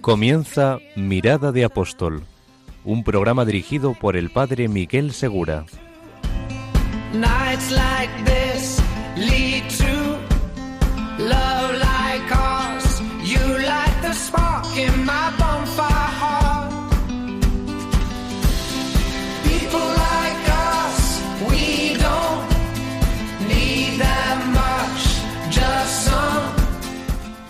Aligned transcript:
Comienza 0.00 0.78
Mirada 0.96 1.52
de 1.52 1.62
Apóstol, 1.62 2.24
un 2.84 3.04
programa 3.04 3.44
dirigido 3.44 3.92
por 3.92 4.16
el 4.16 4.30
padre 4.30 4.66
Miguel 4.66 5.12
Segura. 5.12 5.66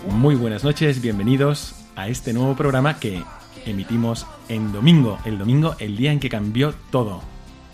Muy 0.09 0.35
buenas 0.35 0.63
noches, 0.65 1.01
bienvenidos 1.01 1.80
a 1.95 2.07
este 2.07 2.33
nuevo 2.33 2.55
programa 2.55 2.99
que 2.99 3.23
emitimos 3.65 4.25
en 4.49 4.71
domingo, 4.71 5.19
el 5.25 5.37
domingo, 5.37 5.75
el 5.79 5.97
día 5.97 6.11
en 6.11 6.19
que 6.19 6.29
cambió 6.29 6.73
todo, 6.89 7.21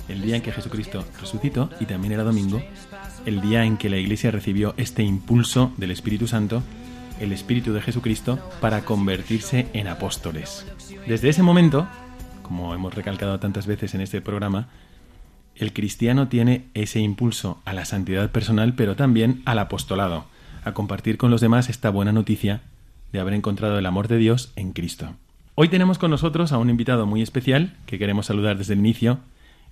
el 0.09 0.21
día 0.21 0.35
en 0.35 0.41
que 0.41 0.51
Jesucristo 0.51 1.05
resucitó 1.19 1.69
y 1.79 1.85
también 1.85 2.13
era 2.13 2.23
domingo, 2.23 2.61
el 3.25 3.41
día 3.41 3.63
en 3.63 3.77
que 3.77 3.89
la 3.89 3.97
Iglesia 3.97 4.31
recibió 4.31 4.73
este 4.77 5.03
impulso 5.03 5.71
del 5.77 5.91
Espíritu 5.91 6.27
Santo, 6.27 6.63
el 7.19 7.31
Espíritu 7.31 7.73
de 7.73 7.81
Jesucristo, 7.81 8.39
para 8.61 8.81
convertirse 8.85 9.67
en 9.73 9.87
apóstoles. 9.87 10.65
Desde 11.07 11.29
ese 11.29 11.43
momento, 11.43 11.87
como 12.43 12.73
hemos 12.73 12.93
recalcado 12.93 13.39
tantas 13.39 13.65
veces 13.65 13.95
en 13.95 14.01
este 14.01 14.21
programa, 14.21 14.69
el 15.55 15.73
cristiano 15.73 16.27
tiene 16.27 16.67
ese 16.75 16.99
impulso 16.99 17.61
a 17.65 17.73
la 17.73 17.85
santidad 17.85 18.31
personal, 18.31 18.75
pero 18.75 18.95
también 18.95 19.41
al 19.45 19.59
apostolado, 19.59 20.25
a 20.63 20.73
compartir 20.73 21.17
con 21.17 21.31
los 21.31 21.41
demás 21.41 21.69
esta 21.69 21.89
buena 21.89 22.11
noticia 22.11 22.61
de 23.11 23.19
haber 23.19 23.33
encontrado 23.33 23.77
el 23.79 23.85
amor 23.85 24.07
de 24.07 24.17
Dios 24.17 24.51
en 24.55 24.73
Cristo. 24.73 25.15
Hoy 25.55 25.69
tenemos 25.69 25.97
con 25.97 26.11
nosotros 26.11 26.51
a 26.51 26.57
un 26.57 26.69
invitado 26.69 27.05
muy 27.05 27.21
especial 27.21 27.73
que 27.85 27.97
queremos 27.97 28.27
saludar 28.27 28.57
desde 28.57 28.73
el 28.73 28.79
inicio, 28.79 29.19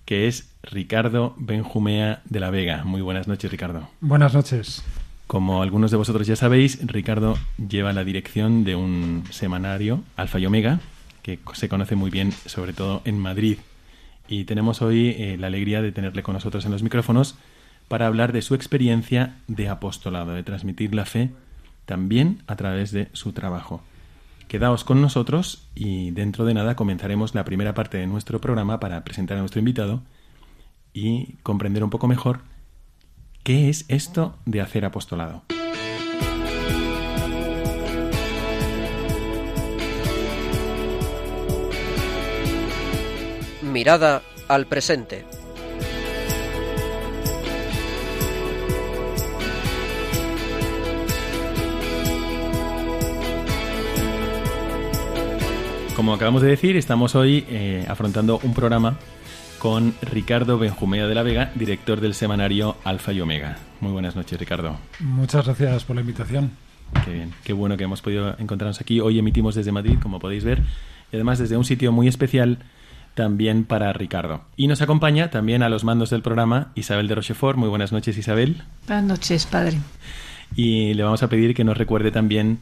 que 0.06 0.28
es 0.28 0.50
Ricardo 0.64 1.36
Benjumea 1.38 2.22
de 2.26 2.40
la 2.40 2.50
Vega. 2.50 2.84
Muy 2.84 3.02
buenas 3.02 3.28
noches, 3.28 3.52
Ricardo. 3.52 3.88
Buenas 4.02 4.34
noches. 4.34 4.84
Como 5.28 5.62
algunos 5.62 5.92
de 5.92 5.98
vosotros 5.98 6.28
ya 6.28 6.36
sabéis, 6.36 6.80
Ricardo 6.86 7.38
lleva 7.58 7.94
la 7.94 8.04
dirección 8.04 8.64
de 8.64 8.76
un 8.76 9.24
semanario, 9.32 10.04
Alfa 10.16 10.40
y 10.40 10.46
Omega, 10.46 10.80
que 11.24 11.40
se 11.54 11.70
conoce 11.70 11.96
muy 11.96 12.12
bien, 12.12 12.32
sobre 12.32 12.74
todo 12.74 13.02
en 13.06 13.20
Madrid. 13.20 13.58
Y 14.28 14.46
tenemos 14.46 14.82
hoy 14.82 15.10
eh, 15.10 15.38
la 15.40 15.48
alegría 15.48 15.82
de 15.82 15.92
tenerle 15.92 16.24
con 16.24 16.34
nosotros 16.34 16.66
en 16.66 16.72
los 16.72 16.84
micrófonos 16.84 17.36
para 17.88 18.08
hablar 18.08 18.34
de 18.34 18.42
su 18.42 18.56
experiencia 18.56 19.36
de 19.48 19.70
apostolado, 19.70 20.34
de 20.34 20.44
transmitir 20.44 20.94
la 20.96 21.06
fe 21.06 21.30
también 21.86 22.44
a 22.48 22.56
través 22.56 22.92
de 22.92 23.10
su 23.14 23.32
trabajo. 23.32 23.82
Quedaos 24.48 24.84
con 24.84 25.02
nosotros 25.02 25.68
y 25.74 26.12
dentro 26.12 26.46
de 26.46 26.54
nada 26.54 26.76
comenzaremos 26.76 27.34
la 27.34 27.46
primera 27.46 27.74
parte 27.74 27.98
de 27.98 28.08
nuestro 28.08 28.40
programa 28.40 28.80
para 28.80 29.04
presentar 29.04 29.38
a 29.38 29.40
nuestro 29.40 29.60
invitado 29.60 30.04
y 30.94 31.34
comprender 31.44 31.84
un 31.84 31.90
poco 31.90 32.08
mejor 32.08 32.42
qué 33.44 33.70
es 33.70 33.86
esto 33.90 34.38
de 34.46 34.62
hacer 34.62 34.86
apostolado. 34.86 35.44
Mirada 43.62 44.22
al 44.48 44.68
presente. 44.68 45.26
Como 55.96 56.14
acabamos 56.14 56.42
de 56.42 56.50
decir, 56.50 56.76
estamos 56.76 57.16
hoy 57.16 57.46
eh, 57.48 57.86
afrontando 57.88 58.42
un 58.44 58.54
programa 58.54 58.98
con 59.60 59.96
Ricardo 60.02 60.60
Benjumea 60.60 61.08
de 61.08 61.16
la 61.16 61.24
Vega, 61.24 61.52
director 61.56 62.02
del 62.02 62.14
semanario 62.14 62.76
Alfa 62.84 63.14
y 63.14 63.22
Omega. 63.22 63.58
Muy 63.80 63.94
buenas 63.94 64.14
noches, 64.14 64.38
Ricardo. 64.38 64.78
Muchas 65.00 65.46
gracias 65.46 65.86
por 65.86 65.96
la 65.96 66.02
invitación. 66.02 66.52
Qué 67.06 67.14
bien, 67.14 67.34
qué 67.46 67.54
bueno 67.54 67.78
que 67.78 67.86
hemos 67.86 68.02
podido 68.02 68.36
encontrarnos 68.40 68.82
aquí. 68.82 69.00
Hoy 69.00 69.20
emitimos 69.20 69.56
desde 69.56 69.72
Madrid, 69.72 69.98
como 70.04 70.20
podéis 70.20 70.44
ver, 70.44 70.60
y 71.14 71.16
además 71.16 71.40
desde 71.40 71.56
un 71.56 71.64
sitio 71.64 71.94
muy 71.94 72.10
especial 72.10 72.60
también 73.14 73.64
para 73.64 73.94
Ricardo. 73.94 74.42
Y 74.58 74.68
nos 74.68 74.82
acompaña 74.82 75.30
también 75.30 75.64
a 75.64 75.70
los 75.70 75.86
mandos 75.86 76.10
del 76.10 76.22
programa 76.22 76.74
Isabel 76.76 77.08
de 77.08 77.16
Rochefort. 77.16 77.58
Muy 77.58 77.70
buenas 77.70 77.94
noches, 77.94 78.18
Isabel. 78.18 78.64
Buenas 78.86 79.06
noches, 79.06 79.46
padre. 79.46 79.78
Y 80.58 80.94
le 80.94 81.04
vamos 81.04 81.24
a 81.24 81.30
pedir 81.30 81.56
que 81.56 81.64
nos 81.64 81.78
recuerde 81.78 82.12
también 82.12 82.60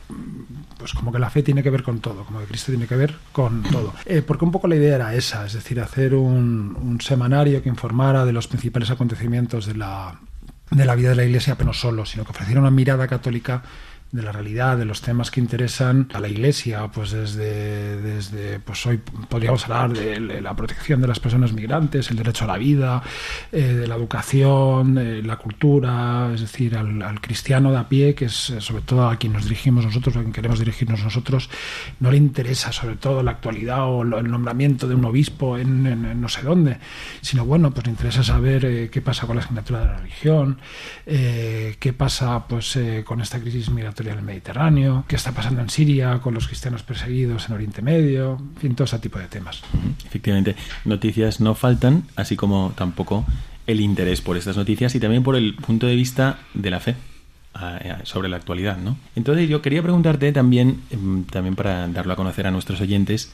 pues 0.78 0.94
como 0.94 1.12
que 1.12 1.18
la 1.18 1.30
fe 1.32 1.42
tiene 1.42 1.64
que 1.64 1.72
ver 1.72 1.82
con 1.82 2.00
todo, 2.00 2.24
como 2.24 2.40
que 2.40 2.46
Cristo 2.46 2.72
tiene 2.72 2.86
que 2.86 2.96
ver 2.96 3.16
con 3.32 3.64
todo. 3.64 3.94
Eh, 4.06 4.22
porque 4.22 4.46
un 4.46 4.52
poco 4.52 4.68
la 4.68 4.76
idea 4.76 4.96
era 4.96 5.16
esa, 5.16 5.46
es 5.46 5.54
decir, 5.54 5.82
hacer 5.82 6.14
un, 6.14 6.78
un, 6.80 7.02
semanario 7.02 7.64
que 7.64 7.70
informara 7.70 8.26
de 8.26 8.32
los 8.32 8.48
principales 8.48 8.92
acontecimientos 8.92 9.66
de 9.66 9.76
la, 9.76 10.20
de 10.70 10.86
la 10.86 10.96
vida 10.96 11.10
de 11.10 11.16
la 11.16 11.26
Iglesia, 11.26 11.56
pero 11.56 11.68
no 11.68 11.74
solo, 11.74 12.06
sino 12.06 12.24
que 12.24 12.32
ofreciera 12.32 12.62
una 12.62 12.72
mirada 12.72 13.08
católica 13.08 13.64
de 14.12 14.24
la 14.24 14.32
realidad, 14.32 14.76
de 14.76 14.86
los 14.86 15.02
temas 15.02 15.30
que 15.30 15.40
interesan 15.40 16.10
a 16.14 16.20
la 16.20 16.28
Iglesia, 16.28 16.88
pues 16.88 17.12
desde, 17.12 18.02
desde 18.02 18.60
pues 18.60 18.84
hoy 18.88 18.98
podríamos 18.98 19.64
hablar 19.66 19.94
de 19.94 20.42
la 20.42 20.56
protección 20.56 21.00
de 21.00 21.08
las 21.08 21.20
personas 21.20 21.54
migrantes, 21.54 22.10
el 22.10 22.18
derecho 22.18 22.46
a 22.46 22.48
la 22.48 22.58
vida, 22.58 23.04
eh, 23.52 23.62
de 23.62 23.88
la 23.88 23.96
educación, 23.96 24.98
eh, 24.98 25.22
la 25.24 25.36
cultura, 25.38 26.32
es 26.34 26.42
decir, 26.42 26.76
al, 26.76 27.22
cristiano 27.22 27.72
de 27.72 27.78
a 27.78 27.88
pie, 27.88 28.16
que 28.16 28.26
es 28.26 28.54
sobre 28.60 28.82
todo 28.82 29.08
a 29.08 29.18
quien 29.18 29.34
nos 29.34 29.44
dirigimos 29.44 29.86
nosotros, 29.86 30.16
a 30.16 30.22
quien 30.22 30.34
queremos 30.34 30.58
dirigirnos 30.58 31.04
nosotros, 31.04 31.50
no 32.00 32.10
le 32.10 32.18
interesa 32.18 32.72
sobre 32.72 32.96
todo 32.96 33.22
la 33.22 33.32
actualidad 33.32 33.86
o 33.86 34.02
el 34.02 34.32
nombramiento 34.32 34.88
de 34.88 34.96
un 34.96 35.06
obispo 35.06 35.58
en, 35.58 36.20
no 36.20 36.30
sé 36.30 36.42
dónde, 36.42 36.80
sino 37.22 37.46
bueno, 37.46 37.70
pues 37.72 37.86
le 37.86 37.92
interesa 37.92 38.24
saber 38.24 38.66
eh, 38.66 38.90
qué 38.92 39.02
pasa 39.02 39.28
con 39.28 39.36
la 39.36 39.44
asignatura 39.44 39.82
de 39.82 39.86
la 39.86 39.98
religión, 39.98 40.58
eh, 41.06 41.76
qué 41.80 41.94
pasa 41.94 42.48
pues 42.48 42.80
con 43.06 43.22
esta 43.22 43.40
crisis 43.40 43.70
migratoria 43.70 43.99
migratoria 44.00 44.14
en 44.14 44.20
el 44.20 44.26
Mediterráneo, 44.26 45.06
qué 45.08 45.16
está 45.16 45.32
pasando 45.32 45.62
en 45.62 45.70
Siria 45.70 46.20
con 46.22 46.34
los 46.34 46.48
cristianos 46.48 46.84
perseguidos 46.84 47.48
en 47.48 47.56
Oriente 47.56 47.82
Medio, 47.82 48.38
en 48.40 48.56
fin, 48.56 48.76
todo 48.76 48.86
ese 48.86 49.00
tipo 49.00 49.20
de 49.20 49.28
temas. 49.28 49.62
Efectivamente, 50.06 50.56
noticias 50.86 51.40
no 51.40 51.56
faltan, 51.56 52.04
así 52.16 52.36
como 52.36 52.74
tampoco 52.76 53.26
el 53.68 53.82
interés 53.82 54.22
por 54.22 54.38
estas 54.38 54.58
noticias 54.58 54.96
y 54.96 55.00
también 55.00 55.24
por 55.24 55.36
el 55.36 55.56
punto 55.56 55.88
de 55.88 55.96
vista 55.96 56.40
de 56.54 56.70
la 56.72 56.80
fe 56.80 56.96
sobre 58.04 58.30
la 58.30 58.38
actualidad, 58.38 58.78
¿no? 58.78 58.98
Entonces 59.16 59.50
yo 59.50 59.62
quería 59.62 59.82
preguntarte 59.82 60.32
también, 60.32 60.82
em, 60.92 61.26
también 61.26 61.56
para 61.56 61.88
darlo 61.90 62.14
a 62.14 62.16
conocer 62.16 62.48
a 62.48 62.52
nuestros 62.52 62.80
oyentes, 62.80 63.34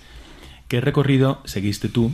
¿qué 0.68 0.82
recorrido 0.82 1.42
seguiste 1.46 1.90
tú? 1.90 2.12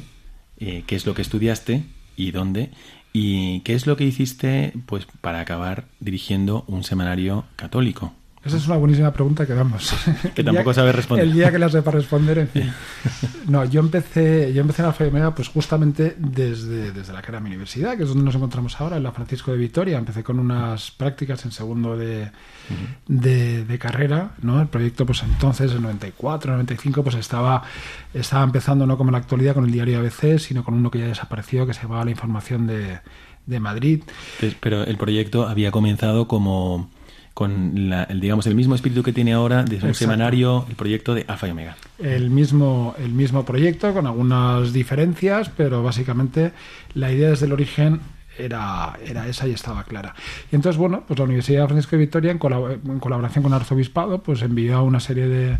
Eh, 0.57 0.83
¿Qué 0.87 0.95
es 0.95 1.05
lo 1.05 1.13
que 1.13 1.21
estudiaste 1.21 1.83
y 2.17 2.31
dónde? 2.31 2.71
¿Y 3.13 3.61
qué 3.61 3.75
es 3.75 3.87
lo 3.87 3.95
que 3.95 4.03
hiciste 4.03 4.73
pues 4.87 5.07
para 5.21 5.39
acabar 5.39 5.85
dirigiendo 5.99 6.65
un 6.67 6.83
semanario 6.83 7.45
católico? 7.55 8.13
Esa 8.43 8.57
es 8.57 8.65
una 8.65 8.77
buenísima 8.77 9.13
pregunta 9.13 9.45
que 9.45 9.53
damos. 9.53 9.93
Que 10.35 10.43
tampoco 10.43 10.73
sabes 10.73 10.95
responder. 10.95 11.27
El 11.27 11.33
día 11.33 11.51
que 11.51 11.59
la 11.59 11.69
sepa 11.69 11.91
responder, 11.91 12.39
en 12.39 12.47
fin. 12.47 12.73
No, 13.47 13.65
yo 13.65 13.81
empecé, 13.81 14.51
yo 14.53 14.61
empecé 14.61 14.81
en 14.81 14.87
Alfa 14.87 15.03
y 15.03 15.07
Omega 15.09 15.35
pues 15.35 15.49
justamente 15.49 16.15
desde, 16.17 16.91
desde 16.91 17.13
la 17.13 17.21
que 17.21 17.31
era 17.31 17.39
mi 17.39 17.49
universidad, 17.49 17.97
que 17.97 18.03
es 18.03 18.09
donde 18.09 18.23
nos 18.23 18.35
encontramos 18.35 18.79
ahora, 18.79 18.97
en 18.97 19.03
la 19.03 19.11
Francisco 19.11 19.51
de 19.51 19.57
Vitoria. 19.57 19.97
Empecé 19.97 20.23
con 20.23 20.39
unas 20.39 20.89
prácticas 20.91 21.43
en 21.45 21.51
segundo 21.51 21.97
de, 21.97 22.31
de, 23.07 23.79
carrera, 23.79 24.31
¿no? 24.41 24.61
El 24.61 24.67
proyecto 24.67 25.05
pues 25.05 25.21
entonces, 25.23 25.71
en 25.73 25.81
94, 25.83 26.53
95, 26.53 27.03
pues 27.03 27.15
estaba, 27.15 27.63
estaba 28.13 28.43
empezando 28.43 28.87
no 28.87 28.97
como 28.97 29.09
en 29.09 29.13
la 29.13 29.19
actualidad 29.19 29.53
con 29.53 29.65
el 29.65 29.71
diario 29.71 29.99
ABC, 29.99 30.39
sino 30.39 30.63
con 30.63 30.73
uno 30.75 30.89
que 30.89 30.99
ya 30.99 31.07
desapareció, 31.07 31.67
que 31.67 31.73
se 31.73 31.81
llamaba 31.83 32.05
La 32.05 32.11
Información 32.11 32.65
de, 32.67 32.99
de 33.45 33.59
Madrid. 33.59 34.03
Pero 34.59 34.83
el 34.83 34.97
proyecto 34.97 35.47
había 35.47 35.71
comenzado 35.71 36.27
como 36.27 36.89
con 37.33 37.91
el, 38.09 38.19
digamos, 38.19 38.45
el 38.47 38.55
mismo 38.55 38.75
espíritu 38.75 39.03
que 39.03 39.13
tiene 39.13 39.33
ahora 39.33 39.63
desde 39.63 39.87
un 39.87 39.93
semanario, 39.93 40.65
el 40.69 40.75
proyecto 40.75 41.13
de 41.13 41.25
Alfa 41.27 41.47
y 41.47 41.51
Omega. 41.51 41.77
El 41.99 42.29
mismo, 42.29 42.95
el 42.99 43.11
mismo 43.11 43.45
proyecto, 43.45 43.93
con 43.93 44.05
algunas 44.05 44.73
diferencias, 44.73 45.49
pero 45.55 45.81
básicamente 45.81 46.51
la 46.93 47.11
idea 47.11 47.29
desde 47.29 47.45
el 47.45 47.53
origen 47.53 48.01
era, 48.37 48.97
era 49.05 49.27
esa 49.27 49.47
y 49.47 49.51
estaba 49.51 49.83
clara. 49.83 50.13
Y 50.51 50.55
entonces, 50.55 50.77
bueno, 50.77 51.03
pues 51.07 51.17
la 51.19 51.25
Universidad 51.25 51.61
de 51.61 51.67
Francisco 51.67 51.95
de 51.95 52.01
Vitoria, 52.01 52.31
en, 52.31 52.37
colaboración 52.37 53.43
con 53.43 53.53
el 53.53 53.59
Arzobispado, 53.59 54.21
pues 54.21 54.41
envió 54.41 54.77
a 54.77 54.83
una 54.83 54.99
serie 54.99 55.27
de, 55.27 55.57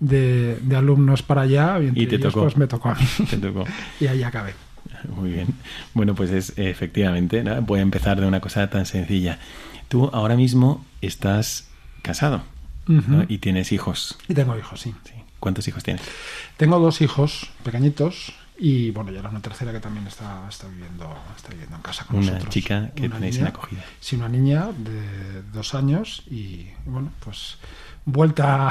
de, 0.00 0.76
alumnos 0.76 1.22
para 1.22 1.42
allá 1.42 1.78
y, 1.80 2.06
te 2.06 2.18
tocó. 2.18 2.42
Pues, 2.42 2.56
me 2.56 2.66
tocó 2.66 2.90
a 2.90 2.94
mí. 2.94 3.06
y 4.00 4.06
ahí 4.06 4.22
acabé. 4.22 4.54
Muy 5.14 5.30
bien. 5.30 5.48
Bueno, 5.94 6.14
pues 6.14 6.30
es 6.30 6.52
efectivamente, 6.56 7.42
¿no? 7.42 7.60
voy 7.62 7.80
a 7.80 7.82
empezar 7.82 8.20
de 8.20 8.26
una 8.26 8.40
cosa 8.40 8.68
tan 8.70 8.86
sencilla. 8.86 9.38
Tú 9.88 10.10
ahora 10.12 10.36
mismo 10.36 10.84
estás 11.00 11.68
casado 12.02 12.42
y 13.28 13.38
tienes 13.38 13.72
hijos. 13.72 14.18
Y 14.28 14.34
tengo 14.34 14.56
hijos, 14.56 14.80
sí. 14.80 14.94
¿Cuántos 15.40 15.66
hijos 15.68 15.82
tienes? 15.82 16.02
Tengo 16.56 16.78
dos 16.78 17.00
hijos 17.00 17.50
pequeñitos 17.62 18.32
y 18.58 18.90
bueno, 18.90 19.12
ya 19.12 19.20
una 19.28 19.40
tercera 19.40 19.70
que 19.70 19.80
también 19.80 20.06
está, 20.06 20.46
está, 20.48 20.66
viviendo, 20.68 21.14
está 21.36 21.50
viviendo 21.50 21.76
en 21.76 21.82
casa 21.82 22.04
con 22.06 22.16
una 22.16 22.26
nosotros. 22.26 22.54
chica 22.54 22.90
que 22.94 23.08
tenéis 23.08 23.36
en 23.38 23.46
acogida. 23.48 23.84
Sí, 24.00 24.16
una 24.16 24.28
niña 24.28 24.68
de 24.72 25.42
dos 25.52 25.74
años 25.74 26.22
y 26.30 26.68
bueno, 26.86 27.10
pues 27.20 27.58
vuelta 28.06 28.70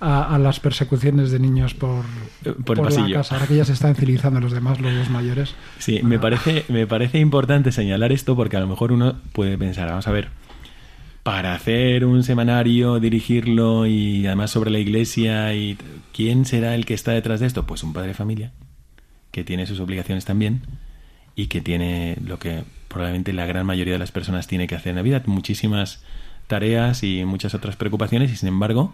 a, 0.00 0.38
las 0.38 0.60
persecuciones 0.60 1.30
de 1.32 1.40
niños 1.40 1.74
por, 1.74 2.04
por, 2.64 2.78
el 2.78 2.84
pasillo. 2.84 3.08
la 3.08 3.14
casa, 3.16 3.34
ahora 3.34 3.48
que 3.48 3.56
ya 3.56 3.64
se 3.64 3.72
están 3.72 3.96
civilizando 3.96 4.38
los 4.38 4.52
demás, 4.52 4.80
los 4.80 4.94
dos 4.94 5.10
mayores. 5.10 5.54
Sí, 5.78 6.00
me, 6.04 6.18
parece, 6.18 6.64
me 6.68 6.86
parece 6.86 7.18
importante 7.18 7.72
señalar 7.72 8.12
esto 8.12 8.36
porque 8.36 8.56
a 8.56 8.60
lo 8.60 8.68
mejor 8.68 8.92
uno 8.92 9.16
puede 9.32 9.58
pensar, 9.58 9.88
vamos 9.88 10.06
a 10.06 10.12
ver, 10.12 10.28
para 11.22 11.54
hacer 11.54 12.04
un 12.04 12.22
semanario, 12.22 13.00
dirigirlo 13.00 13.86
y 13.86 14.26
además 14.26 14.50
sobre 14.50 14.70
la 14.70 14.78
iglesia, 14.78 15.54
y 15.54 15.78
¿quién 16.12 16.44
será 16.44 16.74
el 16.74 16.84
que 16.84 16.94
está 16.94 17.12
detrás 17.12 17.40
de 17.40 17.46
esto? 17.46 17.66
Pues 17.66 17.82
un 17.82 17.94
padre 17.94 18.08
de 18.08 18.14
familia, 18.14 18.52
que 19.30 19.42
tiene 19.42 19.66
sus 19.66 19.80
obligaciones 19.80 20.26
también 20.26 20.62
y 21.34 21.46
que 21.46 21.62
tiene 21.62 22.16
lo 22.24 22.38
que 22.38 22.64
probablemente 22.88 23.32
la 23.32 23.46
gran 23.46 23.64
mayoría 23.64 23.94
de 23.94 23.98
las 23.98 24.12
personas 24.12 24.46
tiene 24.46 24.66
que 24.66 24.74
hacer 24.74 24.90
en 24.90 24.96
la 24.96 25.02
vida, 25.02 25.22
muchísimas 25.24 26.02
tareas 26.50 27.04
y 27.04 27.24
muchas 27.24 27.54
otras 27.54 27.76
preocupaciones 27.76 28.30
y 28.32 28.36
sin 28.36 28.48
embargo, 28.48 28.92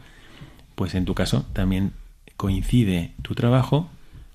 pues 0.74 0.94
en 0.94 1.06
tu 1.06 1.14
caso 1.14 1.46
también 1.54 1.92
coincide 2.36 3.14
tu 3.22 3.34
trabajo 3.34 3.88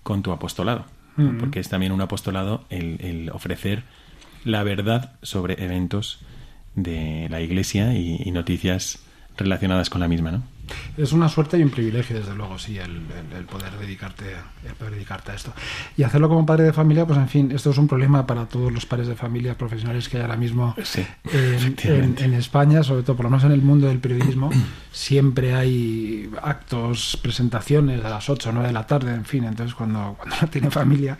con 0.04 0.24
tu 0.24 0.32
apostolado, 0.32 0.86
porque 1.40 1.60
es 1.60 1.70
también 1.70 1.92
un 1.92 2.02
apostolado 2.02 2.66
el, 2.70 2.98
el, 3.00 3.30
ofrecer 3.30 3.84
la 4.44 4.64
verdad 4.64 5.14
sobre 5.22 5.64
eventos 5.64 6.20
de 6.76 7.28
la 7.30 7.42
Iglesia 7.42 7.94
y, 7.94 8.32
noticias 8.32 9.04
relacionadas 9.38 9.92
con 9.92 10.02
la 10.02 10.08
misma, 10.08 10.32
¿no? 10.32 10.44
Es 10.98 11.12
una 11.12 11.30
suerte 11.30 11.58
y 11.58 11.64
un 11.64 11.70
privilegio, 11.70 12.18
desde 12.18 12.36
luego, 12.36 12.58
sí, 12.60 12.78
el, 12.78 13.02
poder 13.46 13.72
dedicarte, 13.80 14.36
el 14.66 14.74
poder 14.74 14.94
dedicarte 14.94 15.32
a 15.32 15.36
esto. 15.36 15.54
Y 15.98 16.04
hacerlo 16.04 16.30
como 16.30 16.46
padre 16.46 16.66
de 16.66 16.74
familia, 16.74 17.06
pues 17.06 17.18
en 17.20 17.28
fin, 17.28 17.52
esto 17.52 17.72
es 17.72 17.78
un 17.78 17.88
problema 17.88 18.26
para 18.26 18.46
todos 18.46 18.72
los 18.72 18.86
padres 18.86 19.08
de 19.08 19.16
familia 19.16 19.58
profesionales 19.58 20.10
que 20.10 20.18
hay 20.18 20.24
ahora 20.24 20.38
mismo 20.38 20.76
en, 21.34 22.34
España, 22.34 22.84
sobre 22.84 23.04
todo 23.04 23.16
por 23.16 23.26
lo 23.26 23.30
menos 23.30 23.44
en 23.44 23.52
el 23.52 23.62
mundo 23.62 23.88
del 23.88 24.00
periodismo. 24.00 24.50
siempre 24.92 25.54
hay 25.54 26.30
actos, 26.42 27.18
presentaciones 27.22 28.04
a 28.04 28.10
las 28.10 28.30
8 28.30 28.50
o 28.50 28.52
9 28.52 28.68
de 28.68 28.74
la 28.74 28.88
tarde, 28.88 29.14
en 29.14 29.26
fin, 29.26 29.44
entonces 29.44 29.76
cuando, 29.76 30.16
cuando 30.18 30.36
no 30.42 30.48
tiene 30.48 30.70
familia 30.72 31.18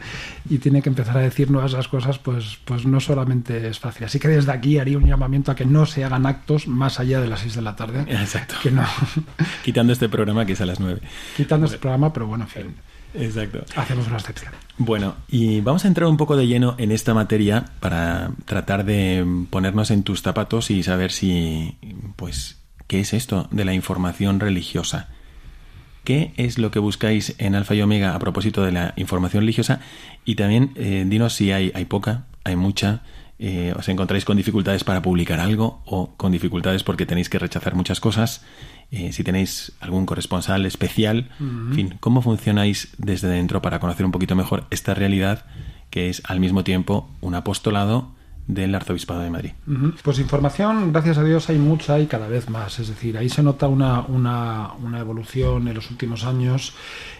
y 0.50 0.58
tiene 0.58 0.82
que 0.82 0.90
empezar 0.90 1.18
a 1.18 1.22
decir 1.22 1.50
nuevas 1.52 1.74
las 1.74 1.88
cosas, 1.88 2.20
pues, 2.20 2.60
pues 2.66 2.86
no 2.86 3.00
solamente 3.00 3.68
es 3.68 3.80
fácil. 3.80 4.06
Así 4.06 4.20
que 4.20 4.28
desde 4.28 4.52
aquí 4.52 4.78
haría 4.80 4.98
un 4.98 5.06
llamamiento 5.06 5.52
a 5.52 5.56
que 5.56 5.66
no 5.66 5.86
se 5.86 6.04
hagan 6.04 6.26
actos 6.26 6.68
más 6.68 7.00
allá 7.00 7.22
de 7.22 7.28
las 7.28 7.42
6 7.42 7.56
de 7.56 7.62
la 7.62 7.76
tarde. 7.76 8.02
Exacto. 8.08 8.56
Que 8.62 8.72
no. 8.72 8.86
Quitando 9.64 9.94
este 9.94 10.10
programa 10.10 10.46
que 10.46 10.54
es 10.54 10.62
a 10.62 10.66
las 10.66 10.80
9. 10.80 11.02
Quitando 11.38 11.66
este 11.66 11.78
programa, 11.78 12.12
pero 12.14 12.28
bueno, 12.28 12.46
en 12.46 12.50
fin. 12.50 12.76
Exacto. 13.14 13.66
Hacemos 13.76 14.08
una 14.08 14.18
excepción. 14.18 14.54
Bueno, 14.78 15.16
y 15.28 15.60
vamos 15.60 15.84
a 15.84 15.90
entrar 15.90 16.08
un 16.08 16.18
poco 16.18 16.38
de 16.38 16.48
lleno 16.48 16.76
en 16.78 16.92
esta 16.92 17.14
materia 17.14 17.66
para 17.82 18.32
tratar 18.46 18.86
de 18.86 19.26
ponernos 19.50 19.92
en 19.92 20.04
tus 20.04 20.22
zapatos 20.22 20.72
y 20.72 20.82
saber 20.82 21.12
si, 21.12 21.78
pues, 22.16 22.62
¿Qué 22.92 23.00
es 23.00 23.14
esto 23.14 23.48
de 23.52 23.64
la 23.64 23.74
información 23.74 24.42
religiosa? 24.42 25.08
¿Qué 26.04 26.34
es 26.36 26.58
lo 26.58 26.72
que 26.72 26.80
buscáis 26.80 27.36
en 27.38 27.56
Alfa 27.56 27.74
y 27.74 27.82
Omega 27.82 28.14
a 28.14 28.20
propósito 28.20 28.64
de 28.64 28.74
la 28.74 28.94
información 28.98 29.44
religiosa? 29.44 29.80
Y 30.26 30.36
también 30.36 30.74
eh, 30.76 31.06
dinos 31.08 31.32
si 31.32 31.54
hay, 31.54 31.72
hay 31.74 31.86
poca, 31.86 32.26
hay 32.44 32.58
mucha, 32.58 33.04
eh, 33.44 33.74
os 33.76 33.90
encontráis 33.90 34.24
con 34.24 34.38
dificultades 34.38 34.84
para 34.84 35.02
publicar 35.02 35.40
algo 35.40 35.82
o 35.86 36.14
con 36.16 36.32
dificultades 36.32 36.84
porque 36.84 37.08
tenéis 37.08 37.28
que 37.28 37.40
rechazar 37.40 37.74
muchas 37.74 38.00
cosas, 38.00 38.46
eh, 38.92 39.12
si 39.14 39.24
tenéis 39.24 39.74
algún 39.80 40.06
corresponsal 40.06 40.64
especial, 40.68 41.32
en 41.40 41.74
fin, 41.74 41.98
¿cómo 42.00 42.22
funcionáis 42.22 42.94
desde 43.00 43.30
dentro 43.30 43.60
para 43.60 43.80
conocer 43.80 44.06
un 44.06 44.12
poquito 44.12 44.36
mejor 44.36 44.66
esta 44.70 44.94
realidad 44.94 45.46
que 45.90 46.10
es 46.10 46.22
al 46.26 46.40
mismo 46.40 46.64
tiempo 46.64 47.10
un 47.20 47.34
apostolado 47.34 48.12
del 48.52 48.76
Arzobispado 48.76 49.22
de 49.22 49.30
Madrid. 49.30 49.52
Pues 50.04 50.20
información, 50.20 50.92
gracias 50.92 51.18
a 51.18 51.24
Dios, 51.24 51.50
hay 51.50 51.58
mucha 51.58 51.98
y 52.00 52.08
cada 52.08 52.28
vez 52.28 52.50
más. 52.50 52.80
Es 52.80 52.90
decir, 52.90 53.18
ahí 53.18 53.30
se 53.30 53.42
nota 53.42 53.68
una, 53.68 54.02
una, 54.02 54.74
una 54.74 55.00
evolución 55.00 55.70
en 55.70 55.74
los 55.74 55.90
últimos 55.90 56.26
años 56.26 56.74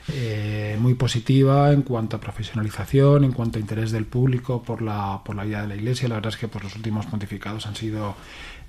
eh, 0.10 0.76
muy 0.78 0.94
positiva 0.96 1.72
en 1.72 1.84
cuanto 1.84 2.18
a 2.18 2.20
profesionalización, 2.20 3.24
en 3.24 3.32
cuanto 3.32 3.58
a 3.58 3.62
interés 3.62 3.92
del 3.92 4.06
público 4.06 4.62
por 4.62 4.82
la, 4.82 5.22
por 5.24 5.38
la 5.38 5.46
vida 5.46 5.62
de 5.62 5.70
la 5.70 5.76
Iglesia. 5.76 6.10
La 6.10 6.16
verdad 6.16 6.34
es 6.34 6.38
que 6.38 6.50
pues, 6.50 6.66
los 6.66 6.76
últimos 6.76 7.06
pontificados 7.06 7.66
han 7.66 7.78
sido 7.78 8.16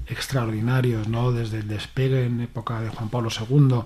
extraordinarios, 0.07 1.09
¿no? 1.09 1.33
Desde 1.33 1.59
el 1.59 1.69
despegue 1.69 2.27
en 2.27 2.43
época 2.43 2.81
de 2.81 2.91
Juan 2.91 3.09
Pablo 3.09 3.29
II, 3.31 3.81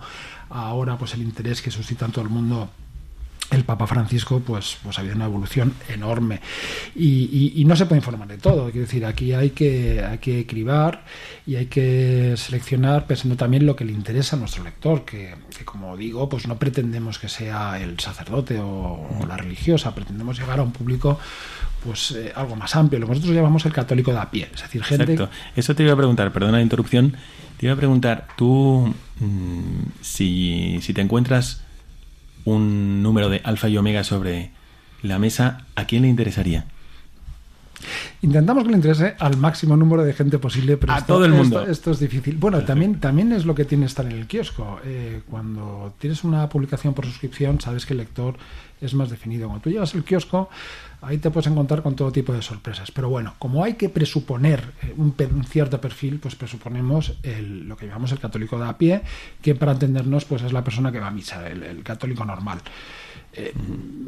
ahora 0.51 0.99
pues 0.99 1.15
el 1.15 1.23
interés 1.23 1.63
que 1.63 1.71
suscita 1.71 2.05
en 2.05 2.13
todo 2.13 2.25
el 2.25 2.31
mundo 2.31 2.69
el 3.51 3.65
Papa 3.65 3.87
Francisco, 3.87 4.41
pues, 4.41 4.79
pues 4.83 4.99
ha 4.99 5.01
habido 5.01 5.17
una 5.17 5.27
evolución 5.27 5.75
enorme. 5.89 6.41
Y, 6.95 7.63
no 7.67 7.75
se 7.75 7.87
puede 7.87 7.99
informar 7.99 8.29
de 8.29 8.39
todo. 8.39 8.65
Quiero 8.71 8.87
decir, 8.87 9.05
aquí 9.05 9.33
hay 9.33 9.51
que, 9.51 10.05
hay 10.05 10.19
que 10.19 10.47
cribar 10.47 11.05
y 11.47 11.57
hay 11.57 11.67
que 11.67 12.35
seleccionar 12.37 13.07
pensando 13.07 13.37
también 13.37 13.67
lo 13.67 13.75
que 13.75 13.85
le 13.85 13.93
interesa 13.93 14.37
a 14.37 14.39
nuestro 14.39 14.63
lector, 14.63 15.05
que, 15.05 15.35
como 15.65 15.97
digo, 15.97 16.29
pues 16.29 16.47
no 16.47 16.59
pretendemos 16.59 17.19
que 17.19 17.29
sea 17.29 17.81
el 17.81 17.99
sacerdote 17.99 18.59
o, 18.61 19.09
la 19.27 19.37
religiosa, 19.37 19.95
pretendemos 19.95 20.39
llegar 20.39 20.61
a 20.61 20.63
un 20.63 20.73
público 20.73 21.19
pues 21.85 22.13
eh, 22.13 22.33
algo 22.35 22.57
más 22.57 22.75
amplio, 22.75 22.99
lo 22.99 23.07
que 23.07 23.11
nosotros 23.11 23.37
llamamos 23.37 23.65
el 23.67 23.73
católico 23.73 24.13
de 24.13 24.19
a 24.19 24.31
pie, 24.31 24.49
es 24.53 24.63
decir, 24.63 24.83
gente... 24.83 25.13
Exacto. 25.13 25.33
Eso 25.55 25.75
te 25.75 25.85
iba 25.85 25.93
a 25.93 25.97
preguntar, 25.97 26.33
perdona 26.33 26.59
la 26.59 26.63
interrupción, 26.63 27.17
te 27.59 27.67
iba 27.67 27.75
a 27.75 27.77
preguntar, 27.77 28.27
tú, 28.37 28.93
mm, 29.21 29.83
si, 30.01 30.79
si 30.81 30.93
te 30.93 31.01
encuentras 31.01 31.66
un 32.47 33.03
número 33.03 33.29
de 33.29 33.43
alfa 33.45 33.69
y 33.69 33.77
omega 33.77 34.05
sobre 34.05 34.53
la 35.03 35.19
mesa, 35.19 35.67
¿a 35.75 35.85
quién 35.85 36.03
le 36.03 36.09
interesaría? 36.09 36.65
Intentamos 38.23 38.65
que 38.65 38.71
le 38.71 38.77
interese 38.77 39.15
al 39.19 39.37
máximo 39.37 39.77
número 39.77 40.03
de 40.03 40.15
gente 40.15 40.39
posible, 40.39 40.77
pero 40.77 40.93
A 40.95 40.99
esto, 40.99 41.15
todo 41.15 41.25
el 41.27 41.33
mundo. 41.33 41.61
Esto, 41.61 41.71
esto 41.71 41.91
es 41.91 41.99
difícil. 42.01 42.37
Bueno, 42.39 42.65
también, 42.65 42.99
también 43.01 43.33
es 43.33 43.45
lo 43.45 43.55
que 43.55 43.65
tiene 43.65 43.85
estar 43.85 44.07
en 44.07 44.13
el 44.13 44.27
kiosco. 44.27 44.81
Eh, 44.85 45.21
cuando 45.29 45.93
tienes 45.99 46.25
una 46.25 46.49
publicación 46.49 46.95
por 46.95 47.05
suscripción, 47.05 47.61
sabes 47.61 47.85
que 47.85 47.93
el 47.93 47.99
lector 47.99 48.37
es 48.81 48.95
más 48.95 49.11
definido. 49.11 49.49
Cuando 49.49 49.63
tú 49.63 49.71
llegas 49.71 49.95
al 49.95 50.05
kiosco, 50.05 50.49
ahí 51.07 51.19
te 51.19 51.31
puedes 51.31 51.47
encontrar 51.51 51.83
con 51.83 51.95
todo 51.97 52.11
tipo 52.13 52.33
de 52.33 52.43
sorpresas. 52.43 52.91
Pero 52.91 53.09
bueno, 53.09 53.35
como 53.39 53.65
hay 53.65 53.75
que 53.75 53.89
presuponer 53.89 54.73
eh, 54.83 54.95
un, 54.97 55.15
cierto 55.49 55.81
perfil, 55.81 56.19
pues 56.19 56.35
presuponemos 56.35 57.15
el- 57.23 57.69
lo 57.69 57.77
que 57.77 57.87
llamamos 57.87 58.13
el 58.13 58.19
católico 58.19 58.59
de 58.59 58.67
a 58.67 58.77
pie, 58.77 59.03
que 59.43 59.55
para 59.55 59.73
entendernos, 59.73 60.25
pues 60.25 60.43
es 60.43 60.53
la 60.53 60.65
persona 60.65 60.93
que 60.93 61.01
va 61.01 61.09
a 61.09 61.11
misa, 61.13 61.49
el, 61.49 61.63
el 61.63 61.83
católico 61.83 62.25
normal. 62.25 62.59
Eh, 63.39 63.53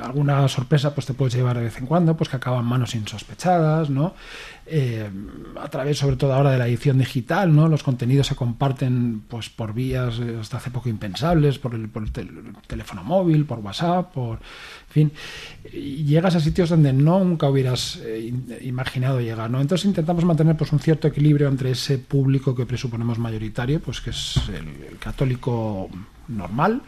alguna 0.00 0.48
sorpresa 0.48 0.94
pues 0.94 1.04
te 1.04 1.12
puedes 1.12 1.34
llevar 1.34 1.58
de 1.58 1.64
vez 1.64 1.76
en 1.76 1.84
cuando, 1.84 2.16
pues 2.16 2.30
que 2.30 2.36
acaban 2.36 2.64
manos 2.64 2.94
insospechadas, 2.94 3.90
¿no? 3.90 4.14
Eh, 4.64 5.06
a 5.60 5.68
través 5.68 5.98
sobre 5.98 6.16
todo 6.16 6.32
ahora 6.32 6.50
de 6.50 6.56
la 6.58 6.66
edición 6.66 6.96
digital, 6.98 7.54
¿no? 7.54 7.68
Los 7.68 7.82
contenidos 7.82 8.26
se 8.28 8.36
comparten 8.36 9.20
pues 9.28 9.50
por 9.50 9.74
vías 9.74 10.18
hasta 10.40 10.56
hace 10.56 10.70
poco 10.70 10.88
impensables, 10.88 11.58
por 11.58 11.74
el, 11.74 11.90
por 11.90 12.04
el 12.04 12.12
tel- 12.12 12.54
teléfono 12.66 13.04
móvil, 13.04 13.44
por 13.44 13.58
WhatsApp, 13.58 14.12
por 14.14 14.38
fin, 14.98 15.12
llegas 15.72 16.34
a 16.34 16.40
sitios 16.40 16.70
donde 16.70 16.92
nunca 16.92 17.48
hubieras 17.48 17.96
eh, 18.04 18.26
in- 18.28 18.54
imaginado 18.62 19.20
llegar, 19.20 19.50
¿no? 19.50 19.60
Entonces 19.60 19.84
intentamos 19.86 20.24
mantener 20.24 20.56
pues 20.56 20.72
un 20.72 20.78
cierto 20.80 21.08
equilibrio 21.08 21.48
entre 21.48 21.70
ese 21.70 21.98
público 21.98 22.54
que 22.54 22.66
presuponemos 22.66 23.18
mayoritario, 23.18 23.80
pues 23.80 24.00
que 24.00 24.10
es 24.10 24.40
el- 24.48 24.98
católico 24.98 25.88
normal 26.28 26.82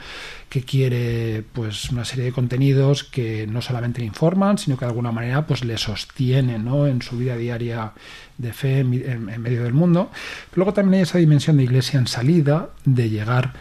que 0.50 0.62
quiere 0.62 1.42
pues 1.54 1.88
una 1.90 2.04
serie 2.04 2.26
de 2.26 2.32
contenidos 2.32 3.04
que 3.04 3.46
no 3.46 3.62
solamente 3.62 4.00
le 4.00 4.06
informan 4.06 4.58
sino 4.58 4.76
que 4.76 4.84
de 4.84 4.90
alguna 4.90 5.12
manera 5.12 5.46
pues 5.46 5.64
le 5.64 5.78
sostienen 5.78 6.64
¿no? 6.66 6.86
en 6.86 7.00
su 7.00 7.16
vida 7.16 7.36
diaria 7.38 7.92
de 8.36 8.52
fe 8.52 8.80
en 8.80 9.40
medio 9.40 9.62
del 9.64 9.72
mundo 9.72 10.10
luego 10.54 10.74
también 10.74 10.96
hay 10.96 11.02
esa 11.04 11.16
dimensión 11.16 11.56
de 11.56 11.62
iglesia 11.64 11.98
en 11.98 12.06
salida 12.06 12.68
de 12.84 13.08
llegar 13.08 13.54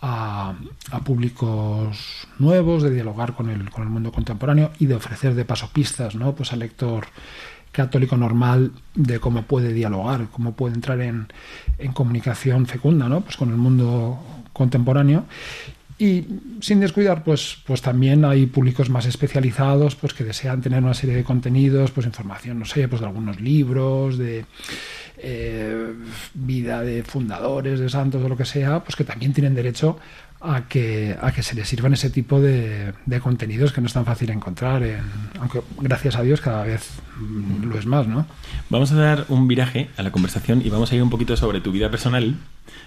a, 0.00 0.54
públicos 1.04 2.26
nuevos 2.38 2.82
de 2.82 2.90
dialogar 2.90 3.34
con 3.34 3.50
el, 3.50 3.70
con 3.70 3.82
el 3.84 3.90
mundo 3.90 4.12
contemporáneo 4.12 4.70
y 4.78 4.86
de 4.86 4.94
ofrecer 4.94 5.34
de 5.34 5.44
paso 5.44 5.70
pistas 5.72 6.14
¿no? 6.14 6.34
pues 6.34 6.52
al 6.52 6.60
lector 6.60 7.06
católico 7.72 8.16
normal 8.16 8.72
de 8.94 9.20
cómo 9.20 9.42
puede 9.42 9.72
dialogar, 9.72 10.28
cómo 10.32 10.52
puede 10.52 10.74
entrar 10.74 11.00
en, 11.00 11.28
en 11.78 11.92
comunicación 11.92 12.66
fecunda 12.66 13.08
¿no? 13.08 13.20
pues 13.20 13.36
con 13.36 13.50
el 13.50 13.56
mundo 13.56 14.18
contemporáneo 14.52 15.24
y 15.98 16.24
sin 16.60 16.78
descuidar 16.78 17.24
pues 17.24 17.58
pues 17.66 17.82
también 17.82 18.24
hay 18.24 18.46
públicos 18.46 18.88
más 18.88 19.06
especializados 19.06 19.96
pues 19.96 20.14
que 20.14 20.22
desean 20.22 20.60
tener 20.60 20.82
una 20.82 20.94
serie 20.94 21.16
de 21.16 21.24
contenidos 21.24 21.90
pues 21.90 22.06
información 22.06 22.60
no 22.60 22.64
sé 22.64 22.86
pues 22.86 23.00
de 23.00 23.06
algunos 23.08 23.40
libros 23.40 24.16
de 24.16 24.44
eh, 25.18 25.92
vida 26.34 26.82
de 26.82 27.02
fundadores 27.02 27.80
de 27.80 27.88
santos 27.88 28.22
o 28.22 28.28
lo 28.28 28.36
que 28.36 28.44
sea 28.44 28.84
pues 28.84 28.94
que 28.94 29.02
también 29.02 29.32
tienen 29.32 29.56
derecho 29.56 29.98
a 30.40 30.68
que, 30.68 31.16
a 31.20 31.32
que 31.32 31.42
se 31.42 31.54
les 31.56 31.66
sirvan 31.68 31.92
ese 31.94 32.10
tipo 32.10 32.40
de, 32.40 32.92
de 33.06 33.20
contenidos 33.20 33.72
que 33.72 33.80
no 33.80 33.88
es 33.88 33.92
tan 33.92 34.04
fácil 34.04 34.30
encontrar, 34.30 34.82
en- 34.84 35.00
aunque 35.40 35.62
gracias 35.80 36.14
a 36.16 36.22
Dios 36.22 36.40
cada 36.40 36.62
vez 36.64 36.88
mm, 37.18 37.64
lo 37.64 37.76
es 37.78 37.86
más, 37.86 38.06
¿no? 38.06 38.24
Vamos 38.70 38.92
a 38.92 38.96
dar 38.96 39.24
un 39.28 39.48
viraje 39.48 39.88
a 39.96 40.02
la 40.04 40.12
conversación 40.12 40.62
y 40.64 40.70
vamos 40.70 40.92
a 40.92 40.94
ir 40.94 41.02
un 41.02 41.10
poquito 41.10 41.36
sobre 41.36 41.60
tu 41.60 41.72
vida 41.72 41.90
personal, 41.90 42.36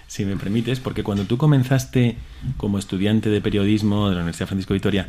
si 0.06 0.24
me 0.24 0.36
permites, 0.36 0.80
porque 0.80 1.02
cuando 1.02 1.24
tú 1.24 1.36
comenzaste 1.36 2.16
como 2.56 2.78
estudiante 2.78 3.28
de 3.28 3.40
periodismo 3.42 4.08
de 4.08 4.14
la 4.14 4.20
Universidad 4.22 4.46
Francisco 4.48 4.72
Vitoria, 4.74 5.08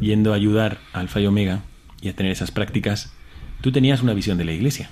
yendo 0.00 0.32
a 0.32 0.36
ayudar 0.36 0.78
a 0.92 1.00
Alfa 1.00 1.20
y 1.20 1.26
Omega 1.26 1.60
y 2.00 2.08
a 2.08 2.14
tener 2.14 2.30
esas 2.30 2.50
prácticas, 2.52 3.12
tú 3.62 3.72
tenías 3.72 4.00
una 4.02 4.14
visión 4.14 4.38
de 4.38 4.44
la 4.44 4.52
iglesia. 4.52 4.90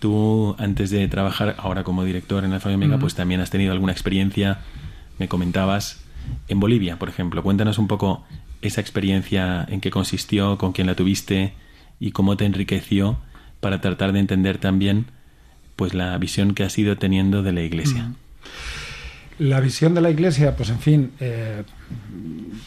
Tú, 0.00 0.54
antes 0.58 0.90
de 0.90 1.06
trabajar 1.08 1.56
ahora 1.58 1.84
como 1.84 2.04
director 2.04 2.44
en 2.44 2.52
Alfa 2.52 2.70
y 2.70 2.74
Omega, 2.74 2.98
pues 2.98 3.14
también 3.14 3.40
has 3.40 3.50
tenido 3.50 3.72
alguna 3.72 3.92
experiencia, 3.92 4.58
me 5.18 5.28
comentabas, 5.28 5.99
en 6.48 6.60
Bolivia, 6.60 6.98
por 6.98 7.08
ejemplo. 7.08 7.42
Cuéntanos 7.42 7.78
un 7.78 7.88
poco 7.88 8.24
esa 8.62 8.80
experiencia, 8.80 9.66
en 9.68 9.80
qué 9.80 9.90
consistió, 9.90 10.58
con 10.58 10.72
quién 10.72 10.86
la 10.86 10.94
tuviste 10.94 11.54
y 11.98 12.10
cómo 12.12 12.36
te 12.36 12.44
enriqueció 12.44 13.18
para 13.60 13.80
tratar 13.80 14.12
de 14.12 14.20
entender 14.20 14.58
también 14.58 15.06
pues 15.76 15.94
la 15.94 16.16
visión 16.18 16.54
que 16.54 16.62
has 16.64 16.76
ido 16.78 16.96
teniendo 16.98 17.42
de 17.42 17.52
la 17.52 17.62
iglesia. 17.62 18.12
La 19.38 19.60
visión 19.60 19.94
de 19.94 20.02
la 20.02 20.10
iglesia, 20.10 20.54
pues 20.54 20.68
en 20.68 20.78
fin, 20.80 21.12
eh, 21.18 21.62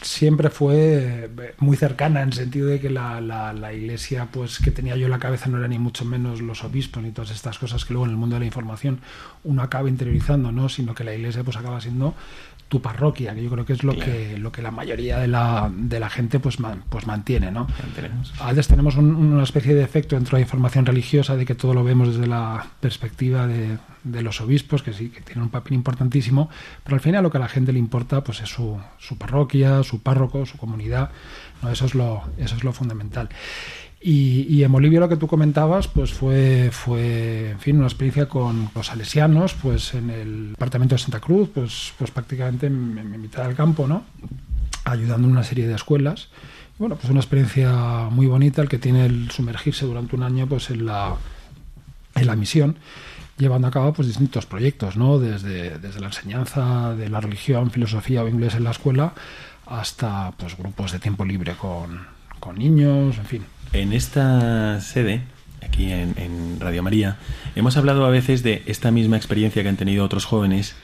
siempre 0.02 0.50
fue 0.50 1.28
eh, 1.38 1.54
muy 1.58 1.76
cercana 1.76 2.22
en 2.22 2.28
el 2.28 2.34
sentido 2.34 2.66
de 2.66 2.80
que 2.80 2.90
la, 2.90 3.20
la- 3.20 3.52
la 3.52 3.72
iglesia 3.72 4.26
pues 4.32 4.58
que 4.58 4.72
tenía 4.72 4.96
yo 4.96 5.04
en 5.04 5.12
la 5.12 5.20
cabeza 5.20 5.48
no 5.48 5.58
era 5.58 5.68
ni 5.68 5.78
mucho 5.78 6.04
menos 6.04 6.40
los 6.40 6.64
obispos 6.64 7.00
ni 7.02 7.12
todas 7.12 7.30
estas 7.30 7.58
cosas 7.60 7.84
que 7.84 7.92
luego 7.92 8.06
en 8.06 8.10
el 8.10 8.16
mundo 8.16 8.34
de 8.34 8.40
la 8.40 8.46
información 8.46 8.98
uno 9.44 9.62
acaba 9.62 9.88
interiorizando, 9.88 10.50
¿no? 10.50 10.68
sino 10.68 10.94
que 10.96 11.04
la 11.04 11.14
iglesia 11.14 11.44
pues 11.44 11.56
acaba 11.56 11.80
siendo 11.80 12.14
tu 12.74 12.82
parroquia, 12.82 13.32
que 13.36 13.44
yo 13.44 13.50
creo 13.50 13.64
que 13.64 13.72
es 13.72 13.84
lo 13.84 13.94
Claro. 13.94 14.10
que 14.10 14.36
lo 14.36 14.50
que 14.50 14.60
la 14.60 14.72
mayoría 14.72 15.18
de 15.20 15.28
la, 15.28 15.70
de 15.72 16.00
la 16.00 16.10
gente 16.10 16.40
pues, 16.40 16.58
man- 16.58 16.82
pues 16.88 17.06
mantiene, 17.06 17.52
¿no? 17.52 17.68
Mantenemos. 17.80 18.34
A 18.40 18.48
veces 18.48 18.66
tenemos 18.66 18.96
un- 18.96 19.14
una 19.14 19.44
especie 19.44 19.76
de 19.76 19.84
efecto 19.84 20.16
dentro 20.16 20.36
de 20.36 20.40
la 20.40 20.46
información 20.46 20.84
religiosa 20.86 21.36
de 21.36 21.46
que 21.46 21.54
todo 21.54 21.72
lo 21.72 21.84
vemos 21.84 22.08
desde 22.08 22.26
la 22.26 22.66
perspectiva 22.80 23.46
de, 23.46 23.78
de 24.02 24.22
los 24.22 24.40
obispos, 24.40 24.82
que 24.82 24.92
sí, 24.92 25.10
que 25.10 25.20
tienen 25.20 25.44
un 25.44 25.50
papel 25.50 25.74
importantísimo, 25.74 26.50
pero 26.82 26.96
al 26.96 27.00
final 27.00 27.22
lo 27.22 27.30
que 27.30 27.36
a 27.38 27.40
la 27.40 27.48
gente 27.48 27.72
le 27.72 27.78
importa 27.78 28.24
pues 28.24 28.40
es 28.40 28.48
su, 28.48 28.76
su 28.98 29.16
parroquia, 29.18 29.84
su 29.84 30.02
párroco, 30.02 30.44
su 30.44 30.58
comunidad, 30.58 31.10
¿no? 31.62 31.70
eso, 31.70 31.86
es 31.86 31.94
lo, 31.94 32.22
eso 32.38 32.56
es 32.56 32.64
lo 32.64 32.72
fundamental. 32.72 33.28
Y, 34.06 34.46
y 34.50 34.62
en 34.62 34.70
Bolivia 34.70 35.00
lo 35.00 35.08
que 35.08 35.16
tú 35.16 35.26
comentabas, 35.26 35.88
pues 35.88 36.12
fue, 36.12 36.68
fue, 36.70 37.52
en 37.52 37.58
fin, 37.58 37.78
una 37.78 37.86
experiencia 37.86 38.28
con 38.28 38.68
los 38.74 38.88
salesianos, 38.88 39.54
pues 39.54 39.94
en 39.94 40.10
el 40.10 40.50
departamento 40.50 40.94
de 40.94 40.98
Santa 40.98 41.20
Cruz, 41.20 41.48
pues, 41.54 41.94
pues 41.96 42.10
prácticamente 42.10 42.66
en, 42.66 42.98
en 42.98 43.18
mitad 43.18 43.46
del 43.46 43.56
campo, 43.56 43.88
¿no? 43.88 44.04
Ayudando 44.84 45.26
en 45.26 45.32
una 45.32 45.42
serie 45.42 45.66
de 45.66 45.74
escuelas. 45.74 46.28
Bueno, 46.78 46.96
pues 46.96 47.08
una 47.08 47.20
experiencia 47.20 48.08
muy 48.10 48.26
bonita 48.26 48.60
el 48.60 48.68
que 48.68 48.76
tiene 48.76 49.06
el 49.06 49.30
sumergirse 49.30 49.86
durante 49.86 50.14
un 50.16 50.22
año, 50.22 50.46
pues 50.46 50.68
en 50.68 50.84
la, 50.84 51.16
en 52.14 52.26
la 52.26 52.36
misión, 52.36 52.76
llevando 53.38 53.68
a 53.68 53.70
cabo 53.70 53.94
pues 53.94 54.08
distintos 54.08 54.44
proyectos, 54.44 54.98
¿no? 54.98 55.18
Desde, 55.18 55.78
desde 55.78 56.00
la 56.00 56.08
enseñanza 56.08 56.94
de 56.94 57.08
la 57.08 57.22
religión, 57.22 57.70
filosofía 57.70 58.22
o 58.22 58.28
inglés 58.28 58.54
en 58.54 58.64
la 58.64 58.72
escuela, 58.72 59.14
hasta 59.64 60.32
pues 60.32 60.58
grupos 60.58 60.92
de 60.92 60.98
tiempo 60.98 61.24
libre 61.24 61.54
con, 61.54 62.06
con 62.38 62.56
niños, 62.56 63.16
en 63.16 63.24
fin. 63.24 63.44
En 63.74 63.92
esta 63.92 64.80
sede, 64.80 65.22
aquí 65.60 65.90
en, 65.90 66.14
en 66.16 66.60
Radio 66.60 66.84
María, 66.84 67.16
hemos 67.56 67.76
hablado 67.76 68.06
a 68.06 68.08
veces 68.08 68.44
de 68.44 68.62
esta 68.66 68.92
misma 68.92 69.16
experiencia 69.16 69.64
que 69.64 69.68
han 69.68 69.76
tenido 69.76 70.04
otros 70.04 70.24
jóvenes 70.26 70.76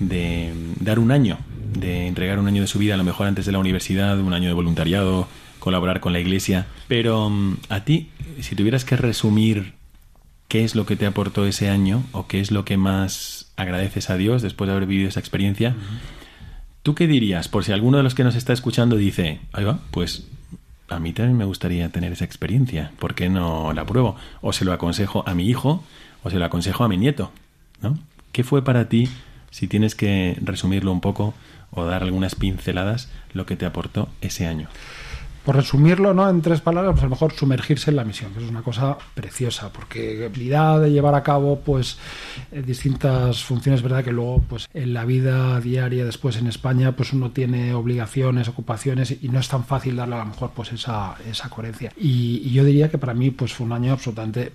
de 0.00 0.52
dar 0.78 0.98
un 0.98 1.12
año, 1.12 1.38
de 1.72 2.06
entregar 2.06 2.38
un 2.38 2.46
año 2.46 2.60
de 2.60 2.68
su 2.68 2.78
vida, 2.78 2.92
a 2.92 2.98
lo 2.98 3.04
mejor 3.04 3.26
antes 3.26 3.46
de 3.46 3.52
la 3.52 3.58
universidad, 3.58 4.20
un 4.20 4.34
año 4.34 4.48
de 4.48 4.54
voluntariado, 4.54 5.28
colaborar 5.60 6.00
con 6.00 6.12
la 6.12 6.20
iglesia. 6.20 6.66
Pero 6.88 7.30
mm, 7.30 7.56
a 7.70 7.84
ti, 7.84 8.10
si 8.40 8.54
tuvieras 8.54 8.84
que 8.84 8.96
resumir 8.96 9.72
qué 10.48 10.62
es 10.62 10.74
lo 10.74 10.84
que 10.84 10.96
te 10.96 11.06
aportó 11.06 11.46
ese 11.46 11.70
año 11.70 12.04
o 12.12 12.26
qué 12.26 12.40
es 12.40 12.50
lo 12.50 12.66
que 12.66 12.76
más 12.76 13.50
agradeces 13.56 14.10
a 14.10 14.18
Dios 14.18 14.42
después 14.42 14.68
de 14.68 14.76
haber 14.76 14.86
vivido 14.86 15.08
esa 15.08 15.20
experiencia, 15.20 15.74
¿tú 16.82 16.94
qué 16.94 17.06
dirías? 17.06 17.48
Por 17.48 17.64
si 17.64 17.72
alguno 17.72 17.96
de 17.96 18.02
los 18.02 18.14
que 18.14 18.24
nos 18.24 18.34
está 18.34 18.52
escuchando 18.52 18.96
dice, 18.96 19.40
ahí 19.54 19.64
va, 19.64 19.80
pues 19.90 20.26
a 20.88 20.98
mí 20.98 21.12
también 21.12 21.36
me 21.36 21.44
gustaría 21.44 21.88
tener 21.88 22.12
esa 22.12 22.24
experiencia, 22.24 22.92
¿por 22.98 23.14
qué 23.14 23.28
no 23.28 23.72
la 23.72 23.84
pruebo? 23.84 24.16
O 24.40 24.52
se 24.52 24.64
lo 24.64 24.72
aconsejo 24.72 25.24
a 25.26 25.34
mi 25.34 25.48
hijo 25.48 25.82
o 26.22 26.30
se 26.30 26.38
lo 26.38 26.44
aconsejo 26.44 26.84
a 26.84 26.88
mi 26.88 26.96
nieto, 26.96 27.30
¿no? 27.82 27.98
¿Qué 28.32 28.44
fue 28.44 28.62
para 28.62 28.88
ti, 28.88 29.08
si 29.50 29.66
tienes 29.66 29.94
que 29.94 30.36
resumirlo 30.42 30.92
un 30.92 31.00
poco 31.00 31.34
o 31.70 31.84
dar 31.84 32.02
algunas 32.02 32.34
pinceladas, 32.34 33.10
lo 33.32 33.46
que 33.46 33.56
te 33.56 33.66
aportó 33.66 34.08
ese 34.20 34.46
año? 34.46 34.68
Por 35.46 35.54
resumirlo, 35.54 36.12
¿no? 36.12 36.28
En 36.28 36.42
tres 36.42 36.60
palabras, 36.60 36.94
pues 36.94 37.04
a 37.04 37.06
lo 37.06 37.10
mejor 37.10 37.32
sumergirse 37.32 37.90
en 37.90 37.96
la 37.96 38.04
misión, 38.04 38.32
que 38.32 38.42
es 38.42 38.50
una 38.50 38.62
cosa 38.62 38.98
preciosa, 39.14 39.72
porque 39.72 40.24
habilidad 40.24 40.80
de 40.80 40.90
llevar 40.90 41.14
a 41.14 41.22
cabo, 41.22 41.60
pues, 41.60 41.98
eh, 42.50 42.64
distintas 42.66 43.44
funciones, 43.44 43.80
verdad 43.80 44.02
que 44.02 44.10
luego, 44.10 44.42
pues, 44.48 44.68
en 44.74 44.92
la 44.92 45.04
vida 45.04 45.60
diaria 45.60 46.04
después 46.04 46.36
en 46.38 46.48
España, 46.48 46.96
pues 46.96 47.12
uno 47.12 47.30
tiene 47.30 47.74
obligaciones, 47.74 48.48
ocupaciones, 48.48 49.16
y 49.22 49.28
no 49.28 49.38
es 49.38 49.48
tan 49.48 49.62
fácil 49.64 49.94
darle 49.94 50.16
a 50.16 50.18
lo 50.18 50.26
mejor, 50.26 50.50
pues, 50.50 50.72
esa, 50.72 51.14
esa 51.30 51.48
coherencia. 51.48 51.92
Y, 51.96 52.50
yo 52.50 52.64
diría 52.64 52.90
que 52.90 52.98
para 52.98 53.14
mí, 53.14 53.30
pues, 53.30 53.54
fue 53.54 53.66
un 53.66 53.72
año 53.72 53.92
absolutamente 53.92 54.50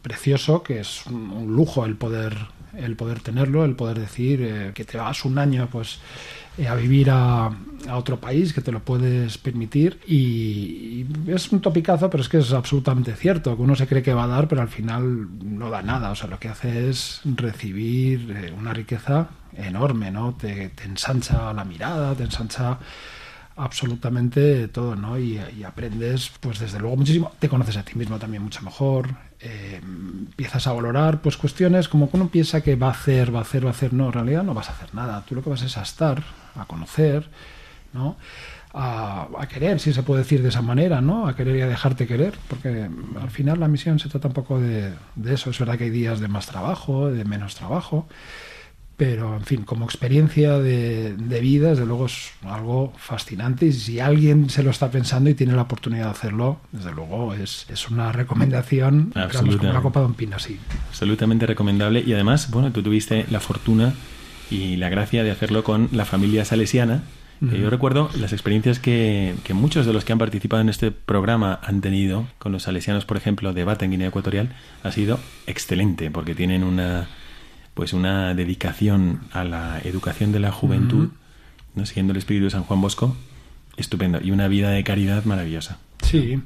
precioso, 0.00 0.62
que 0.62 0.80
es 0.80 1.04
un, 1.08 1.54
lujo 1.54 1.84
el 1.84 1.96
poder, 1.96 2.34
el 2.74 2.96
poder 2.96 3.20
tenerlo, 3.20 3.66
el 3.66 3.76
poder 3.76 4.00
decir 4.00 4.40
eh, 4.42 4.70
que 4.72 4.86
te 4.86 4.96
vas 4.96 5.26
un 5.26 5.36
año, 5.36 5.68
pues, 5.70 6.00
a 6.68 6.74
vivir 6.74 7.10
a, 7.10 7.50
otro 7.92 8.20
país 8.20 8.52
que 8.52 8.60
te 8.60 8.70
lo 8.70 8.78
puedes 8.78 9.38
permitir 9.38 9.98
y, 10.06 11.04
es 11.26 11.50
un 11.50 11.60
topicazo 11.60 12.08
pero 12.08 12.22
es 12.22 12.28
que 12.28 12.38
es 12.38 12.52
absolutamente 12.52 13.16
cierto 13.16 13.56
que 13.56 13.62
uno 13.62 13.74
se 13.74 13.88
cree 13.88 14.02
que 14.02 14.14
va 14.14 14.24
a 14.24 14.28
dar 14.28 14.46
pero 14.46 14.60
al 14.62 14.68
final 14.68 15.28
no 15.42 15.68
da 15.68 15.82
nada. 15.82 16.10
O 16.10 16.14
sea 16.14 16.28
lo 16.28 16.38
que 16.38 16.48
hace 16.48 16.88
es 16.88 17.20
recibir 17.24 18.30
eh, 18.30 18.54
una 18.56 18.72
riqueza 18.72 19.28
enorme 19.56 20.10
no 20.10 20.34
te, 20.34 20.68
te 20.70 20.84
ensancha 20.84 21.52
la 21.52 21.64
mirada 21.64 22.14
te 22.14 22.22
ensancha 22.22 22.78
absolutamente 23.56 24.68
todo, 24.68 24.96
¿no? 24.96 25.18
Y, 25.18 25.40
y 25.58 25.64
aprendes, 25.64 26.32
pues 26.40 26.58
desde 26.58 26.78
luego 26.78 26.96
muchísimo, 26.96 27.32
te 27.38 27.48
conoces 27.48 27.76
a 27.76 27.84
ti 27.84 27.96
mismo 27.96 28.18
también 28.18 28.42
mucho 28.42 28.62
mejor, 28.62 29.08
empiezas 29.42 30.66
a 30.66 30.72
valorar 30.72 31.20
pues 31.20 31.36
cuestiones 31.36 31.88
como 31.88 32.10
que 32.10 32.16
uno 32.16 32.28
piensa 32.28 32.60
que 32.60 32.76
va 32.76 32.88
a 32.88 32.92
hacer, 32.92 33.34
va 33.34 33.40
a 33.40 33.42
hacer, 33.42 33.64
va 33.64 33.68
a 33.68 33.72
hacer, 33.72 33.92
no, 33.92 34.06
en 34.06 34.12
realidad 34.12 34.42
no 34.42 34.54
vas 34.54 34.70
a 34.70 34.72
hacer 34.72 34.94
nada, 34.94 35.24
tú 35.26 35.34
lo 35.34 35.42
que 35.42 35.50
vas 35.50 35.62
es 35.62 35.76
a 35.76 35.82
estar, 35.82 36.22
a 36.54 36.64
conocer, 36.66 37.28
¿no? 37.92 38.16
A, 38.74 39.28
querer, 39.50 39.80
si 39.80 39.92
se 39.92 40.02
puede 40.02 40.22
decir 40.22 40.42
de 40.42 40.48
esa 40.48 40.62
manera, 40.62 41.02
¿no? 41.02 41.26
A 41.26 41.36
querer 41.36 41.56
y 41.56 41.60
a 41.60 41.66
dejarte 41.66 42.06
querer, 42.06 42.32
porque 42.48 42.88
al 43.20 43.30
final 43.30 43.60
la 43.60 43.68
misión 43.68 43.98
se 43.98 44.08
trata 44.08 44.28
un 44.28 44.34
poco 44.34 44.58
de 44.58 44.94
eso, 45.26 45.50
es 45.50 45.58
verdad 45.58 45.76
que 45.76 45.84
hay 45.84 45.90
días 45.90 46.20
de 46.20 46.28
más 46.28 46.46
trabajo, 46.46 47.10
de 47.10 47.24
menos 47.26 47.54
trabajo, 47.54 48.06
pero 48.96 49.36
en 49.36 49.44
fin, 49.44 49.62
como 49.62 49.84
experiencia 49.84 50.58
de, 50.58 51.14
de, 51.14 51.40
vida, 51.40 51.70
desde 51.70 51.86
luego 51.86 52.06
es 52.06 52.30
algo 52.42 52.92
fascinante. 52.96 53.66
Y 53.66 53.72
si 53.72 54.00
alguien 54.00 54.50
se 54.50 54.62
lo 54.62 54.70
está 54.70 54.90
pensando 54.90 55.30
y 55.30 55.34
tiene 55.34 55.54
la 55.54 55.62
oportunidad 55.62 56.04
de 56.04 56.10
hacerlo, 56.10 56.60
desde 56.72 56.92
luego 56.92 57.34
es, 57.34 57.66
es 57.68 57.88
una 57.88 58.12
recomendación 58.12 59.12
digamos, 59.14 59.56
como 59.56 59.70
una 59.70 59.82
copa 59.82 60.00
de 60.00 60.06
un 60.06 60.14
pino 60.14 60.36
así. 60.36 60.58
Absolutamente 60.88 61.46
recomendable. 61.46 62.02
Y 62.06 62.12
además, 62.12 62.50
bueno, 62.50 62.70
tú 62.70 62.82
tuviste 62.82 63.26
la 63.30 63.40
fortuna 63.40 63.94
y 64.50 64.76
la 64.76 64.88
gracia 64.88 65.24
de 65.24 65.30
hacerlo 65.30 65.64
con 65.64 65.88
la 65.92 66.04
familia 66.04 66.44
salesiana. 66.44 67.02
Yo 67.40 67.70
recuerdo 67.70 68.08
las 68.20 68.32
experiencias 68.32 68.78
que, 68.78 69.34
que, 69.42 69.52
muchos 69.52 69.84
de 69.84 69.92
los 69.92 70.04
que 70.04 70.12
han 70.12 70.18
participado 70.20 70.62
en 70.62 70.68
este 70.68 70.92
programa 70.92 71.58
han 71.64 71.80
tenido 71.80 72.28
con 72.38 72.52
los 72.52 72.62
salesianos, 72.62 73.04
por 73.04 73.16
ejemplo, 73.16 73.52
de 73.52 73.64
Bata 73.64 73.84
en 73.84 73.90
Guinea 73.90 74.08
Ecuatorial, 74.08 74.54
ha 74.84 74.92
sido 74.92 75.18
excelente 75.48 76.08
porque 76.12 76.36
tienen 76.36 76.62
una 76.62 77.08
pues 77.74 77.92
una 77.92 78.34
dedicación 78.34 79.20
a 79.32 79.44
la 79.44 79.80
educación 79.84 80.32
de 80.32 80.40
la 80.40 80.52
juventud, 80.52 81.06
uh 81.06 81.10
-huh. 81.10 81.76
¿no? 81.76 81.86
siguiendo 81.86 82.12
el 82.12 82.18
espíritu 82.18 82.44
de 82.44 82.50
San 82.50 82.64
Juan 82.64 82.80
Bosco, 82.80 83.16
estupendo, 83.76 84.20
y 84.22 84.30
una 84.30 84.48
vida 84.48 84.70
de 84.70 84.84
caridad 84.84 85.24
maravillosa. 85.24 85.78
Sí, 86.02 86.42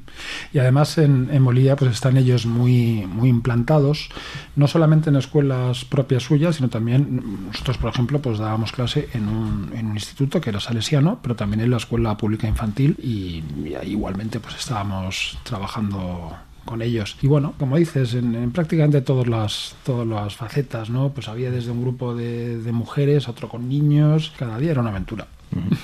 y 0.53 0.59
además 0.59 0.97
en, 0.97 1.29
en 1.31 1.41
Molilla 1.41 1.75
pues 1.75 1.91
están 1.91 2.15
ellos 2.15 2.45
muy, 2.45 3.05
muy 3.07 3.27
implantados, 3.27 4.09
no 4.55 4.67
solamente 4.67 5.09
en 5.09 5.15
escuelas 5.15 5.83
propias 5.83 6.23
suyas, 6.23 6.55
sino 6.55 6.69
también 6.69 7.47
nosotros, 7.47 7.77
por 7.77 7.89
ejemplo, 7.89 8.21
pues 8.21 8.37
dábamos 8.37 8.71
clase 8.71 9.09
en 9.13 9.27
un, 9.27 9.71
en 9.75 9.87
un 9.87 9.93
instituto 9.95 10.39
que 10.39 10.51
era 10.51 10.59
salesiano, 10.59 11.19
pero 11.21 11.35
también 11.35 11.59
en 11.61 11.71
la 11.71 11.77
escuela 11.77 12.15
pública 12.15 12.47
infantil 12.47 12.95
y, 13.01 13.43
y 13.65 13.75
igualmente 13.87 14.39
pues 14.39 14.55
estábamos 14.55 15.37
trabajando 15.43 16.37
con 16.67 16.83
ellos. 16.83 17.17
Y 17.23 17.27
bueno, 17.27 17.55
como 17.57 17.77
dices, 17.77 18.13
en, 18.13 18.35
en, 18.35 18.51
prácticamente 18.51 19.01
todas 19.01 19.25
las, 19.25 19.75
todas 19.83 20.05
las 20.05 20.35
facetas, 20.35 20.91
¿no? 20.91 21.09
Pues 21.09 21.27
había 21.27 21.49
desde 21.49 21.71
un 21.71 21.81
grupo 21.81 22.13
de, 22.13 22.59
de, 22.59 22.71
mujeres, 22.71 23.27
otro 23.27 23.49
con 23.49 23.67
niños, 23.67 24.33
cada 24.37 24.59
día 24.59 24.71
era 24.71 24.81
una 24.81 24.91
aventura. 24.91 25.27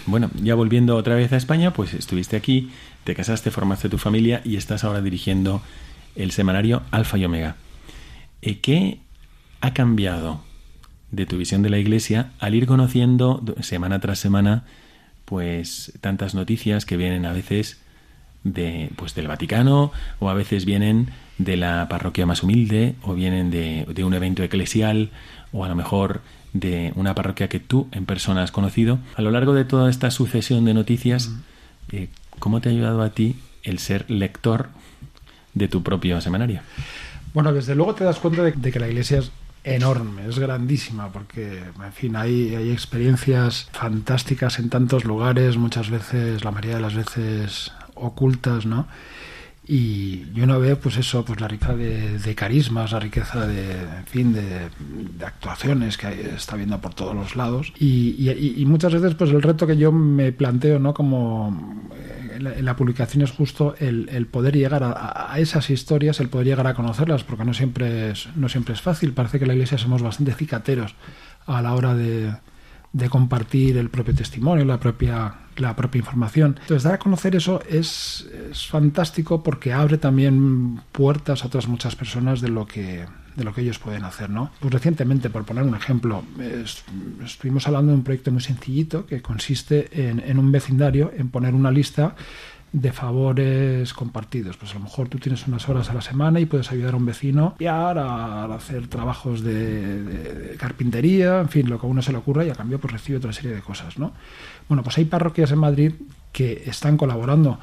Bueno, 0.05 0.29
ya 0.41 0.53
volviendo 0.53 0.95
otra 0.95 1.15
vez 1.15 1.33
a 1.33 1.37
España, 1.37 1.73
pues 1.73 1.95
estuviste 1.95 2.35
aquí, 2.35 2.69
te 3.05 3.15
casaste, 3.15 3.49
formaste 3.49 3.89
tu 3.89 3.97
familia 3.97 4.41
y 4.43 4.57
estás 4.57 4.83
ahora 4.83 5.01
dirigiendo 5.01 5.61
el 6.15 6.31
semanario 6.31 6.83
Alfa 6.91 7.17
y 7.17 7.25
Omega. 7.25 7.55
Eh, 8.41 8.59
¿Qué 8.59 8.99
ha 9.61 9.73
cambiado 9.73 10.41
de 11.11 11.25
tu 11.25 11.37
visión 11.37 11.61
de 11.61 11.69
la 11.69 11.77
Iglesia 11.77 12.31
al 12.39 12.55
ir 12.55 12.65
conociendo 12.65 13.43
semana 13.61 13.99
tras 13.99 14.19
semana 14.19 14.65
pues 15.25 15.93
tantas 16.01 16.35
noticias 16.35 16.85
que 16.85 16.97
vienen 16.97 17.25
a 17.25 17.33
veces 17.33 17.79
de, 18.43 18.89
pues, 18.95 19.15
del 19.15 19.27
Vaticano 19.27 19.91
o 20.19 20.29
a 20.29 20.33
veces 20.33 20.65
vienen 20.65 21.09
de 21.37 21.57
la 21.57 21.87
parroquia 21.89 22.25
más 22.25 22.43
humilde 22.43 22.95
o 23.01 23.13
vienen 23.13 23.49
de, 23.51 23.85
de, 23.93 24.03
un 24.03 24.13
evento 24.13 24.43
eclesial 24.43 25.09
o 25.51 25.65
a 25.65 25.69
lo 25.69 25.75
mejor 25.75 26.21
de 26.53 26.93
una 26.95 27.15
parroquia 27.15 27.47
que 27.47 27.59
tú 27.59 27.87
en 27.91 28.05
persona 28.05 28.43
has 28.43 28.51
conocido. 28.51 28.99
A 29.15 29.21
lo 29.21 29.31
largo 29.31 29.53
de 29.53 29.65
toda 29.65 29.89
esta 29.89 30.11
sucesión 30.11 30.65
de 30.65 30.73
noticias, 30.73 31.31
eh, 31.91 32.09
¿cómo 32.39 32.61
te 32.61 32.69
ha 32.69 32.71
ayudado 32.71 33.01
a 33.01 33.09
ti 33.09 33.35
el 33.63 33.79
ser 33.79 34.09
lector 34.09 34.69
de 35.53 35.67
tu 35.67 35.81
propio 35.81 36.21
semanario? 36.21 36.61
Bueno, 37.33 37.51
desde 37.51 37.75
luego 37.75 37.95
te 37.95 38.03
das 38.03 38.19
cuenta 38.19 38.43
de, 38.43 38.51
de 38.51 38.71
que 38.71 38.79
la 38.79 38.87
iglesia 38.87 39.19
es 39.19 39.31
enorme, 39.63 40.27
es 40.27 40.37
grandísima, 40.37 41.11
porque, 41.11 41.63
en 41.83 41.93
fin, 41.93 42.15
hay, 42.15 42.53
hay 42.55 42.71
experiencias 42.71 43.69
fantásticas 43.71 44.59
en 44.59 44.69
tantos 44.69 45.05
lugares, 45.05 45.57
muchas 45.57 45.89
veces, 45.89 46.43
la 46.43 46.51
mayoría 46.51 46.75
de 46.75 46.81
las 46.81 46.95
veces 46.95 47.71
ocultas, 47.95 48.65
¿no? 48.65 48.87
Y, 49.65 50.25
y 50.35 50.41
uno 50.41 50.59
ve, 50.59 50.75
pues 50.75 50.97
eso, 50.97 51.23
pues 51.23 51.39
la 51.39 51.47
riqueza 51.47 51.73
de, 51.73 52.35
carismas, 52.35 52.91
la 52.91 52.99
riqueza 52.99 53.47
de, 53.47 54.03
fin, 54.05 54.33
de, 54.33 54.69
actuaciones 55.25 55.97
que 55.97 56.35
está 56.35 56.57
viendo 56.57 56.81
por 56.81 56.93
todos 56.93 57.15
los 57.15 57.37
lados. 57.37 57.71
Y, 57.79 58.29
y, 58.29 58.65
muchas 58.65 58.93
veces, 58.93 59.15
pues 59.15 59.31
el 59.31 59.41
reto 59.41 59.65
que 59.65 59.77
yo 59.77 59.93
me 59.93 60.33
planteo, 60.33 60.79
¿no? 60.79 60.93
Como 60.93 61.81
en 62.35 62.43
la, 62.43 62.53
en 62.55 62.65
la 62.65 62.75
publicación 62.75 63.23
es 63.23 63.31
justo 63.31 63.75
el, 63.79 64.09
el 64.11 64.27
poder 64.27 64.57
llegar 64.57 64.83
a, 64.83 65.31
a, 65.31 65.39
esas 65.39 65.69
historias, 65.69 66.19
el 66.19 66.27
poder 66.27 66.47
llegar 66.47 66.67
a 66.67 66.73
conocerlas, 66.73 67.23
porque 67.23 67.45
no 67.45 67.53
siempre 67.53 68.11
es, 68.11 68.27
no 68.35 68.49
siempre 68.49 68.73
es 68.73 68.81
fácil. 68.81 69.13
Parece 69.13 69.37
que 69.37 69.45
en 69.45 69.49
la 69.49 69.53
iglesia 69.53 69.77
somos 69.77 70.01
bastante 70.01 70.33
cicateros 70.33 70.93
a 71.45 71.61
la 71.61 71.73
hora 71.73 71.95
de, 71.95 72.33
de 72.91 73.09
compartir 73.09 73.77
el 73.77 73.89
propio 73.89 74.13
testimonio, 74.13 74.65
la 74.65 74.79
propia 74.79 75.35
la 75.57 75.75
propia 75.75 75.99
información. 75.99 76.57
Entonces, 76.61 76.83
dar 76.83 76.93
a 76.93 76.99
conocer 76.99 77.35
eso 77.35 77.61
es, 77.69 78.27
fantástico 78.69 79.43
porque 79.43 79.73
abre 79.73 79.97
también 79.97 80.81
puertas 80.91 81.43
a 81.43 81.47
otras 81.47 81.67
muchas 81.67 81.95
personas 81.95 82.41
de 82.41 82.49
lo 82.49 82.65
que 82.65 83.05
de 83.35 83.43
lo 83.43 83.51
que 83.51 83.61
ellos 83.61 83.79
pueden 83.79 84.03
hacer, 84.03 84.29
¿no? 84.29 84.51
Pues 84.59 84.71
recientemente, 84.71 85.31
por 85.31 85.43
poner 85.43 85.63
un 85.63 85.73
ejemplo, 85.73 86.23
es, 86.39 86.83
estuvimos 87.25 87.65
hablando 87.65 87.91
de 87.91 87.97
un 87.97 88.03
proyecto 88.03 88.31
muy 88.31 88.41
sencillito 88.41 89.07
que 89.07 89.23
consiste 89.23 90.07
en, 90.07 90.19
en 90.19 90.37
un 90.37 90.51
vecindario, 90.51 91.11
en 91.17 91.29
poner 91.29 91.55
una 91.55 91.71
lista 91.71 92.15
de 92.73 92.91
favores 92.91 93.93
compartidos. 93.93 94.57
Pues 94.57 94.71
a 94.71 94.73
lo 94.75 94.81
mejor 94.81 95.07
tú 95.07 95.19
tienes 95.19 95.47
unas 95.47 95.69
horas 95.69 95.89
a 95.91 95.93
la 95.93 96.01
semana 96.01 96.39
y 96.39 96.45
puedes 96.45 96.71
ayudar 96.71 96.95
a 96.95 96.97
un 96.97 97.05
vecino 97.05 97.55
a, 97.65 97.91
a 97.91 98.55
hacer 98.55 98.87
trabajos 98.87 99.43
de, 99.43 100.55
carpintería, 100.59 101.39
en 101.39 101.49
fin, 101.49 101.69
lo 101.69 101.79
que 101.79 101.85
a 101.85 101.89
uno 101.89 102.01
se 102.01 102.11
le 102.11 102.17
ocurra 102.17 102.43
y 102.43 102.49
a 102.49 102.55
cambio 102.55 102.79
pues 102.79 102.91
recibe 102.91 103.19
otra 103.19 103.31
serie 103.31 103.51
de 103.51 103.61
cosas, 103.61 103.97
¿no? 103.99 104.11
Bueno, 104.67 104.83
pues 104.83 104.97
hay 104.97 105.05
parroquias 105.05 105.51
en 105.51 105.59
Madrid 105.59 105.93
que 106.31 106.63
están 106.65 106.97
colaborando 106.97 107.59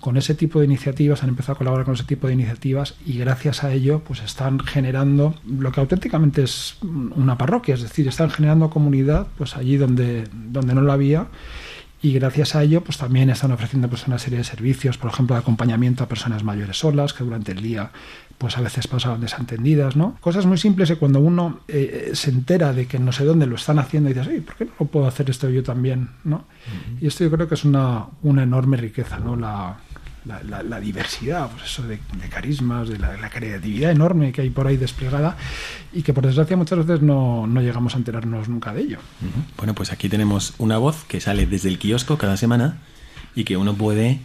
con 0.00 0.16
ese 0.16 0.34
tipo 0.34 0.58
de 0.58 0.66
iniciativas, 0.66 1.22
han 1.22 1.30
empezado 1.30 1.54
a 1.54 1.58
colaborar 1.58 1.84
con 1.84 1.94
ese 1.94 2.04
tipo 2.04 2.26
de 2.26 2.34
iniciativas 2.34 2.94
y 3.06 3.18
gracias 3.18 3.64
a 3.64 3.72
ello 3.72 4.00
pues 4.06 4.22
están 4.22 4.60
generando 4.60 5.34
lo 5.46 5.72
que 5.72 5.80
auténticamente 5.80 6.42
es 6.42 6.76
una 6.82 7.38
parroquia, 7.38 7.74
es 7.74 7.82
decir, 7.82 8.08
están 8.08 8.30
generando 8.30 8.70
comunidad 8.70 9.26
pues 9.38 9.56
allí 9.56 9.76
donde, 9.76 10.24
donde 10.32 10.74
no 10.74 10.82
la 10.82 10.94
había 10.94 11.28
y 12.04 12.12
gracias 12.12 12.54
a 12.54 12.62
ello 12.62 12.84
pues 12.84 12.98
también 12.98 13.30
están 13.30 13.50
ofreciendo 13.50 13.88
pues 13.88 14.06
una 14.06 14.18
serie 14.18 14.36
de 14.36 14.44
servicios, 14.44 14.98
por 14.98 15.10
ejemplo, 15.10 15.36
de 15.36 15.40
acompañamiento 15.40 16.04
a 16.04 16.06
personas 16.06 16.44
mayores 16.44 16.76
solas 16.76 17.14
que 17.14 17.24
durante 17.24 17.52
el 17.52 17.62
día 17.62 17.92
pues 18.36 18.58
a 18.58 18.60
veces 18.60 18.86
pasaban 18.86 19.22
desentendidas, 19.22 19.96
¿no? 19.96 20.18
Cosas 20.20 20.44
muy 20.44 20.58
simples 20.58 20.90
que 20.90 20.96
cuando 20.96 21.20
uno 21.20 21.60
eh, 21.66 22.10
se 22.12 22.28
entera 22.28 22.74
de 22.74 22.86
que 22.86 22.98
no 22.98 23.10
sé 23.10 23.24
dónde 23.24 23.46
lo 23.46 23.56
están 23.56 23.78
haciendo 23.78 24.10
y 24.10 24.12
dices, 24.12 24.28
Oye, 24.28 24.42
¿por 24.42 24.54
qué 24.54 24.66
no 24.66 24.72
lo 24.80 24.86
puedo 24.86 25.06
hacer 25.06 25.30
esto 25.30 25.48
yo 25.48 25.62
también, 25.62 26.10
no? 26.24 26.36
Uh 26.36 26.40
-huh. 26.40 27.02
Y 27.04 27.06
esto 27.06 27.24
yo 27.24 27.30
creo 27.30 27.48
que 27.48 27.54
es 27.54 27.64
una, 27.64 28.04
una 28.22 28.42
enorme 28.42 28.76
riqueza, 28.76 29.18
¿no? 29.18 29.34
La, 29.34 29.78
la, 30.24 30.42
la, 30.42 30.62
la, 30.62 30.80
diversidad, 30.80 31.50
pues 31.50 31.64
eso 31.64 31.82
de, 31.82 31.98
de 32.20 32.28
carismas, 32.28 32.88
de 32.88 32.98
la, 32.98 33.16
la, 33.16 33.30
creatividad 33.30 33.90
enorme 33.90 34.32
que 34.32 34.42
hay 34.42 34.50
por 34.50 34.66
ahí 34.66 34.76
desplegada 34.76 35.36
y 35.92 36.02
que 36.02 36.12
por 36.12 36.26
desgracia 36.26 36.56
muchas 36.56 36.78
veces 36.78 37.02
no, 37.02 37.46
no 37.46 37.60
llegamos 37.60 37.94
a 37.94 37.98
enterarnos 37.98 38.48
nunca 38.48 38.72
de 38.72 38.82
ello. 38.82 38.98
Uh 39.20 39.26
-huh. 39.26 39.56
Bueno, 39.58 39.74
pues 39.74 39.92
aquí 39.92 40.08
tenemos 40.08 40.54
una 40.58 40.78
voz 40.78 41.04
que 41.04 41.20
sale 41.20 41.46
desde 41.46 41.68
el 41.68 41.78
kiosco 41.78 42.16
cada 42.16 42.36
semana 42.36 42.78
y 43.34 43.44
que 43.44 43.56
uno 43.56 43.74
puede 43.74 44.20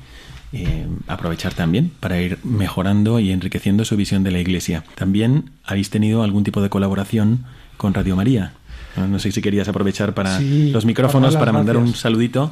eh, 0.52 0.88
aprovechar 1.08 1.54
también 1.54 1.92
para 2.00 2.22
ir 2.22 2.40
mejorando 2.44 3.20
y 3.20 3.32
enriqueciendo 3.32 3.86
su 3.86 3.96
visión 3.96 4.24
de 4.24 4.32
la 4.32 4.40
Iglesia. 4.40 4.84
También 4.96 5.52
habéis 5.64 5.90
tenido 5.90 6.24
algún 6.24 6.44
tipo 6.44 6.62
de 6.62 6.70
colaboración 6.70 7.46
con 7.78 7.94
Radio 7.94 8.16
María. 8.16 8.54
No, 8.96 9.08
no 9.08 9.20
sé 9.20 9.32
si 9.32 9.42
querías 9.42 9.68
aprovechar 9.68 10.14
para 10.14 10.40
sí, 10.40 10.72
los 10.72 10.86
micrófonos 10.86 11.36
para 11.36 11.52
mandar 11.52 11.78
un 11.78 11.94
saludito 11.94 12.52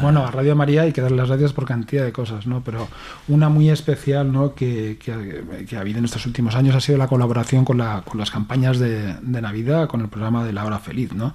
bueno, 0.00 0.24
a 0.24 0.30
Radio 0.30 0.56
María 0.56 0.82
hay 0.82 0.92
que 0.92 1.00
dar 1.00 1.12
las 1.12 1.28
gracias 1.28 1.52
por 1.52 1.66
cantidad 1.66 2.04
de 2.04 2.12
cosas, 2.12 2.46
¿no? 2.46 2.62
Pero 2.64 2.88
una 3.28 3.48
muy 3.48 3.70
especial, 3.70 4.32
¿no? 4.32 4.54
Que, 4.54 4.98
que, 5.02 5.44
que 5.68 5.76
ha 5.76 5.80
habido 5.80 5.98
en 5.98 6.04
estos 6.04 6.26
últimos 6.26 6.54
años 6.54 6.74
ha 6.74 6.80
sido 6.80 6.98
la 6.98 7.08
colaboración 7.08 7.64
con, 7.64 7.78
la, 7.78 8.02
con 8.02 8.18
las 8.18 8.30
campañas 8.30 8.78
de, 8.78 9.14
de, 9.14 9.42
Navidad, 9.42 9.88
con 9.88 10.00
el 10.00 10.08
programa 10.08 10.44
de 10.44 10.52
La 10.52 10.64
Hora 10.64 10.78
Feliz, 10.78 11.12
¿no? 11.12 11.34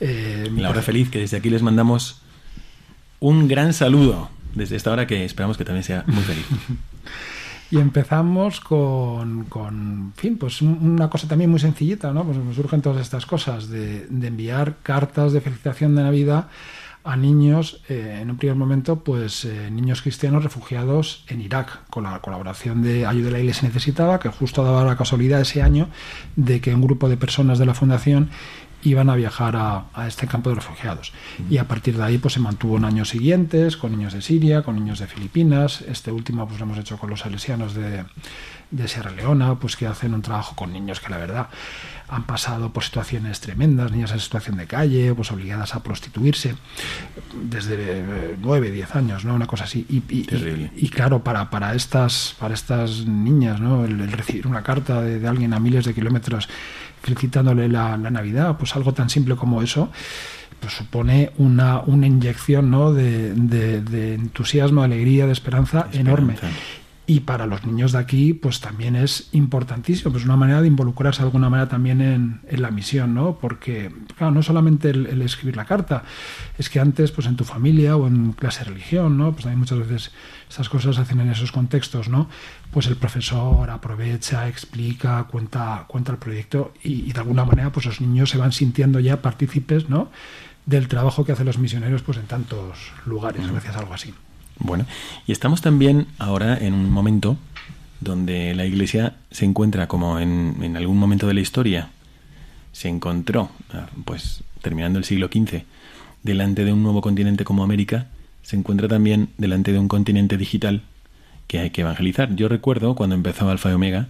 Eh, 0.00 0.50
la 0.56 0.70
Hora 0.70 0.82
Feliz, 0.82 1.10
que 1.10 1.18
desde 1.18 1.36
aquí 1.36 1.50
les 1.50 1.62
mandamos 1.62 2.22
un 3.20 3.46
gran 3.46 3.72
saludo 3.72 4.30
desde 4.54 4.76
esta 4.76 4.90
hora 4.90 5.06
que 5.06 5.24
esperamos 5.24 5.56
que 5.56 5.64
también 5.64 5.84
sea 5.84 6.04
muy 6.06 6.22
feliz. 6.22 6.46
y 7.70 7.78
empezamos 7.78 8.60
con, 8.60 9.44
con, 9.44 9.74
en 9.74 10.12
fin, 10.16 10.38
pues 10.38 10.60
una 10.60 11.08
cosa 11.08 11.28
también 11.28 11.50
muy 11.50 11.60
sencillita, 11.60 12.12
¿no? 12.12 12.24
Pues 12.24 12.36
nos 12.36 12.56
surgen 12.56 12.82
todas 12.82 13.00
estas 13.00 13.26
cosas 13.26 13.68
de, 13.68 14.06
de 14.08 14.26
enviar 14.26 14.76
cartas 14.82 15.32
de 15.32 15.40
felicitación 15.40 15.94
de 15.94 16.02
Navidad 16.02 16.48
a 17.04 17.16
niños, 17.16 17.80
eh, 17.88 18.20
en 18.22 18.30
un 18.30 18.36
primer 18.36 18.56
momento, 18.56 19.00
pues 19.00 19.44
eh, 19.44 19.70
niños 19.70 20.02
cristianos 20.02 20.44
refugiados 20.44 21.24
en 21.28 21.40
Irak, 21.40 21.88
con 21.90 22.04
la 22.04 22.20
colaboración 22.20 22.82
de 22.82 23.06
Ayuda 23.06 23.26
de 23.26 23.32
la 23.32 23.38
Iglesia 23.40 23.68
Necesitada, 23.68 24.18
que 24.20 24.28
justo 24.28 24.62
daba 24.64 24.84
la 24.84 24.96
casualidad 24.96 25.40
ese 25.40 25.62
año 25.62 25.88
de 26.36 26.60
que 26.60 26.74
un 26.74 26.82
grupo 26.82 27.08
de 27.08 27.16
personas 27.16 27.58
de 27.58 27.66
la 27.66 27.74
Fundación 27.74 28.30
iban 28.84 29.10
a 29.10 29.14
viajar 29.14 29.54
a, 29.56 29.84
a 29.94 30.08
este 30.08 30.26
campo 30.26 30.50
de 30.50 30.56
refugiados. 30.56 31.12
Y 31.48 31.58
a 31.58 31.68
partir 31.68 31.96
de 31.96 32.02
ahí 32.02 32.18
pues 32.18 32.34
se 32.34 32.40
mantuvo 32.40 32.76
en 32.78 32.84
años 32.84 33.10
siguientes 33.10 33.76
con 33.76 33.92
niños 33.92 34.12
de 34.12 34.22
Siria, 34.22 34.62
con 34.62 34.74
niños 34.74 34.98
de 34.98 35.06
Filipinas. 35.06 35.82
Este 35.82 36.10
último 36.10 36.46
pues 36.48 36.58
lo 36.58 36.66
hemos 36.66 36.78
hecho 36.78 36.98
con 36.98 37.10
los 37.10 37.20
salesianos 37.20 37.74
de, 37.74 38.04
de 38.72 38.88
Sierra 38.88 39.10
Leona, 39.12 39.54
pues 39.60 39.76
que 39.76 39.86
hacen 39.86 40.14
un 40.14 40.22
trabajo 40.22 40.56
con 40.56 40.72
niños 40.72 40.98
que 40.98 41.08
la 41.10 41.18
verdad 41.18 41.48
han 42.08 42.24
pasado 42.24 42.72
por 42.72 42.82
situaciones 42.84 43.40
tremendas, 43.40 43.92
niñas 43.92 44.10
en 44.12 44.20
situación 44.20 44.56
de 44.56 44.66
calle, 44.66 45.14
pues 45.14 45.30
obligadas 45.30 45.74
a 45.74 45.82
prostituirse 45.82 46.56
desde 47.42 48.36
9, 48.40 48.70
10 48.70 48.96
años, 48.96 49.24
¿no? 49.24 49.34
Una 49.34 49.46
cosa 49.46 49.64
así. 49.64 49.86
Y, 49.88 50.02
y, 50.08 50.24
Terrible. 50.24 50.70
y- 50.76 50.86
y 50.86 50.88
claro, 50.88 51.22
para, 51.22 51.48
para 51.50 51.74
estas 51.74 52.34
para 52.38 52.54
estas 52.54 53.06
niñas, 53.06 53.60
¿no? 53.60 53.84
El, 53.84 54.00
el 54.00 54.12
recibir 54.12 54.46
una 54.46 54.62
carta 54.62 55.00
de, 55.00 55.18
de 55.20 55.28
alguien 55.28 55.54
a 55.54 55.60
miles 55.60 55.84
de 55.84 55.94
kilómetros 55.94 56.48
felicitándole 57.02 57.68
la, 57.68 57.96
la 57.96 58.10
Navidad, 58.10 58.56
pues 58.58 58.76
algo 58.76 58.92
tan 58.94 59.08
simple 59.10 59.34
como 59.36 59.62
eso, 59.62 59.90
pues 60.60 60.72
supone 60.74 61.32
una, 61.38 61.80
una 61.80 62.06
inyección 62.06 62.70
¿no? 62.70 62.92
de, 62.92 63.32
de- 63.34 63.80
de 63.80 64.14
entusiasmo, 64.14 64.82
de 64.82 64.86
alegría, 64.86 65.26
de 65.26 65.32
esperanza, 65.32 65.88
enorme. 65.92 66.36
Y 67.12 67.20
para 67.20 67.44
los 67.44 67.66
niños 67.66 67.92
de 67.92 67.98
aquí, 67.98 68.32
pues 68.32 68.60
también 68.60 68.96
es 68.96 69.28
importantísimo, 69.32 70.12
pues 70.12 70.24
una 70.24 70.36
manera 70.36 70.62
de 70.62 70.68
involucrarse 70.68 71.20
de 71.20 71.26
alguna 71.26 71.50
manera 71.50 71.68
también 71.68 72.00
en, 72.00 72.40
en 72.48 72.62
la 72.62 72.70
misión, 72.70 73.12
¿no? 73.12 73.36
Porque, 73.38 73.92
claro, 74.16 74.32
no 74.32 74.42
solamente 74.42 74.88
el, 74.88 75.04
el 75.04 75.20
escribir 75.20 75.54
la 75.56 75.66
carta, 75.66 76.04
es 76.56 76.70
que 76.70 76.80
antes, 76.80 77.12
pues 77.12 77.26
en 77.26 77.36
tu 77.36 77.44
familia 77.44 77.98
o 77.98 78.06
en 78.06 78.32
clase 78.32 78.60
de 78.60 78.70
religión, 78.70 79.18
¿no? 79.18 79.32
Pues 79.32 79.42
también 79.42 79.58
muchas 79.58 79.80
veces 79.80 80.10
estas 80.48 80.70
cosas 80.70 80.96
se 80.96 81.02
hacen 81.02 81.20
en 81.20 81.28
esos 81.28 81.52
contextos, 81.52 82.08
¿no? 82.08 82.30
Pues 82.70 82.86
el 82.86 82.96
profesor 82.96 83.68
aprovecha, 83.68 84.48
explica, 84.48 85.24
cuenta, 85.24 85.84
cuenta 85.88 86.12
el 86.12 86.18
proyecto 86.18 86.72
y, 86.82 87.10
y 87.10 87.12
de 87.12 87.20
alguna 87.20 87.44
manera, 87.44 87.72
pues 87.72 87.84
los 87.84 88.00
niños 88.00 88.30
se 88.30 88.38
van 88.38 88.52
sintiendo 88.52 89.00
ya 89.00 89.20
partícipes, 89.20 89.90
¿no? 89.90 90.10
Del 90.64 90.88
trabajo 90.88 91.26
que 91.26 91.32
hacen 91.32 91.44
los 91.44 91.58
misioneros, 91.58 92.00
pues 92.00 92.16
en 92.16 92.24
tantos 92.24 92.90
lugares, 93.04 93.46
gracias 93.50 93.76
a 93.76 93.80
algo 93.80 93.92
así. 93.92 94.14
Bueno, 94.58 94.86
y 95.26 95.32
estamos 95.32 95.60
también 95.60 96.06
ahora 96.18 96.56
en 96.56 96.74
un 96.74 96.90
momento 96.90 97.36
donde 98.00 98.54
la 98.54 98.66
Iglesia 98.66 99.14
se 99.30 99.44
encuentra 99.44 99.88
como 99.88 100.18
en, 100.18 100.56
en 100.62 100.76
algún 100.76 100.98
momento 100.98 101.26
de 101.26 101.34
la 101.34 101.40
historia, 101.40 101.90
se 102.72 102.88
encontró, 102.88 103.50
ah, 103.72 103.86
pues 104.04 104.42
terminando 104.60 104.98
el 104.98 105.04
siglo 105.04 105.28
XV, 105.28 105.62
delante 106.22 106.64
de 106.64 106.72
un 106.72 106.82
nuevo 106.82 107.00
continente 107.00 107.44
como 107.44 107.62
América, 107.64 108.08
se 108.42 108.56
encuentra 108.56 108.88
también 108.88 109.28
delante 109.38 109.72
de 109.72 109.78
un 109.78 109.88
continente 109.88 110.36
digital 110.36 110.82
que 111.46 111.60
hay 111.60 111.70
que 111.70 111.82
evangelizar. 111.82 112.34
Yo 112.34 112.48
recuerdo 112.48 112.94
cuando 112.94 113.14
empezó 113.14 113.48
Alfa 113.48 113.70
y 113.70 113.74
Omega, 113.74 114.08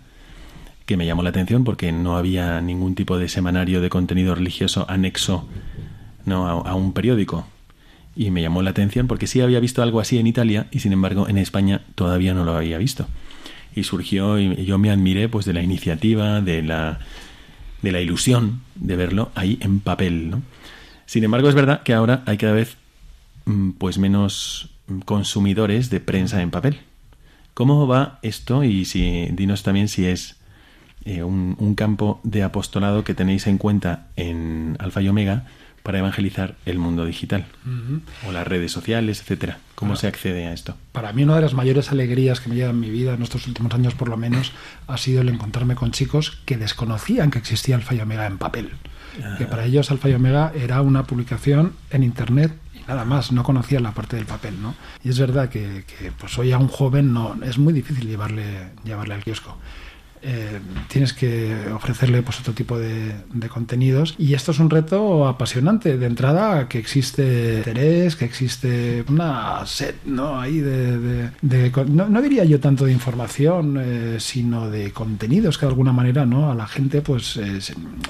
que 0.87 0.96
me 0.96 1.07
llamó 1.07 1.22
la 1.22 1.31
atención 1.31 1.64
porque 1.64 1.92
no 1.92 2.16
había 2.16 2.61
ningún 2.61 2.94
tipo 2.94 3.18
de 3.18 3.28
semanario 3.28 3.81
de 3.81 3.90
contenido 3.90 4.35
religioso 4.35 4.87
anexo 4.88 5.46
no 6.24 6.46
a, 6.46 6.70
a 6.70 6.74
un 6.74 6.92
periódico 6.92 7.46
y 8.14 8.31
me 8.31 8.42
llamó 8.42 8.62
la 8.62 8.70
atención 8.70 9.07
porque 9.07 9.27
sí 9.27 9.40
había 9.40 9.61
visto 9.61 9.83
algo 9.83 10.01
así 10.01 10.18
en 10.18 10.27
Italia 10.27 10.66
y 10.70 10.81
sin 10.81 10.92
embargo 10.92 11.29
en 11.29 11.38
España 11.38 11.83
todavía 11.94 12.35
no 12.35 12.44
lo 12.44 12.55
había 12.55 12.79
visto. 12.79 13.07
Y 13.75 13.85
surgió 13.85 14.38
y 14.38 14.64
yo 14.64 14.79
me 14.79 14.90
admiré 14.90 15.29
pues 15.29 15.46
de 15.46 15.55
la 15.55 15.62
iniciativa 15.62 16.40
de 16.40 16.62
la 16.62 17.01
de 17.81 17.90
la 17.90 18.01
ilusión 18.01 18.61
de 18.75 18.96
verlo 18.96 19.33
ahí 19.35 19.59
en 19.61 19.81
papel 19.81 20.31
¿no? 20.31 20.42
sin 21.07 21.25
embargo 21.25 21.48
es 21.48 21.57
verdad 21.57 21.83
que 21.83 21.94
ahora 21.94 22.22
hay 22.27 22.37
cada 22.37 22.53
vez 22.53 22.77
mm, 23.46 23.70
pues 23.72 23.98
menos 23.98 24.70
consumidores 25.05 25.90
de 25.90 26.01
prensa 26.01 26.42
en 26.42 26.51
papel. 26.51 26.81
Cómo 27.55 27.87
va 27.87 28.18
esto 28.22 28.64
y 28.64 28.85
si 28.85 29.29
dinos 29.33 29.62
también 29.62 29.88
si 29.88 30.07
es 30.07 30.37
eh, 31.05 31.22
un, 31.22 31.57
un 31.59 31.75
campo 31.75 32.20
de 32.22 32.42
apostolado 32.42 33.05
que 33.05 33.14
tenéis 33.14 33.46
en 33.46 33.59
cuenta 33.59 34.09
en 34.16 34.77
Alfa 34.79 35.03
y 35.03 35.09
Omega 35.09 35.46
para 35.83 35.99
evangelizar 35.99 36.57
el 36.66 36.79
mundo 36.79 37.05
digital 37.05 37.47
o 38.29 38.33
las 38.33 38.47
redes 38.47 38.71
sociales, 38.73 39.21
etcétera. 39.21 39.59
¿Cómo 39.75 39.95
Ah. 39.95 39.97
se 39.97 40.07
accede 40.07 40.47
a 40.47 40.53
esto? 40.53 40.77
Para 40.92 41.12
mí 41.12 41.25
una 41.25 41.37
de 41.37 41.42
las 41.42 41.55
mayores 41.55 41.90
alegrías 41.90 42.40
que 42.40 42.49
me 42.51 42.55
lleva 42.55 42.71
en 42.71 42.79
mi 42.81 42.88
vida 42.90 43.14
en 43.14 43.23
estos 43.23 43.47
últimos 43.49 43.73
años 43.75 43.95
por 43.95 44.09
lo 44.09 44.16
menos 44.16 44.53
ha 44.87 44.97
sido 44.97 45.23
el 45.23 45.29
encontrarme 45.29 45.75
con 45.75 45.90
chicos 45.90 46.38
que 46.47 46.57
desconocían 46.57 47.31
que 47.31 47.38
existía 47.38 47.75
Alfa 47.77 47.95
y 47.95 48.01
Omega 48.01 48.27
en 48.27 48.38
papel. 48.38 48.71
Que 49.38 49.45
para 49.47 49.64
ellos 49.66 49.90
Alfa 49.90 50.09
y 50.09 50.14
Omega 50.14 50.53
era 50.55 50.81
una 50.81 51.05
publicación 51.05 51.75
en 51.90 52.03
internet 52.03 52.53
y 52.75 52.79
nada 52.88 53.05
más, 53.05 53.31
no 53.31 53.42
conocían 53.42 53.83
la 53.83 53.92
parte 53.92 54.16
del 54.16 54.25
papel, 54.25 54.61
¿no? 54.62 54.75
Y 55.05 55.11
es 55.11 55.18
verdad 55.18 55.49
que, 55.51 55.85
que, 55.87 56.11
pues 56.12 56.38
hoy 56.38 56.51
a 56.53 56.59
un 56.59 56.68
joven 56.68 57.12
no 57.12 57.37
es 57.45 57.59
muy 57.59 57.73
difícil 57.75 58.07
llevarle 58.09 58.71
llevarle 58.85 59.14
al 59.14 59.23
kiosco. 59.23 59.59
Eh, 60.25 60.61
tienes 60.89 61.13
que 61.13 61.53
ofrecerle 61.75 62.23
pues 62.23 62.39
otro 62.41 62.53
tipo 62.53 62.79
de, 62.79 63.13
de 63.33 63.49
contenidos. 63.49 64.15
Y 64.19 64.35
esto 64.35 64.53
es 64.53 64.59
un 64.61 64.71
reto 64.71 65.27
apasionante. 65.27 65.99
De 65.99 66.07
entrada 66.07 66.69
que 66.69 66.79
existe 66.79 67.57
interés 67.59 68.15
que 68.17 68.25
existe 68.25 69.05
una 69.09 69.65
sed 69.67 69.95
no 70.05 70.41
ahí 70.41 70.61
de, 70.61 71.31
de- 71.43 71.73
no, 71.89 72.23
diría 72.23 72.45
yo 72.45 72.61
tanto 72.61 72.85
de 72.85 72.93
información 72.93 73.79
eh, 73.81 74.17
sino 74.21 74.71
de 74.71 74.93
contenidos 74.93 75.59
que 75.59 75.67
de 75.67 75.71
alguna 75.71 75.93
manera 75.93 76.25
no 76.25 76.51
a 76.51 76.55
la 76.55 76.67
gente 76.67 77.01
pues 77.03 77.37
eh, 77.37 77.59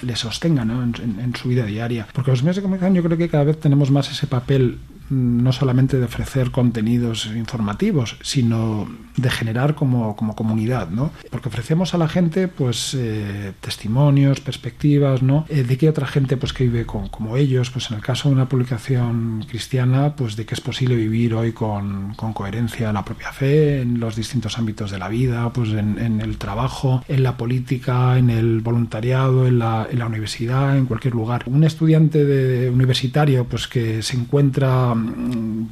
le 0.02 0.16
sostenga 0.16 0.64
¿no? 0.64 0.82
en, 0.82 0.94
en- 1.20 1.34
su 1.34 1.48
vida 1.48 1.64
diaria. 1.64 2.06
Porque 2.12 2.30
los 2.30 2.42
medios 2.42 2.56
de 2.56 2.62
comunicación 2.62 2.94
yo 2.94 3.02
creo 3.02 3.16
que 3.16 3.28
cada 3.28 3.44
vez 3.44 3.58
tenemos 3.58 3.90
más 3.90 4.10
ese 4.10 4.26
papel 4.26 4.78
no 5.12 5.52
solamente 5.52 5.98
de 5.98 6.04
ofrecer 6.06 6.50
contenidos 6.50 7.26
informativos, 7.26 8.16
sino 8.22 8.88
de 9.16 9.30
generar 9.30 9.74
como, 9.74 10.16
como 10.16 10.34
comunidad, 10.34 10.88
¿no? 10.88 11.10
Porque 11.30 11.48
ofrecemos 11.50 11.92
a 11.92 11.98
la 11.98 12.08
gente, 12.08 12.48
pues, 12.48 12.94
eh, 12.98 13.52
testimonios, 13.60 14.40
perspectivas, 14.40 15.22
¿no? 15.22 15.44
Eh, 15.50 15.64
de 15.64 15.76
que 15.76 15.88
otra 15.90 16.06
gente, 16.06 16.36
pues, 16.38 16.52
que 16.54 16.64
vive 16.64 16.86
con- 16.86 17.08
como 17.08 17.36
ellos, 17.36 17.70
pues, 17.70 17.90
en 17.90 17.96
el 17.98 18.02
caso 18.02 18.28
de 18.28 18.34
una 18.36 18.48
publicación 18.48 19.44
cristiana, 19.48 20.16
pues, 20.16 20.36
de 20.36 20.46
que 20.46 20.54
es 20.54 20.60
posible 20.62 20.94
vivir 20.96 21.34
hoy 21.34 21.52
con, 21.52 22.14
con 22.14 22.32
coherencia 22.32 22.90
la 22.92 23.04
propia 23.04 23.32
fe 23.32 23.82
en 23.82 24.00
los 24.00 24.16
distintos 24.16 24.58
ámbitos 24.58 24.90
de 24.90 24.98
la 24.98 25.08
vida, 25.08 25.52
pues, 25.52 25.70
en, 25.70 25.98
en 25.98 26.20
el 26.22 26.38
trabajo, 26.38 27.04
en 27.06 27.22
la 27.22 27.36
política, 27.36 28.16
en 28.18 28.30
el 28.30 28.60
voluntariado, 28.60 29.46
en 29.46 29.58
la, 29.58 29.86
en 29.90 29.98
la 29.98 30.06
universidad, 30.06 30.78
en 30.78 30.86
cualquier 30.86 31.14
lugar. 31.14 31.44
Un 31.46 31.64
estudiante 31.64 32.24
de 32.24 32.70
universitario, 32.70 33.44
pues, 33.44 33.68
que 33.68 34.02
se 34.02 34.16
encuentra 34.16 34.94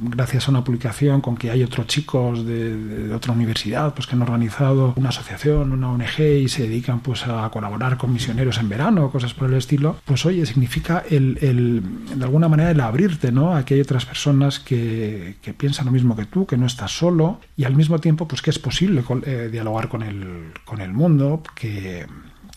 gracias 0.01 0.47
a 0.47 0.51
una 0.51 0.63
publicación 0.63 1.21
con 1.21 1.37
que 1.37 1.51
hay 1.51 1.63
otros 1.63 1.87
chicos 1.87 2.45
de, 2.45 3.13
otra 3.13 3.33
universidad 3.33 3.93
pues 3.93 4.07
que 4.07 4.15
han 4.15 4.21
organizado 4.21 4.93
una 4.95 5.09
asociación, 5.09 5.71
una 5.71 5.91
ONG 5.91 6.19
y 6.19 6.49
se 6.49 6.63
dedican 6.63 6.99
pues 6.99 7.27
a 7.27 7.49
colaborar 7.49 7.97
con 7.97 8.13
misioneros 8.13 8.57
en 8.57 8.69
verano, 8.69 9.11
cosas 9.11 9.33
por 9.33 9.49
el 9.49 9.57
estilo, 9.57 9.97
pues 10.05 10.25
oye, 10.25 10.45
significa 10.45 11.03
el, 11.09 11.83
de 12.15 12.23
alguna 12.23 12.47
manera 12.47 12.71
el 12.71 12.79
abrirte, 12.79 13.31
¿no? 13.31 13.55
A 13.55 13.65
que 13.65 13.75
hay 13.75 13.81
otras 13.81 14.05
personas 14.05 14.59
que, 14.59 15.35
que 15.41 15.53
piensan 15.53 15.85
lo 15.85 15.91
mismo 15.91 16.15
que 16.15 16.25
tú, 16.25 16.45
que 16.45 16.57
no 16.57 16.65
estás 16.65 16.91
solo 16.91 17.39
y 17.55 17.63
al 17.63 17.75
mismo 17.75 17.99
tiempo 17.99 18.27
pues 18.27 18.41
que 18.41 18.49
es 18.49 18.59
posible 18.59 19.03
eh, 19.25 19.49
dialogar 19.51 19.89
con 19.89 20.03
el, 20.03 20.51
con 20.65 20.81
el 20.81 20.93
mundo, 20.93 21.43
que 21.55 22.05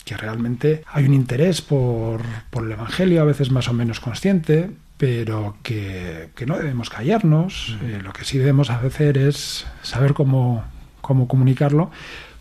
que 0.04 0.16
realmente 0.16 0.84
hay 0.86 1.06
un 1.06 1.14
interés 1.14 1.62
por, 1.62 2.20
por 2.50 2.64
el 2.64 2.72
Evangelio, 2.72 3.22
a 3.22 3.24
veces 3.24 3.50
más 3.50 3.68
o 3.68 3.72
menos 3.72 4.00
consciente, 4.00 4.70
pero 4.96 5.56
que, 5.62 6.30
que 6.34 6.46
no 6.46 6.56
debemos 6.56 6.90
callarnos. 6.90 7.76
Eh, 7.82 8.00
lo 8.02 8.12
que 8.12 8.24
sí 8.24 8.38
debemos 8.38 8.70
hacer 8.70 9.18
es 9.18 9.66
saber 9.82 10.14
cómo, 10.14 10.64
cómo 11.00 11.28
comunicarlo. 11.28 11.90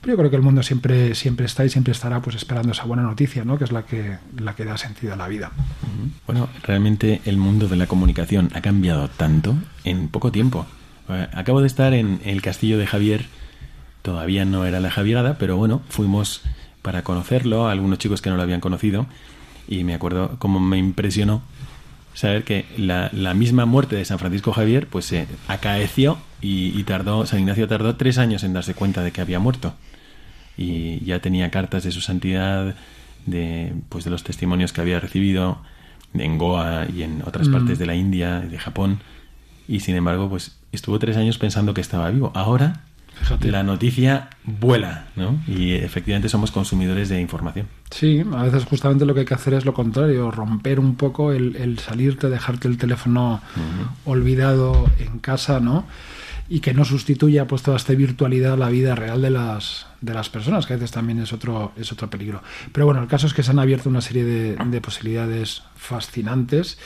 Pero 0.02 0.13
yo 0.13 0.18
creo 0.18 0.30
que 0.30 0.36
el 0.36 0.42
mundo 0.42 0.63
siempre, 0.63 1.16
siempre 1.16 1.46
está 1.46 1.63
y 1.63 1.70
siempre 1.70 1.94
estará 1.94 2.22
pues 2.22 2.36
esperando 2.36 2.74
esa 2.74 2.84
buena 2.84 3.04
noticia, 3.04 3.46
¿no? 3.46 3.58
que 3.58 3.63
es 3.63 3.72
la 3.72 3.84
que, 3.84 4.18
la 4.38 4.54
que 4.54 4.66
da 4.66 4.78
sentido 4.78 5.13
a 5.13 5.16
la 5.16 5.30
vida. 5.30 5.52
Bueno, 6.28 6.50
realmente 6.62 7.22
el 7.24 7.38
mundo 7.38 7.70
de 7.70 7.78
la 7.78 7.88
comunicación 7.88 8.50
ha 8.54 8.62
cambiado 8.62 9.08
tanto 9.08 9.56
en 9.86 10.10
poco 10.10 10.30
tiempo. 10.30 10.66
Eh, 11.08 11.30
Acabo 11.34 11.62
de 11.62 11.68
estar 11.68 11.94
en 11.94 12.20
el 12.26 12.42
castillo 12.42 12.78
de 12.78 12.86
Javier, 12.86 13.28
todavía 14.02 14.44
no 14.44 14.66
era 14.66 14.82
la 14.82 14.92
Javierada, 14.92 15.38
pero 15.38 15.56
bueno, 15.56 15.82
fuimos 15.88 16.42
para 16.82 17.04
conocerlo, 17.04 17.70
algunos 17.70 17.98
chicos 17.98 18.22
que 18.22 18.30
no 18.30 18.36
lo 18.36 18.44
habían 18.44 18.60
conocido, 18.60 19.06
y 19.70 19.86
me 19.86 19.94
acuerdo 19.94 20.36
cómo 20.38 20.60
me 20.60 20.78
impresionó 20.78 21.44
saber 22.13 22.43
que 22.43 22.65
la, 22.78 23.10
la 23.13 23.34
misma 23.34 23.65
muerte 23.65 23.95
de 23.95 24.06
San 24.06 24.19
Francisco 24.19 24.54
Javier 24.54 24.88
pues 24.88 25.06
se 25.06 25.28
acaeció 25.47 26.17
y, 26.41 26.78
y 26.80 26.84
tardó, 26.84 27.26
San 27.26 27.39
Ignacio 27.39 27.67
tardó 27.67 27.95
tres 27.95 28.17
años 28.17 28.43
en 28.43 28.54
darse 28.54 28.73
cuenta 28.73 29.04
de 29.04 29.12
que 29.12 29.21
había 29.21 29.39
muerto 29.39 29.73
y 30.58 31.04
ya 31.04 31.19
tenía 31.19 31.49
cartas 31.49 31.84
de 31.84 31.91
su 31.91 32.02
santidad, 32.02 32.76
de, 33.26 33.73
pues 33.89 34.04
de 34.06 34.12
los 34.12 34.23
testimonios 34.23 34.73
que 34.73 34.82
había 34.82 34.99
recibido 34.99 35.62
en 36.13 36.38
Goa 36.38 36.86
y 36.95 37.02
en 37.02 37.23
otras 37.26 37.47
Mm. 37.49 37.54
partes 37.54 37.80
de 37.80 37.86
la 37.88 37.95
India, 37.95 38.39
de 38.41 38.58
Japón, 38.60 38.99
y 39.67 39.80
sin 39.80 39.95
embargo, 39.95 40.30
pues 40.30 40.60
estuvo 40.71 40.99
tres 40.99 41.17
años 41.17 41.38
pensando 41.39 41.73
que 41.73 41.82
estaba 41.82 42.10
vivo. 42.12 42.32
Ahora 42.36 42.82
Fíjate. 43.19 43.52
la 43.52 43.63
noticia 43.63 44.30
vuela, 44.43 45.08
¿no? 45.15 45.41
Y 45.47 45.73
efectivamente 45.73 46.30
somos 46.30 46.52
consumidores 46.52 47.10
de 47.10 47.19
información. 47.21 47.67
Sí, 47.89 48.23
a 48.34 48.43
veces 48.43 48.65
justamente 48.65 49.06
lo 49.06 49.13
que 49.13 49.21
hay 49.21 49.26
que 49.26 49.34
hacer 49.34 49.54
es 49.54 49.65
lo 49.65 49.73
contrario, 49.73 50.32
romper 50.32 50.80
un 50.80 50.95
poco 50.95 51.32
el, 51.32 51.56
el 51.56 51.80
salirte, 51.80 52.30
dejarte 52.30 52.67
el 52.67 52.78
teléfono 52.78 53.41
olvidado 54.06 54.89
en 54.99 55.19
casa, 55.19 55.60
¿no? 55.60 55.86
y 56.49 56.60
que 56.60 56.73
no 56.73 56.84
sustituya 56.86 57.47
pues 57.47 57.63
toda 57.63 57.78
esta 57.78 57.93
virtualidad 57.93 58.58
la 58.58 58.69
vida 58.69 58.95
real 58.95 59.21
de 59.21 59.30
las 59.30 59.88
de 60.02 60.13
las 60.13 60.30
personas, 60.30 60.65
que 60.65 60.73
a 60.73 60.76
veces 60.76 60.91
también 60.91 61.19
es 61.21 61.32
otro, 61.32 61.71
es 61.78 61.89
otro 61.93 62.10
peligro. 62.10 62.43
Pero 62.73 62.86
bueno, 62.86 63.02
el 63.02 63.08
caso 63.08 63.26
es 63.26 63.34
que 63.34 63.41
se 63.41 63.52
han 63.52 63.60
abierto 63.60 63.88
una 63.88 64.02
serie 64.02 64.26
de, 64.26 64.56
de 64.58 64.82
posibilidades 64.82 65.63
fascinantes 65.78 66.78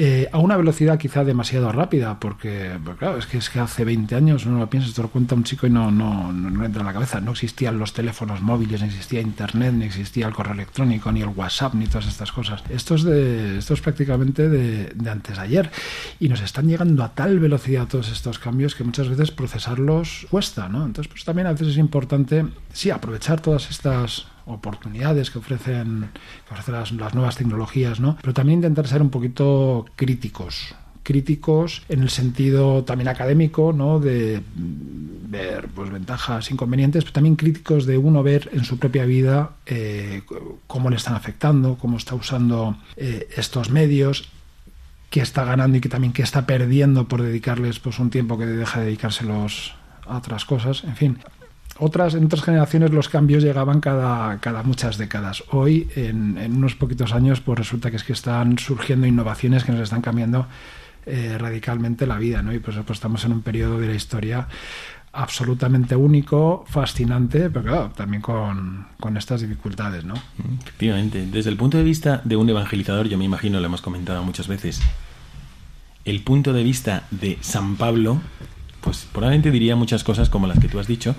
eh, 0.00 0.28
a 0.30 0.38
una 0.38 0.56
velocidad 0.56 0.96
quizá 0.96 1.24
demasiado 1.24 1.72
rápida, 1.72 2.20
porque, 2.20 2.78
pues 2.84 2.96
claro, 2.98 3.18
es 3.18 3.26
que, 3.26 3.38
es 3.38 3.50
que 3.50 3.58
hace 3.58 3.84
20 3.84 4.14
años 4.14 4.46
uno 4.46 4.60
lo 4.60 4.70
piensa, 4.70 4.88
esto 4.88 5.02
lo 5.02 5.08
cuenta 5.08 5.34
un 5.34 5.42
chico 5.42 5.66
y 5.66 5.70
no, 5.70 5.90
no, 5.90 6.32
no, 6.32 6.64
entra 6.64 6.82
en 6.82 6.86
la 6.86 6.92
cabeza. 6.92 7.20
No 7.20 7.32
existían 7.32 7.80
los 7.80 7.92
teléfonos 7.92 8.40
móviles, 8.40 8.80
no 8.80 8.86
existía 8.86 9.20
Internet, 9.20 9.74
ni 9.74 9.86
existía 9.86 10.28
el 10.28 10.34
correo 10.34 10.54
electrónico, 10.54 11.10
ni 11.10 11.22
el 11.22 11.30
WhatsApp, 11.30 11.74
ni 11.74 11.88
todas 11.88 12.06
estas 12.06 12.30
cosas. 12.30 12.62
Esto 12.68 12.94
es, 12.94 13.02
de, 13.02 13.58
esto 13.58 13.74
es 13.74 13.80
prácticamente 13.80 14.48
de, 14.48 14.92
de 14.94 15.10
antes 15.10 15.34
de 15.34 15.42
ayer. 15.42 15.70
Y 16.20 16.28
nos 16.28 16.42
están 16.42 16.68
llegando 16.68 17.02
a 17.02 17.16
tal 17.16 17.40
velocidad 17.40 17.88
todos 17.88 18.08
estos 18.12 18.38
cambios 18.38 18.76
que 18.76 18.84
muchas 18.84 19.08
veces 19.08 19.32
procesarlos 19.32 20.28
cuesta, 20.30 20.68
¿no? 20.68 20.86
Entonces, 20.86 21.10
pues 21.10 21.24
también 21.24 21.48
a 21.48 21.52
veces 21.52 21.68
es 21.68 21.76
importante, 21.76 22.46
sí, 22.72 22.90
aprovechar 22.90 23.40
todas 23.40 23.68
estas 23.68 24.28
oportunidades 24.48 25.30
que 25.30 25.38
ofrecen, 25.38 26.10
las, 26.68 27.14
nuevas 27.14 27.36
tecnologías, 27.36 28.00
¿no? 28.00 28.16
Pero 28.20 28.34
también 28.34 28.58
intentar 28.58 28.86
ser 28.86 29.02
un 29.02 29.10
poquito 29.10 29.86
críticos. 29.96 30.74
Críticos 31.02 31.82
en 31.88 32.02
el 32.02 32.10
sentido 32.10 32.84
también 32.84 33.08
académico, 33.08 33.72
¿no? 33.72 33.98
De 33.98 34.42
ver 34.54 35.68
pues, 35.68 35.90
ventajas, 35.90 36.50
inconvenientes, 36.50 37.04
pero 37.04 37.12
también 37.12 37.36
críticos 37.36 37.86
de 37.86 37.98
uno 37.98 38.22
ver 38.22 38.50
en 38.52 38.64
su 38.64 38.78
propia 38.78 39.04
vida 39.04 39.52
eh, 39.66 40.22
cómo 40.66 40.90
le 40.90 40.96
están 40.96 41.14
afectando, 41.14 41.76
cómo 41.76 41.96
está 41.96 42.14
usando 42.14 42.76
eh, 42.96 43.28
estos 43.36 43.70
medios, 43.70 44.28
qué 45.10 45.20
está 45.20 45.44
ganando 45.44 45.78
y 45.78 45.80
que 45.80 45.88
también 45.88 46.12
qué 46.12 46.22
está 46.22 46.46
perdiendo 46.46 47.08
por 47.08 47.22
dedicarles 47.22 47.78
pues 47.78 47.98
un 47.98 48.10
tiempo 48.10 48.36
que 48.38 48.46
deja 48.46 48.80
de 48.80 48.86
dedicárselos 48.86 49.74
a 50.06 50.18
otras 50.18 50.44
cosas. 50.44 50.84
En 50.84 50.96
fin, 50.96 51.18
otras, 51.78 52.14
en 52.14 52.24
otras 52.24 52.42
generaciones 52.42 52.90
los 52.90 53.08
cambios 53.08 53.42
llegaban 53.42 53.80
cada, 53.80 54.38
cada 54.38 54.62
muchas 54.62 54.98
décadas. 54.98 55.44
Hoy, 55.50 55.88
en, 55.96 56.36
unos 56.56 56.74
poquitos 56.74 57.12
años, 57.12 57.40
pues 57.40 57.58
resulta 57.58 57.90
que 57.90 57.96
es 57.96 58.04
que 58.04 58.12
están 58.12 58.58
surgiendo 58.58 59.06
innovaciones 59.06 59.64
que 59.64 59.72
nos 59.72 59.82
están 59.82 60.02
cambiando 60.02 60.46
eh, 61.06 61.36
radicalmente 61.38 62.06
la 62.06 62.18
vida, 62.18 62.42
¿no? 62.42 62.52
Y 62.52 62.58
pues, 62.58 62.76
pues, 62.84 62.98
estamos 62.98 63.24
en 63.24 63.32
un 63.32 63.42
periodo 63.42 63.78
de 63.78 63.86
la 63.86 63.94
historia 63.94 64.48
absolutamente 65.12 65.96
único, 65.96 66.64
fascinante, 66.68 67.50
pero 67.50 67.64
claro, 67.64 67.90
también 67.96 68.22
con, 68.22 68.86
con, 69.00 69.16
estas 69.16 69.40
dificultades, 69.40 70.04
¿no? 70.04 70.14
Efectivamente. 70.60 71.26
Desde 71.26 71.50
el 71.50 71.56
punto 71.56 71.78
de 71.78 71.84
vista 71.84 72.20
de 72.24 72.36
un 72.36 72.48
evangelizador, 72.48 73.08
yo 73.08 73.16
me 73.18 73.24
imagino, 73.24 73.58
lo 73.58 73.66
hemos 73.66 73.80
comentado 73.80 74.22
muchas 74.22 74.48
veces, 74.48 74.80
el 76.04 76.22
punto 76.22 76.52
de 76.52 76.62
vista 76.62 77.04
de 77.10 77.38
San 77.40 77.76
Pablo, 77.76 78.20
pues 78.80 79.06
probablemente 79.12 79.50
diría 79.50 79.76
muchas 79.76 80.04
cosas 80.04 80.30
como 80.30 80.46
las 80.46 80.58
que 80.58 80.68
tú 80.68 80.78
has 80.78 80.86
dicho, 80.86 81.14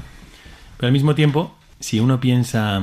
pero 0.79 0.87
al 0.87 0.93
mismo 0.93 1.13
tiempo, 1.13 1.53
si 1.81 1.99
uno 1.99 2.21
piensa 2.21 2.81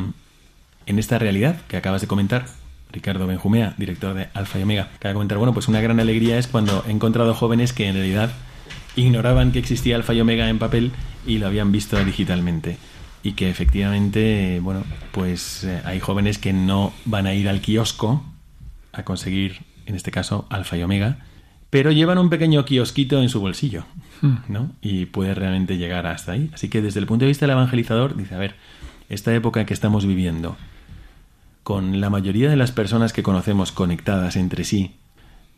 en 0.84 0.98
esta 0.98 1.18
realidad 1.18 1.62
que 1.66 1.78
acabas 1.78 2.02
de 2.02 2.06
comentar, 2.06 2.44
Ricardo 2.92 3.26
Benjumea, 3.26 3.72
director 3.78 4.12
de 4.12 4.28
Alfa 4.34 4.58
y 4.58 4.64
Omega, 4.64 4.90
acaba 4.94 5.12
de 5.12 5.14
comentar, 5.14 5.38
bueno, 5.38 5.54
pues 5.54 5.66
una 5.66 5.80
gran 5.80 5.98
alegría 5.98 6.36
es 6.36 6.46
cuando 6.46 6.84
he 6.86 6.90
encontrado 6.90 7.32
jóvenes 7.32 7.72
que 7.72 7.88
en 7.88 7.94
realidad 7.94 8.32
ignoraban 8.96 9.50
que 9.50 9.60
existía 9.60 9.96
Alfa 9.96 10.12
y 10.12 10.20
Omega 10.20 10.50
en 10.50 10.58
papel 10.58 10.92
y 11.26 11.38
lo 11.38 11.46
habían 11.46 11.72
visto 11.72 11.96
digitalmente. 12.04 12.76
Y 13.22 13.32
que 13.32 13.48
efectivamente, 13.48 14.60
bueno, 14.60 14.84
pues 15.12 15.64
eh, 15.64 15.80
hay 15.86 15.98
jóvenes 15.98 16.36
que 16.36 16.52
no 16.52 16.92
van 17.06 17.26
a 17.26 17.32
ir 17.32 17.48
al 17.48 17.62
kiosco 17.62 18.22
a 18.92 19.04
conseguir, 19.04 19.62
en 19.86 19.94
este 19.94 20.10
caso, 20.10 20.44
Alfa 20.50 20.76
y 20.76 20.82
Omega, 20.82 21.24
pero 21.70 21.90
llevan 21.90 22.18
un 22.18 22.30
pequeño 22.30 22.64
kiosquito 22.64 23.20
en 23.20 23.28
su 23.28 23.40
bolsillo, 23.40 23.84
¿no? 24.48 24.70
Y 24.80 25.06
puede 25.06 25.34
realmente 25.34 25.78
llegar 25.78 26.06
hasta 26.06 26.32
ahí. 26.32 26.50
Así 26.54 26.68
que 26.68 26.82
desde 26.82 27.00
el 27.00 27.06
punto 27.06 27.24
de 27.24 27.28
vista 27.28 27.46
del 27.46 27.54
evangelizador, 27.54 28.16
dice, 28.16 28.34
a 28.34 28.38
ver, 28.38 28.54
esta 29.08 29.34
época 29.34 29.66
que 29.66 29.74
estamos 29.74 30.06
viviendo, 30.06 30.56
con 31.62 32.00
la 32.00 32.10
mayoría 32.10 32.48
de 32.48 32.56
las 32.56 32.70
personas 32.70 33.12
que 33.12 33.22
conocemos 33.22 33.72
conectadas 33.72 34.36
entre 34.36 34.64
sí, 34.64 34.94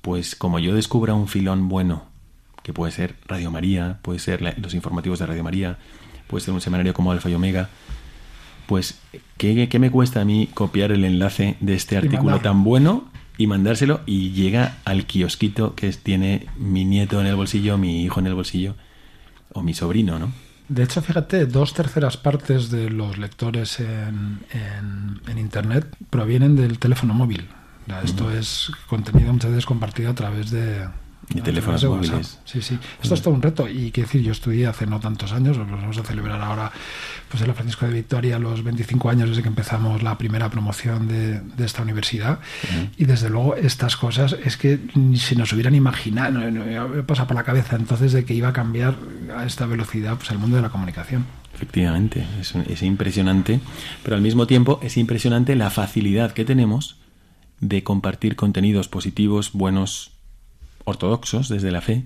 pues 0.01 0.35
como 0.35 0.59
yo 0.59 0.75
descubra 0.75 1.15
un 1.15 1.29
filón 1.29 1.69
bueno, 1.69 2.05
que 2.63 2.73
puede 2.73 2.93
ser 2.93 3.17
Radio 3.27 3.51
María, 3.51 3.99
puede 4.03 4.19
ser 4.19 4.41
los 4.59 4.75
informativos 4.75 5.19
de 5.19 5.27
Radio 5.27 5.45
María, 5.45 5.79
puede 6.27 6.45
ser 6.45 6.55
un 6.55 6.61
semanario 6.61 6.95
como 6.95 7.13
Alfa 7.13 7.29
y 7.29 7.35
Omega, 7.35 7.69
pues 8.67 9.01
¿qué, 9.37 9.69
qué 9.69 9.79
me 9.79 9.91
cuesta 9.91 10.21
a 10.21 10.25
mí 10.25 10.49
copiar 10.53 10.93
el 10.93 11.05
enlace 11.05 11.57
de 11.61 11.75
este 11.75 11.97
artículo 11.97 12.41
tan 12.41 12.65
bueno 12.65 13.05
y 13.39 13.47
mandárselo 13.47 14.01
y 14.05 14.33
llega 14.33 14.79
al 14.85 15.07
kiosquito 15.07 15.75
que 15.75 15.91
tiene 15.93 16.47
mi 16.59 16.85
nieto 16.85 17.21
en 17.21 17.27
el 17.27 17.37
bolsillo, 17.37 17.79
mi 17.79 18.03
hijo 18.03 18.21
en 18.21 18.27
el 18.27 18.35
bolsillo 18.35 18.75
o 19.55 19.63
mi 19.63 19.73
sobrino, 19.73 20.19
¿no? 20.19 20.33
De 20.69 20.83
hecho, 20.83 21.01
fíjate, 21.01 21.47
dos 21.47 21.73
terceras 21.73 22.19
partes 22.19 22.71
de 22.71 22.91
los 22.91 23.17
lectores 23.17 23.81
en, 23.81 24.41
en, 24.51 25.21
en 25.27 25.39
Internet 25.39 25.87
provienen 26.11 26.57
del 26.57 26.79
teléfono 26.79 27.15
móvil. 27.15 27.49
Esto 28.05 28.27
uh 28.27 28.31
-huh. 28.31 28.39
es 28.39 28.71
contenido 28.87 29.33
muchas 29.33 29.51
veces 29.51 29.65
compartido 29.65 30.11
a 30.11 30.15
través 30.15 30.51
de, 30.51 30.87
y 31.35 31.41
teléfonos 31.41 31.85
móviles. 31.85 32.39
Sí, 32.45 32.63
sí. 32.63 32.79
Esto 33.03 33.15
es 33.15 33.23
todo 33.23 33.35
un 33.35 33.43
reto. 33.43 33.69
Y 33.69 33.91
quiero 33.91 34.07
decir, 34.07 34.23
yo 34.23 34.33
estudié 34.33 34.67
hace 34.67 34.87
no 34.87 34.99
tantos 34.99 35.33
años, 35.33 35.57
lo 35.57 35.67
vamos 35.67 35.99
a 35.99 36.03
celebrar 36.03 36.41
ahora, 36.41 36.73
pues 37.29 37.43
en 37.43 37.49
la 37.49 37.55
Francisco 37.55 37.87
de 37.87 37.93
Victoria, 37.93 38.39
los 38.39 38.63
25 38.63 39.11
años 39.11 39.29
desde 39.29 39.43
que 39.43 39.49
empezamos 39.49 40.03
la 40.03 40.17
primera 40.17 40.49
promoción 40.51 41.07
de, 41.07 41.41
de 41.41 41.65
esta 41.65 41.83
universidad. 41.83 42.39
Uh 42.39 42.67
-huh. 42.67 42.91
Y 42.97 43.05
desde 43.05 43.29
luego, 43.29 43.57
estas 43.57 43.97
cosas 43.97 44.37
es 44.45 44.57
que 44.57 44.79
si 45.17 45.37
nos 45.37 45.53
hubieran 45.53 45.75
imaginado, 45.75 46.33
no, 46.33 46.51
no, 46.51 47.07
pasa 47.07 47.27
por 47.27 47.37
la 47.37 47.45
cabeza 47.45 47.77
entonces 47.77 48.13
de 48.13 48.25
que 48.25 48.35
iba 48.35 48.49
a 48.49 48.53
cambiar 48.53 48.97
a 49.37 49.45
esta 49.45 49.67
velocidad 49.67 50.17
pues, 50.17 50.31
el 50.31 50.39
mundo 50.39 50.57
de 50.57 50.63
la 50.63 50.71
comunicación. 50.71 51.27
Efectivamente, 51.55 52.25
es, 52.41 52.55
es 52.55 52.83
impresionante, 52.83 53.61
pero 54.03 54.17
al 54.17 54.23
mismo 54.23 54.47
tiempo 54.47 54.79
es 54.83 54.97
impresionante 54.97 55.57
la 55.57 55.71
facilidad 55.71 56.33
que 56.33 56.45
tenemos 56.45 56.97
de 57.61 57.83
compartir 57.83 58.37
contenidos 58.37 58.89
positivos, 58.89 59.53
buenos, 59.53 60.13
ortodoxos 60.89 61.49
desde 61.49 61.71
la 61.71 61.81
fe 61.81 62.05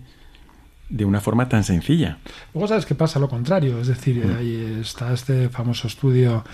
de 0.89 1.05
una 1.07 1.21
forma 1.21 1.49
tan 1.49 1.65
sencilla. 1.65 2.19
Luego 2.53 2.69
sabes 2.69 2.85
que 2.85 2.95
pasa 2.95 3.19
lo 3.19 3.29
contrario, 3.29 3.81
es 3.81 3.89
decir, 3.89 4.25
mm. 4.27 4.37
ahí 4.37 4.79
está 4.81 5.13
este 5.13 5.49
famoso 5.49 5.87
estudio 5.87 6.45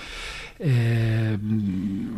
eh, 0.60 1.38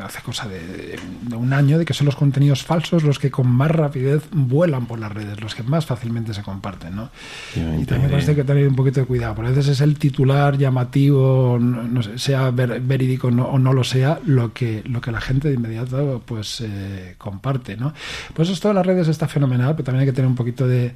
hace 0.03 0.23
cosa 0.23 0.49
de, 0.49 0.99
de, 1.23 1.37
un 1.37 1.53
año 1.53 1.79
de 1.79 1.85
que 1.85 1.93
son 1.93 2.07
los 2.07 2.17
contenidos 2.17 2.63
falsos 2.63 3.03
los 3.03 3.19
que 3.19 3.31
con 3.31 3.47
más 3.47 3.71
rapidez 3.71 4.23
vuelan 4.33 4.87
por 4.87 4.99
las 4.99 5.13
redes, 5.13 5.41
los 5.41 5.55
que 5.55 5.63
más 5.63 5.85
fácilmente 5.85 6.33
se 6.33 6.43
comparten, 6.43 6.97
¿no? 6.97 7.11
Y 7.55 7.85
también 7.85 8.11
parece 8.11 8.35
que 8.35 8.45
tener 8.45 8.67
un 8.67 8.77
poquito 8.77 9.01
de 9.01 9.07
cuidado, 9.07 9.35
porque 9.35 9.49
a 9.49 9.55
veces 9.55 9.73
es 9.73 9.81
el 9.83 9.99
titular 9.99 10.57
llamativo, 10.57 11.59
no, 11.61 11.83
no 11.83 12.03
sé, 12.03 12.19
sea 12.19 12.51
ver, 12.51 12.81
verídico 12.81 13.31
no, 13.31 13.45
o 13.45 13.59
no 13.59 13.73
lo 13.73 13.85
sea, 13.85 14.21
lo 14.25 14.53
que, 14.53 14.83
lo 14.87 15.01
que 15.01 15.13
la 15.13 15.21
gente 15.21 15.49
de 15.49 15.55
inmediato 15.55 16.23
pues 16.25 16.63
eh, 16.63 17.15
comparte, 17.19 17.77
¿no? 17.77 17.93
Pues 18.35 18.49
esto 18.49 18.69
de 18.69 18.75
las 18.75 18.87
redes 18.87 19.09
está 19.09 19.29
fenomenal, 19.29 19.75
pero 19.75 19.85
también 19.85 20.01
hay 20.01 20.07
que 20.07 20.13
tener 20.13 20.29
un 20.29 20.37
poquito 20.37 20.67
de, 20.67 20.95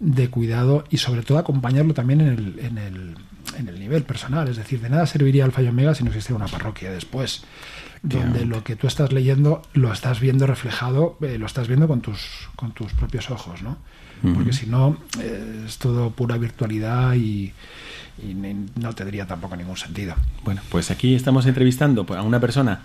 de 0.00 0.28
cuidado 0.28 0.84
y 0.90 0.96
sobre 0.96 1.22
todo 1.22 1.38
acompañarlo 1.38 1.94
también 1.94 2.20
en 2.20 2.28
el, 2.28 2.58
en 2.58 2.78
el 2.78 3.14
en 3.58 3.68
el 3.68 3.78
nivel 3.78 4.02
personal. 4.02 4.48
Es 4.48 4.56
decir, 4.56 4.80
de 4.80 4.90
nada 4.90 5.06
serviría 5.06 5.44
Alfa 5.44 5.62
y 5.62 5.68
Omega 5.68 5.94
si 5.94 6.04
no 6.04 6.10
existiera 6.10 6.36
una 6.36 6.50
parroquia 6.50 6.90
después, 6.90 7.44
donde 8.02 8.44
lo 8.46 8.64
que 8.64 8.76
tú 8.76 8.86
estás 8.86 9.12
leyendo 9.12 9.62
lo 9.74 9.92
estás 9.92 10.20
viendo 10.20 10.46
reflejado, 10.46 11.18
eh, 11.20 11.38
lo 11.38 11.46
estás 11.46 11.68
viendo 11.68 11.86
con 11.86 12.00
tus, 12.00 12.48
con 12.56 12.72
tus 12.72 12.92
propios 12.92 13.30
ojos, 13.30 13.62
¿no? 13.62 13.76
Uh 14.22 14.28
-huh. 14.28 14.34
Porque 14.34 14.52
si 14.52 14.66
no, 14.66 14.98
eh, 15.20 15.64
es 15.66 15.78
todo 15.78 16.10
pura 16.10 16.36
virtualidad 16.36 17.14
y, 17.14 17.52
y, 18.22 18.34
no 18.34 18.94
tendría 18.94 19.26
tampoco 19.26 19.56
ningún 19.56 19.76
sentido. 19.76 20.14
Bueno, 20.44 20.60
pues 20.70 20.90
aquí 20.90 21.14
estamos 21.14 21.46
entrevistando 21.46 22.06
a 22.14 22.22
una 22.22 22.40
persona 22.40 22.82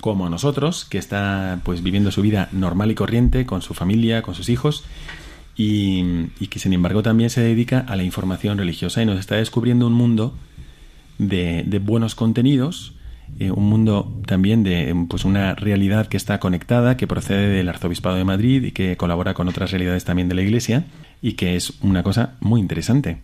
como 0.00 0.28
nosotros, 0.28 0.84
que 0.84 0.98
está 0.98 1.60
pues 1.64 1.82
viviendo 1.82 2.10
su 2.10 2.22
vida 2.22 2.48
normal 2.52 2.90
y 2.90 2.94
corriente, 2.94 3.46
con 3.46 3.62
su 3.62 3.74
familia, 3.74 4.22
con 4.22 4.34
sus 4.34 4.48
hijos, 4.48 4.84
y, 5.58 6.04
y, 6.38 6.46
que 6.46 6.60
sin 6.60 6.72
embargo 6.72 7.02
también 7.02 7.30
se 7.30 7.42
dedica 7.42 7.80
a 7.80 7.96
la 7.96 8.04
información 8.04 8.56
religiosa 8.56 9.02
y 9.02 9.06
nos 9.06 9.18
está 9.18 9.34
descubriendo 9.34 9.88
un 9.88 9.92
mundo 9.92 10.34
de, 11.18 11.64
de 11.66 11.78
buenos 11.80 12.14
contenidos, 12.14 12.94
eh, 13.40 13.50
un 13.50 13.68
mundo 13.68 14.20
también 14.26 14.62
de 14.62 14.94
pues 15.08 15.24
una 15.24 15.56
realidad 15.56 16.06
que 16.06 16.16
está 16.16 16.38
conectada, 16.38 16.96
que 16.96 17.08
procede 17.08 17.48
del 17.48 17.68
Arzobispado 17.68 18.14
de 18.16 18.24
Madrid 18.24 18.62
y 18.62 18.70
que 18.70 18.96
colabora 18.96 19.34
con 19.34 19.48
otras 19.48 19.72
realidades 19.72 20.04
también 20.04 20.28
de 20.28 20.36
la 20.36 20.42
Iglesia 20.42 20.84
y 21.20 21.32
que 21.32 21.56
es 21.56 21.74
una 21.82 22.04
cosa 22.04 22.36
muy 22.38 22.60
interesante. 22.60 23.18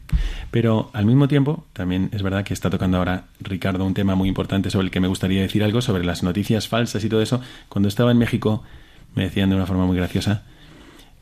Pero 0.50 0.90
al 0.92 1.06
mismo 1.06 1.28
tiempo, 1.28 1.64
también 1.72 2.10
es 2.12 2.22
verdad 2.22 2.44
que 2.44 2.52
está 2.52 2.68
tocando 2.68 2.98
ahora 2.98 3.26
Ricardo 3.40 3.84
un 3.84 3.94
tema 3.94 4.16
muy 4.16 4.28
importante 4.28 4.70
sobre 4.70 4.86
el 4.86 4.90
que 4.90 5.00
me 5.00 5.08
gustaría 5.08 5.40
decir 5.40 5.62
algo, 5.62 5.80
sobre 5.80 6.04
las 6.04 6.24
noticias 6.24 6.66
falsas 6.66 7.04
y 7.04 7.08
todo 7.08 7.22
eso. 7.22 7.40
Cuando 7.68 7.88
estaba 7.88 8.10
en 8.10 8.18
México 8.18 8.64
me 9.14 9.22
decían 9.22 9.50
de 9.50 9.56
una 9.56 9.66
forma 9.66 9.86
muy 9.86 9.96
graciosa 9.96 10.42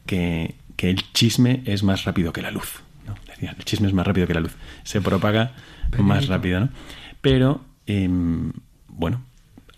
que 0.06 0.54
que 0.76 0.90
el 0.90 1.12
chisme 1.12 1.62
es 1.66 1.82
más 1.82 2.04
rápido 2.04 2.32
que 2.32 2.42
la 2.42 2.50
luz. 2.50 2.80
¿no? 3.06 3.14
Decía, 3.26 3.54
el 3.58 3.64
chisme 3.64 3.88
es 3.88 3.94
más 3.94 4.06
rápido 4.06 4.26
que 4.26 4.34
la 4.34 4.40
luz. 4.40 4.52
Se 4.84 5.00
propaga 5.00 5.52
más 5.98 6.28
rápido, 6.28 6.60
¿no? 6.60 6.68
Pero, 7.20 7.64
eh, 7.86 8.08
bueno, 8.88 9.22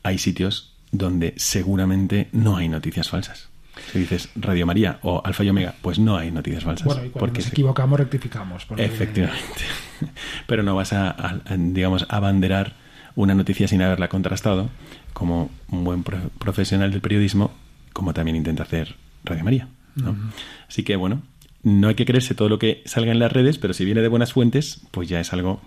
hay 0.03 0.19
sitios 0.19 0.75
donde 0.93 1.35
seguramente 1.37 2.29
no 2.33 2.57
hay 2.57 2.69
noticias 2.69 3.09
falsas. 3.09 3.49
Si 3.93 3.99
dices 3.99 4.29
Radio 4.37 4.67
María 4.67 4.99
o 5.03 5.21
Alfa 5.25 5.43
y 5.43 5.49
Omega, 5.51 5.75
pues 5.83 5.99
no 5.99 6.17
hay 6.17 6.31
noticias 6.31 6.63
falsas. 6.63 6.87
Bueno, 6.87 7.01
y 7.05 7.11
cuando 7.11 7.19
porque 7.19 7.39
nos 7.39 7.45
se- 7.47 7.51
equivocamos, 7.51 7.99
rectificamos. 7.99 8.65
porque- 8.67 8.85
Efectivamente. 8.85 9.63
Pero 10.47 10.63
no 10.63 10.77
vas 10.77 10.93
a, 10.93 11.11
a- 11.11 11.41
a, 11.45 11.57
digamos, 11.57 12.07
abanderar 12.09 12.75
una 13.17 13.35
noticia 13.35 13.67
sin 13.67 13.83
haberla 13.83 14.09
contrastado, 14.09 14.71
como 15.13 15.51
un 15.71 15.83
buen 15.85 16.03
pro- 16.05 16.31
profesional 16.39 16.93
del 16.93 17.01
periodismo, 17.01 17.53
como 17.93 18.15
también 18.15 18.37
intenta 18.37 18.63
hacer 18.63 18.95
Radio 19.25 19.43
María. 19.45 19.69
¿No? 19.97 20.17
Así 20.69 20.83
que, 20.83 20.97
bueno, 20.97 21.23
no 21.63 21.89
hay 21.89 21.95
que 21.95 22.05
creerse 22.05 22.35
todo 22.35 22.49
lo 22.49 22.59
que 22.59 22.83
salga 22.87 23.13
en 23.13 23.19
las 23.19 23.33
redes, 23.33 23.59
pero 23.59 23.73
si 23.75 23.85
viene 23.85 24.01
de 24.03 24.09
buenas 24.09 24.33
fuentes, 24.33 24.81
pues 24.91 25.09
ya 25.09 25.21
es 25.21 25.33
algo 25.33 25.61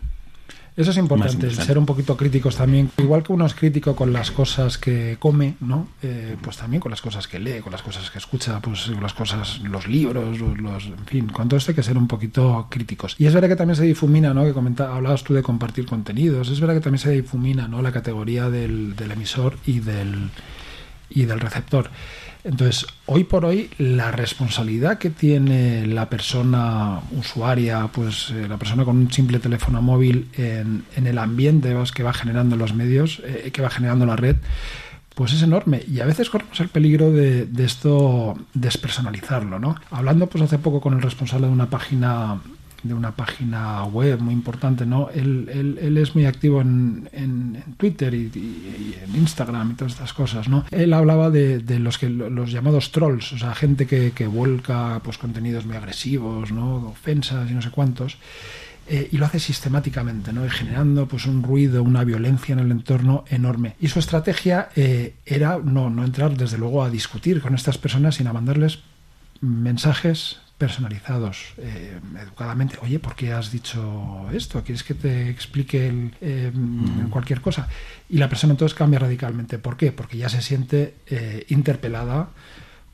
Eso 0.76 0.92
es 0.92 0.98
importante, 0.98 1.50
ser 1.50 1.80
un 1.80 1.88
poquito 1.88 2.16
críticos 2.16 2.56
también. 2.56 2.92
Igual 3.00 3.24
que 3.24 3.34
uno 3.34 3.48
es 3.48 3.56
crítico 3.56 3.96
con 3.96 4.13
las 4.13 4.30
cosas 4.30 4.78
que 4.78 5.18
come, 5.20 5.56
¿no? 5.60 5.88
Eh, 6.04 6.36
pues 6.40 6.58
también 6.58 6.80
con 6.82 6.92
las 6.92 7.02
cosas 7.02 7.28
que 7.28 7.40
lee, 7.40 7.62
con 7.63 7.72
las 7.72 7.82
cosas 7.82 8.12
que 8.12 8.20
escucha, 8.20 8.60
pues 8.62 8.90
las 8.90 9.13
cosas, 9.16 9.60
los 9.63 9.88
libros, 9.88 10.38
los, 10.40 10.56
los- 10.60 10.86
en 10.86 11.06
fin, 11.08 11.28
con 11.30 11.50
todo 11.50 11.58
esto 11.58 11.72
hay 11.72 11.76
que 11.76 11.82
ser 11.82 11.98
un 11.98 12.08
poquito 12.08 12.68
críticos. 12.70 13.16
Y 13.18 13.26
es 13.26 13.34
verdad 13.34 13.50
que 13.50 13.56
también 13.56 13.76
se 13.76 13.86
difumina, 13.86 14.36
¿no? 14.36 14.44
Que 14.46 14.54
comenta, 14.54 14.96
hablabas 14.96 15.24
tú 15.24 15.34
de 15.34 15.42
compartir 15.42 15.88
contenidos. 15.88 16.50
Es 16.50 16.60
verdad 16.60 16.76
que 16.76 16.82
también 16.82 17.00
se 17.02 17.10
difumina, 17.10 17.68
¿no? 17.68 17.82
La 17.82 17.92
categoría 17.92 18.52
del, 18.52 18.96
del 18.96 19.12
emisor 19.13 19.58
y 19.66 19.80
del 19.80 20.30
y 21.10 21.24
del 21.26 21.40
receptor. 21.40 21.90
Entonces, 22.48 22.88
hoy 23.08 23.26
por 23.26 23.44
hoy, 23.44 23.70
la 23.78 24.10
responsabilidad 24.10 25.00
que 25.00 25.10
tiene 25.10 25.86
la 25.86 26.10
persona 26.10 27.02
usuaria, 27.12 27.90
pues 27.92 28.30
eh, 28.30 28.48
la 28.48 28.56
persona 28.56 28.86
con 28.86 28.96
un 28.96 29.12
simple 29.12 29.40
teléfono 29.40 29.82
móvil 29.82 30.30
en, 30.38 30.86
en 30.96 31.08
el 31.08 31.18
ambiente 31.18 31.76
que 31.94 32.04
va 32.04 32.14
generando 32.14 32.56
los 32.56 32.74
medios, 32.74 33.22
eh, 33.26 33.52
que 33.52 33.62
va 33.62 33.70
generando 33.70 34.06
la 34.06 34.16
red, 34.16 34.38
pues 35.14 35.34
es 35.34 35.42
enorme. 35.42 35.84
Y 35.92 36.00
a 36.00 36.06
veces 36.06 36.30
corremos 36.30 36.58
el 36.62 36.70
peligro 36.70 37.12
de, 37.12 37.46
de 37.48 37.66
esto 37.66 38.38
despersonalizarlo, 38.54 39.60
¿no? 39.60 39.76
Hablando 39.92 40.28
pues 40.28 40.42
hace 40.42 40.58
poco 40.58 40.80
con 40.80 40.94
el 40.94 41.02
responsable 41.02 41.48
de 41.48 41.54
una 41.54 41.70
página 41.70 42.40
de 42.84 42.94
una 42.94 43.12
página 43.12 43.84
web 43.86 44.20
muy 44.20 44.34
importante, 44.34 44.86
¿no? 44.86 45.10
Él, 45.10 45.50
él, 45.52 45.80
él 45.82 45.98
es 45.98 46.16
muy 46.16 46.26
activo 46.26 46.62
en, 46.62 47.10
en, 47.12 47.63
Twitter 47.78 48.13
y, 48.13 48.96
en 49.04 49.16
Instagram 49.16 49.72
y 49.72 49.74
todas 49.76 49.94
estas 49.94 50.13
cosas, 50.13 50.48
¿no? 50.48 50.66
Él 50.72 50.94
hablaba 50.94 51.30
de, 51.30 51.60
de 51.60 51.80
los 51.80 51.98
que 51.98 52.10
los 52.10 52.52
llamados 52.52 52.92
trolls, 52.92 53.34
o 53.34 53.38
sea, 53.38 53.56
gente 53.56 53.86
que, 53.88 54.12
que 54.12 54.28
vuelca 54.28 55.02
pues 55.04 55.18
contenidos 55.18 55.66
muy 55.66 55.76
agresivos, 55.76 56.52
¿no? 56.52 56.88
Ofensas 56.88 57.50
y 57.50 57.54
no 57.54 57.62
sé 57.62 57.72
cuántos. 57.72 58.18
eh, 58.88 59.10
y 59.12 59.18
lo 59.18 59.26
hace 59.26 59.40
sistemáticamente, 59.40 60.32
¿no? 60.32 60.48
Generando 60.50 61.08
pues 61.08 61.26
un 61.26 61.44
ruido, 61.44 61.84
una 61.84 62.04
violencia 62.04 62.54
en 62.54 62.60
el 62.60 62.72
entorno 62.72 63.26
enorme. 63.30 63.76
Y 63.82 63.90
su 63.90 64.00
estrategia 64.00 64.70
eh, 64.76 65.16
era 65.26 65.60
no, 65.62 65.90
no 65.90 66.06
entrar, 66.06 66.38
desde 66.38 66.58
luego, 66.58 66.84
a 66.84 66.90
discutir 66.90 67.42
con 67.42 67.54
estas 67.54 67.78
personas, 67.78 68.16
sino 68.16 68.30
a 68.30 68.34
mandarles 68.34 68.80
mensajes 69.42 70.40
personalizados 70.58 71.54
eh, 71.58 72.00
educadamente 72.20 72.78
oye 72.82 73.00
¿por 73.00 73.15
qué 73.15 73.32
has 73.32 73.52
dicho 73.52 74.28
esto? 74.34 74.63
¿quieres 74.63 74.84
que 74.84 74.96
te 74.96 75.30
explique 75.30 75.88
el, 75.88 76.15
eh, 76.22 76.52
cualquier 77.10 77.41
cosa? 77.41 77.67
y 78.10 78.17
la 78.17 78.28
persona 78.28 78.54
entonces 78.54 78.76
cambia 78.76 79.00
radicalmente 79.00 79.60
¿por 79.60 79.78
qué? 79.78 79.91
porque 79.91 80.17
ya 80.17 80.30
se 80.30 80.41
siente 80.41 80.96
eh, 81.08 81.46
interpelada 81.50 82.30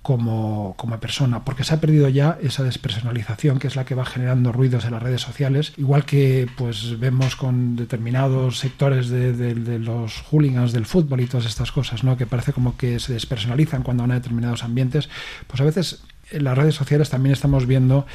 como, 0.04 0.76
como 0.78 1.00
persona, 1.00 1.46
porque 1.46 1.64
se 1.64 1.74
ha 1.74 1.80
perdido 1.80 2.10
ya 2.10 2.38
esa 2.44 2.62
despersonalización 2.62 3.58
que 3.58 3.68
es 3.68 3.78
la 3.78 3.86
que 3.86 3.96
va 3.96 4.06
generando 4.06 4.52
ruidos 4.52 4.84
en 4.84 4.92
las 4.92 5.02
redes 5.02 5.22
sociales, 5.22 5.72
igual 5.78 6.04
que 6.04 6.48
pues 6.58 7.00
vemos 7.00 7.38
con 7.38 7.78
determinados 7.78 8.60
sectores 8.60 9.08
de, 9.08 9.80
los 9.80 10.22
hooligans 10.30 10.74
del 10.74 10.86
fútbol 10.86 11.22
y 11.22 11.26
todas 11.26 11.46
estas 11.46 11.72
cosas, 11.72 12.04
¿no? 12.04 12.18
que 12.18 12.28
parece 12.28 12.52
como 12.52 12.76
que 12.76 13.00
se 13.00 13.14
despersonalizan 13.14 13.82
cuando 13.82 14.04
van 14.04 14.12
a 14.12 14.16
determinados 14.16 14.66
ambientes, 14.66 15.10
pues 15.48 15.62
a 15.62 15.64
veces 15.64 16.04
en 16.32 16.44
las 16.44 16.58
redes 16.58 16.76
sociales 16.76 17.10
también 17.10 17.32
estamos 17.32 17.66
viendo 17.66 18.06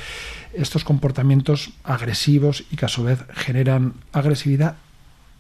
estos 0.52 0.84
comportamientos 0.84 1.70
agresivos 1.84 2.64
y 2.70 2.76
que 2.76 2.84
a 2.84 2.88
su 2.88 3.02
vez 3.04 3.20
generan 3.34 3.94
agresividad 4.12 4.76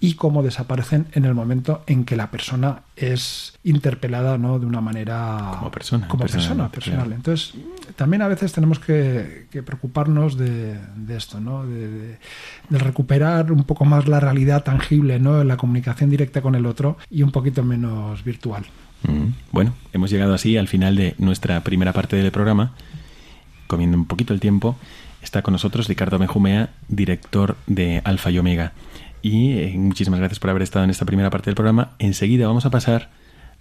y 0.00 0.14
cómo 0.14 0.44
desaparecen 0.44 1.06
en 1.12 1.24
el 1.24 1.34
momento 1.34 1.82
en 1.88 2.04
que 2.04 2.14
la 2.14 2.30
persona 2.30 2.82
es 2.94 3.58
interpelada 3.64 4.38
¿no? 4.38 4.58
de 4.60 4.66
una 4.66 4.80
manera 4.80 5.54
Como 5.58 5.70
persona, 5.72 6.06
como 6.06 6.24
persona 6.26 6.68
personal. 6.70 7.12
Entonces, 7.12 7.54
también 7.96 8.22
a 8.22 8.28
veces 8.28 8.52
tenemos 8.52 8.78
que, 8.78 9.46
que 9.50 9.62
preocuparnos 9.64 10.36
de, 10.38 10.78
de 10.96 11.16
esto, 11.16 11.40
¿no? 11.40 11.66
de, 11.66 11.88
de- 11.88 12.18
de 12.68 12.78
recuperar 12.78 13.50
un 13.50 13.64
poco 13.64 13.84
más 13.86 14.06
la 14.06 14.20
realidad 14.20 14.62
tangible, 14.62 15.18
¿no? 15.18 15.42
la 15.42 15.56
comunicación 15.56 16.10
directa 16.10 16.42
con 16.42 16.54
el 16.54 16.66
otro 16.66 16.96
y 17.10 17.22
un 17.22 17.32
poquito 17.32 17.64
menos 17.64 18.22
virtual. 18.22 18.64
Mm, 19.02 19.32
Bueno, 19.52 19.74
hemos 19.92 20.10
llegado 20.10 20.34
así 20.34 20.56
al 20.56 20.68
final 20.68 20.94
de 20.96 21.14
nuestra 21.18 21.62
primera 21.64 21.92
parte 21.92 22.14
del 22.16 22.30
programa. 22.30 22.72
Comiendo 23.66 23.96
un 23.98 24.06
poquito 24.06 24.32
el 24.32 24.40
tiempo, 24.40 24.76
está 25.22 25.42
con 25.42 25.52
nosotros 25.52 25.88
Ricardo 25.88 26.18
Benjumea, 26.18 26.70
director 26.88 27.56
de 27.66 28.00
Alfa 28.04 28.30
y 28.30 28.38
Omega. 28.38 28.72
Y 29.22 29.58
eh, 29.58 29.74
muchísimas 29.76 30.20
gracias 30.20 30.38
por 30.38 30.50
haber 30.50 30.62
estado 30.62 30.84
en 30.84 30.90
esta 30.90 31.04
primera 31.04 31.30
parte 31.30 31.46
del 31.46 31.54
programa. 31.54 31.92
Enseguida 31.98 32.46
vamos 32.46 32.66
a 32.66 32.70
pasar 32.70 33.10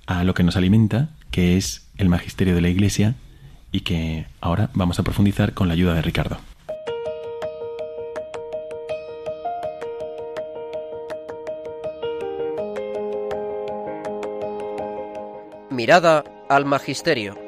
a 0.06 0.24
lo 0.24 0.34
que 0.34 0.44
nos 0.44 0.56
alimenta, 0.56 1.10
que 1.32 1.58
es 1.58 1.88
el 1.98 2.10
magisterio 2.10 2.56
de 2.56 2.62
la 2.62 2.70
Iglesia, 2.70 3.16
y 3.72 3.82
que 3.82 4.26
ahora 4.42 4.70
vamos 4.74 5.00
a 5.00 5.04
profundizar 5.04 5.54
con 5.54 5.68
la 5.68 5.74
ayuda 5.74 5.94
de 5.94 6.02
Ricardo. 6.02 6.38
Mirada 15.70 16.24
al 16.50 16.66
Magisterio. 16.66 17.47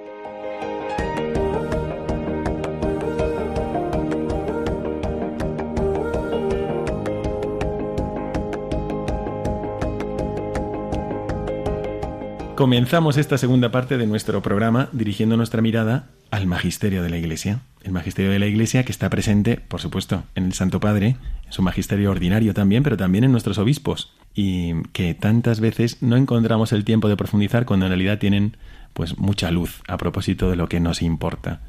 Comenzamos 12.60 13.16
esta 13.16 13.38
segunda 13.38 13.72
parte 13.72 13.98
de 13.98 14.06
nuestro 14.06 14.42
programa 14.42 14.90
dirigiendo 14.92 15.38
nuestra 15.38 15.62
mirada 15.62 16.10
al 16.30 16.46
magisterio 16.46 17.02
de 17.02 17.10
la 17.10 17.16
Iglesia. 17.16 17.62
El 17.84 17.94
magisterio 17.94 18.32
de 18.32 18.40
la 18.40 18.48
Iglesia 18.48 18.84
que 18.84 18.92
está 18.92 19.10
presente, 19.10 19.56
por 19.56 19.80
supuesto, 19.80 20.24
en 20.36 20.44
el 20.44 20.52
Santo 20.52 20.82
Padre, 20.82 21.16
en 21.46 21.54
su 21.54 21.62
magisterio 21.62 22.12
ordinario 22.12 22.54
también, 22.54 22.84
pero 22.84 22.98
también 22.98 23.24
en 23.24 23.32
nuestros 23.32 23.60
obispos. 23.60 24.12
Y 24.36 24.74
que 24.92 25.14
tantas 25.14 25.62
veces 25.62 26.04
no 26.04 26.18
encontramos 26.18 26.74
el 26.74 26.84
tiempo 26.84 27.08
de 27.08 27.16
profundizar 27.16 27.66
cuando 27.66 27.86
en 27.86 27.92
realidad 27.92 28.20
tienen 28.20 28.58
pues 28.94 29.18
mucha 29.18 29.52
luz 29.52 29.82
a 29.88 29.96
propósito 29.96 30.50
de 30.50 30.58
lo 30.58 30.68
que 30.68 30.82
nos 30.82 31.02
importa. 31.02 31.62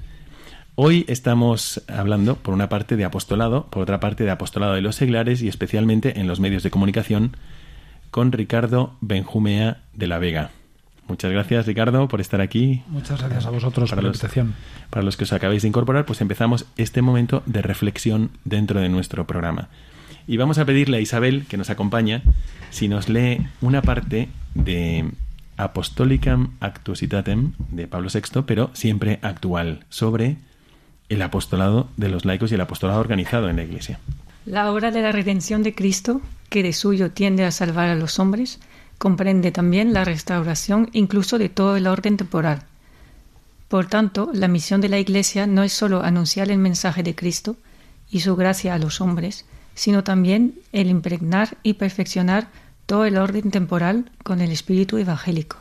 Hoy 0.75 1.05
estamos 1.07 1.85
hablando, 1.87 2.35
por 2.35 2.53
una 2.53 2.69
parte, 2.69 2.97
de 2.97 3.05
apostolado, 3.05 3.71
por 3.71 3.85
otra 3.85 4.01
parte, 4.01 4.25
de 4.25 4.33
apostolado 4.33 4.75
de 4.75 4.83
los 4.83 4.97
seglares 4.97 5.41
y 5.41 5.47
especialmente 5.47 6.19
en 6.19 6.27
los 6.27 6.41
medios 6.41 6.65
de 6.65 6.73
comunicación, 6.73 7.37
con 8.11 8.33
Ricardo 8.33 8.97
Benjumea 9.01 9.85
de 9.95 10.09
la 10.09 10.19
Vega. 10.19 10.51
Muchas 11.11 11.33
gracias, 11.33 11.67
Ricardo, 11.67 12.07
por 12.07 12.21
estar 12.21 12.41
aquí. 12.41 12.83
Muchas 12.87 13.19
gracias 13.21 13.45
a 13.45 13.51
vosotros 13.51 13.91
Para 13.91 13.97
por 13.99 14.05
la 14.05 14.09
los- 14.11 14.17
invitación. 14.19 14.55
Para 14.91 15.03
los 15.05 15.17
que 15.17 15.25
os 15.25 15.33
acabáis 15.33 15.63
de 15.63 15.69
incorporar, 15.69 16.07
pues 16.07 16.21
empezamos 16.21 16.67
este 16.77 17.03
momento 17.03 17.43
de 17.47 17.63
reflexión 17.63 18.31
dentro 18.45 18.81
de 18.81 18.89
nuestro 18.89 19.27
programa. 19.27 19.69
Y 20.29 20.37
vamos 20.37 20.59
a 20.59 20.65
pedirle 20.65 20.99
a 20.99 21.01
Isabel, 21.01 21.47
que 21.49 21.57
nos 21.57 21.69
acompaña, 21.69 22.23
si 22.71 22.87
nos 22.87 23.09
lee 23.09 23.47
una 23.61 23.83
parte 23.83 24.29
de 24.55 25.11
Apostolicam 25.57 26.53
Actuositatem 26.61 27.53
de 27.71 27.89
Pablo 27.89 28.09
VI, 28.13 28.43
pero 28.47 28.71
siempre 28.73 29.19
actual, 29.23 29.85
sobre 29.89 30.37
el 31.09 31.23
apostolado 31.23 31.89
de 31.97 32.09
los 32.09 32.25
laicos 32.25 32.53
y 32.53 32.55
el 32.55 32.61
apostolado 32.61 33.01
organizado 33.01 33.49
en 33.49 33.57
la 33.57 33.65
Iglesia. 33.65 33.99
La 34.47 34.71
obra 34.73 34.91
de 34.93 35.03
la 35.03 35.11
redención 35.13 35.63
de 35.65 35.75
Cristo, 35.75 36.21
que 36.49 36.63
de 36.63 36.73
suyo 36.73 37.11
tiende 37.11 37.45
a 37.45 37.51
salvar 37.51 37.89
a 37.89 37.95
los 37.97 38.19
hombres, 38.21 38.61
comprende 39.01 39.51
también 39.51 39.95
la 39.95 40.05
restauración 40.05 40.91
incluso 40.93 41.39
de 41.39 41.49
todo 41.49 41.75
el 41.75 41.87
orden 41.87 42.19
temporal. 42.19 42.65
Por 43.67 43.87
tanto, 43.87 44.31
la 44.35 44.47
misión 44.47 44.83
de 44.83 44.91
la 44.91 44.99
Iglesia 44.99 45.47
no 45.47 45.63
es 45.63 45.73
sólo 45.73 46.03
anunciar 46.03 46.51
el 46.51 46.59
mensaje 46.59 47.03
de 47.03 47.15
Cristo 47.15 47.57
y 48.11 48.21
su 48.21 48.37
gracia 48.37 48.75
a 48.75 48.79
los 48.79 49.01
hombres, 49.01 49.47
sino 49.75 50.05
también 50.05 50.55
el 50.73 50.91
impregnar 50.91 51.57
y 51.63 51.75
perfeccionar 51.75 52.49
todo 52.85 53.07
el 53.07 53.17
orden 53.17 53.51
temporal 53.51 54.11
con 54.23 54.43
el 54.43 54.51
espíritu 54.51 54.99
evangélico. 54.99 55.57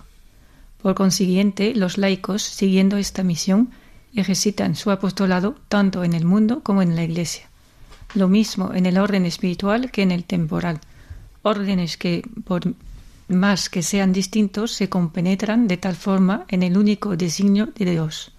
Por 0.82 0.96
consiguiente, 0.96 1.74
los 1.76 1.98
laicos, 1.98 2.42
siguiendo 2.42 2.98
esta 2.98 3.24
misión, 3.24 3.70
ejercitan 4.14 4.76
su 4.76 4.92
apostolado 4.92 5.56
tanto 5.70 6.04
en 6.04 6.12
el 6.12 6.26
mundo 6.26 6.60
como 6.62 6.82
en 6.82 6.98
la 6.98 7.06
Iglesia. 7.06 7.48
Lo 8.16 8.28
mismo 8.28 8.74
en 8.74 8.86
el 8.86 8.98
orden 8.98 9.26
espiritual 9.26 9.92
que 9.92 10.02
en 10.02 10.12
el 10.12 10.26
temporal. 10.26 10.82
Órdenes 11.42 11.96
que, 11.96 12.22
por 12.44 12.74
más 13.30 13.70
que 13.70 13.84
sean 13.84 14.12
distintos, 14.12 14.72
se 14.72 14.90
compenetran 14.90 15.68
de 15.68 15.78
tal 15.78 15.96
forma 15.96 16.46
en 16.50 16.64
el 16.64 16.78
único 16.78 17.16
designio 17.16 17.68
de 17.68 17.92
Dios, 17.92 18.32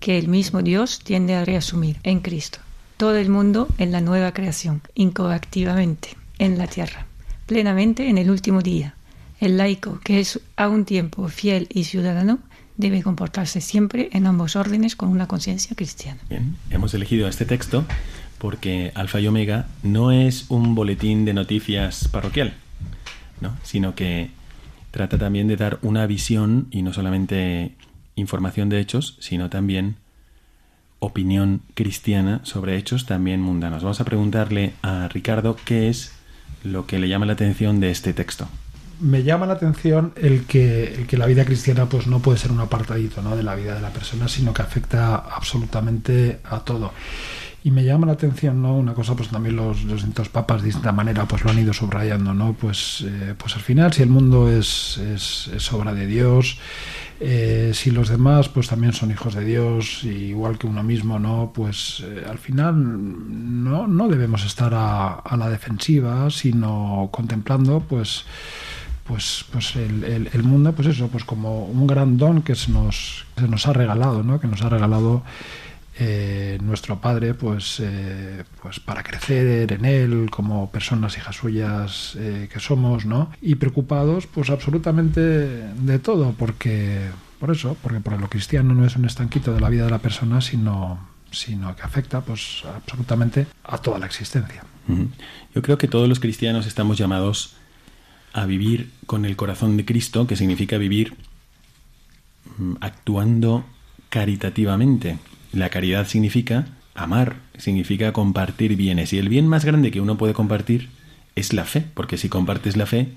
que 0.00 0.18
el 0.18 0.28
mismo 0.28 0.62
Dios 0.62 1.00
tiende 1.04 1.34
a 1.34 1.44
reasumir 1.44 1.98
en 2.02 2.20
Cristo. 2.20 2.58
Todo 2.96 3.16
el 3.16 3.28
mundo 3.28 3.68
en 3.78 3.92
la 3.92 4.00
nueva 4.00 4.32
creación, 4.32 4.82
incoactivamente, 4.94 6.16
en 6.38 6.58
la 6.58 6.66
tierra, 6.66 7.06
plenamente 7.46 8.08
en 8.08 8.18
el 8.18 8.30
último 8.30 8.62
día. 8.62 8.94
El 9.40 9.56
laico, 9.56 10.00
que 10.04 10.20
es 10.20 10.40
a 10.56 10.68
un 10.68 10.84
tiempo 10.84 11.28
fiel 11.28 11.68
y 11.70 11.84
ciudadano, 11.84 12.38
debe 12.76 13.02
comportarse 13.02 13.60
siempre 13.60 14.08
en 14.12 14.26
ambos 14.26 14.56
órdenes 14.56 14.96
con 14.96 15.08
una 15.08 15.26
conciencia 15.26 15.76
cristiana. 15.76 16.20
Bien, 16.28 16.56
hemos 16.70 16.94
elegido 16.94 17.28
este 17.28 17.44
texto 17.44 17.84
porque 18.38 18.90
Alfa 18.94 19.20
y 19.20 19.28
Omega 19.28 19.68
no 19.82 20.10
es 20.10 20.46
un 20.48 20.74
boletín 20.74 21.24
de 21.24 21.32
noticias 21.32 22.08
parroquial, 22.08 22.54
¿no? 23.42 23.56
sino 23.62 23.94
que 23.94 24.30
trata 24.90 25.18
también 25.18 25.48
de 25.48 25.56
dar 25.56 25.78
una 25.82 26.06
visión 26.06 26.68
y 26.70 26.82
no 26.82 26.92
solamente 26.92 27.74
información 28.14 28.68
de 28.68 28.80
hechos, 28.80 29.16
sino 29.20 29.50
también 29.50 29.96
opinión 30.98 31.62
cristiana 31.74 32.40
sobre 32.44 32.76
hechos 32.76 33.06
también 33.06 33.40
mundanos. 33.40 33.82
Vamos 33.82 34.00
a 34.00 34.04
preguntarle 34.04 34.72
a 34.82 35.08
Ricardo 35.08 35.56
qué 35.64 35.88
es 35.88 36.14
lo 36.62 36.86
que 36.86 36.98
le 36.98 37.08
llama 37.08 37.26
la 37.26 37.32
atención 37.32 37.80
de 37.80 37.90
este 37.90 38.12
texto 38.12 38.48
me 39.02 39.24
llama 39.24 39.46
la 39.46 39.54
atención 39.54 40.12
el 40.16 40.44
que, 40.46 40.94
el 40.94 41.06
que 41.08 41.18
la 41.18 41.26
vida 41.26 41.44
cristiana 41.44 41.86
pues 41.86 42.06
no 42.06 42.20
puede 42.20 42.38
ser 42.38 42.52
un 42.52 42.60
apartadito 42.60 43.20
¿no? 43.20 43.36
de 43.36 43.42
la 43.42 43.56
vida 43.56 43.74
de 43.74 43.82
la 43.82 43.90
persona, 43.90 44.28
sino 44.28 44.54
que 44.54 44.62
afecta 44.62 45.16
absolutamente 45.16 46.38
a 46.44 46.60
todo. 46.60 46.92
Y 47.64 47.70
me 47.70 47.84
llama 47.84 48.06
la 48.06 48.14
atención, 48.14 48.60
¿no? 48.60 48.76
Una 48.76 48.92
cosa, 48.92 49.14
pues 49.14 49.28
también 49.28 49.54
los, 49.54 49.84
los 49.84 49.96
distintos 49.96 50.28
papas 50.28 50.62
de 50.62 50.66
distinta 50.66 50.90
manera 50.90 51.26
pues 51.26 51.44
lo 51.44 51.50
han 51.50 51.58
ido 51.60 51.72
subrayando, 51.72 52.34
¿no? 52.34 52.54
Pues, 52.54 53.04
eh, 53.06 53.34
pues 53.38 53.54
al 53.54 53.62
final, 53.62 53.92
si 53.92 54.02
el 54.02 54.08
mundo 54.08 54.50
es, 54.50 54.98
es, 54.98 55.72
obra 55.72 55.94
de 55.94 56.06
Dios, 56.06 56.58
eh, 57.20 57.70
si 57.72 57.92
los 57.92 58.08
demás 58.08 58.48
pues 58.48 58.66
también 58.66 58.92
son 58.92 59.12
hijos 59.12 59.34
de 59.34 59.44
Dios, 59.44 60.02
igual 60.02 60.58
que 60.58 60.66
uno 60.66 60.82
mismo, 60.82 61.20
¿no? 61.20 61.52
Pues 61.54 62.02
eh, 62.04 62.24
al 62.28 62.38
final 62.38 62.74
no, 63.62 63.86
no 63.86 64.08
debemos 64.08 64.44
estar 64.44 64.74
a, 64.74 65.14
a 65.14 65.36
la 65.36 65.48
defensiva, 65.48 66.30
sino 66.30 67.10
contemplando, 67.12 67.78
pues 67.80 68.24
pues, 69.04 69.44
pues 69.50 69.74
el, 69.76 70.28
el, 70.32 70.42
mundo, 70.42 70.72
pues 70.72 70.88
eso, 70.88 71.08
pues 71.08 71.24
como 71.24 71.66
un 71.66 71.86
gran 71.86 72.16
don 72.16 72.42
que 72.42 72.54
se 72.54 72.70
nos, 72.70 73.26
se 73.36 73.48
nos 73.48 73.66
ha 73.66 73.72
regalado, 73.72 74.22
¿no? 74.22 74.40
Que 74.40 74.46
nos 74.46 74.62
ha 74.62 74.68
regalado 74.68 75.22
eh, 75.98 76.58
nuestro 76.62 77.00
Padre, 77.00 77.34
pues, 77.34 77.78
eh, 77.80 78.44
pues 78.62 78.80
para 78.80 79.02
crecer 79.02 79.72
en 79.72 79.84
Él, 79.84 80.28
como 80.30 80.70
personas 80.70 81.16
hijas 81.18 81.36
suyas 81.36 82.16
eh, 82.16 82.48
que 82.50 82.60
somos, 82.60 83.04
¿no? 83.04 83.30
Y 83.42 83.56
preocupados, 83.56 84.26
pues 84.26 84.48
absolutamente 84.48 85.20
de 85.20 85.98
todo, 85.98 86.34
porque, 86.38 87.10
por 87.38 87.50
eso, 87.50 87.76
porque 87.82 88.00
por 88.00 88.18
lo 88.18 88.28
cristiano 88.28 88.74
no 88.74 88.86
es 88.86 88.96
un 88.96 89.04
estanquito 89.04 89.52
de 89.52 89.60
la 89.60 89.68
vida 89.68 89.84
de 89.84 89.90
la 89.90 89.98
persona, 89.98 90.40
sino, 90.40 90.98
sino 91.30 91.76
que 91.76 91.82
afecta, 91.82 92.22
pues, 92.22 92.62
absolutamente 92.74 93.46
a 93.64 93.76
toda 93.78 93.98
la 93.98 94.06
existencia. 94.06 94.64
Yo 95.54 95.62
creo 95.62 95.78
que 95.78 95.88
todos 95.88 96.08
los 96.08 96.20
cristianos 96.20 96.66
estamos 96.66 96.98
llamados 96.98 97.54
a 98.32 98.46
vivir 98.46 98.90
con 99.06 99.26
el 99.26 99.36
corazón 99.36 99.76
de 99.76 99.84
Cristo, 99.84 100.26
que 100.26 100.36
significa 100.36 100.78
vivir 100.78 101.14
mm, 102.56 102.76
actuando 102.80 103.64
caritativamente. 104.08 105.18
La 105.52 105.68
caridad 105.68 106.06
significa 106.06 106.66
amar, 106.94 107.36
significa 107.58 108.12
compartir 108.12 108.76
bienes. 108.76 109.12
Y 109.12 109.18
el 109.18 109.28
bien 109.28 109.46
más 109.46 109.64
grande 109.64 109.90
que 109.90 110.00
uno 110.00 110.16
puede 110.16 110.34
compartir 110.34 110.88
es 111.34 111.52
la 111.52 111.64
fe, 111.64 111.84
porque 111.94 112.16
si 112.16 112.28
compartes 112.28 112.76
la 112.76 112.86
fe, 112.86 113.08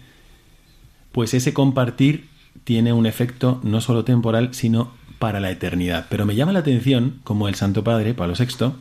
pues 1.12 1.34
ese 1.34 1.54
compartir 1.54 2.28
tiene 2.64 2.94
un 2.94 3.06
efecto 3.06 3.60
no 3.64 3.82
solo 3.82 4.04
temporal, 4.04 4.54
sino 4.54 4.92
para 5.20 5.40
la 5.40 5.52
eternidad. 5.52 6.08
Pero 6.10 6.26
me 6.26 6.36
llama 6.36 6.54
la 6.54 6.60
atención, 6.60 7.20
como 7.24 7.48
el 7.48 7.56
Santo 7.56 7.84
Padre, 7.84 8.14
Pablo 8.14 8.34
VI, 8.38 8.74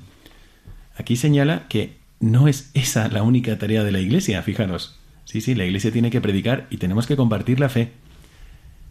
aquí 0.97 1.17
señala 1.17 1.67
que 1.69 1.97
no 2.21 2.49
es 2.49 2.71
esa 2.75 3.09
la 3.09 3.23
única 3.23 3.59
tarea 3.59 3.85
de 3.85 3.93
la 3.93 4.01
Iglesia, 4.01 4.43
fijaros. 4.43 4.99
Sí, 5.25 5.41
sí, 5.41 5.55
la 5.55 5.65
Iglesia 5.65 5.93
tiene 5.93 6.11
que 6.11 6.21
predicar 6.21 6.67
y 6.71 6.79
tenemos 6.79 7.07
que 7.07 7.17
compartir 7.17 7.61
la 7.61 7.69
fe. 7.69 7.93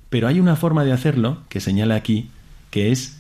Pero 0.10 0.28
hay 0.28 0.40
una 0.40 0.56
forma 0.56 0.84
de 0.86 0.92
hacerlo, 0.92 1.40
que 1.50 1.60
señala 1.60 1.96
aquí, 1.96 2.30
que 2.70 2.92
es 2.92 3.20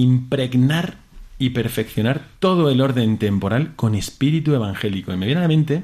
impregnar 0.00 0.96
y 1.38 1.50
perfeccionar 1.50 2.22
todo 2.40 2.70
el 2.70 2.80
orden 2.80 3.18
temporal 3.18 3.74
con 3.76 3.94
espíritu 3.94 4.54
evangélico. 4.54 5.12
Y 5.12 5.16
me 5.16 5.26
viene 5.26 5.40
a 5.40 5.42
la 5.42 5.48
mente 5.48 5.82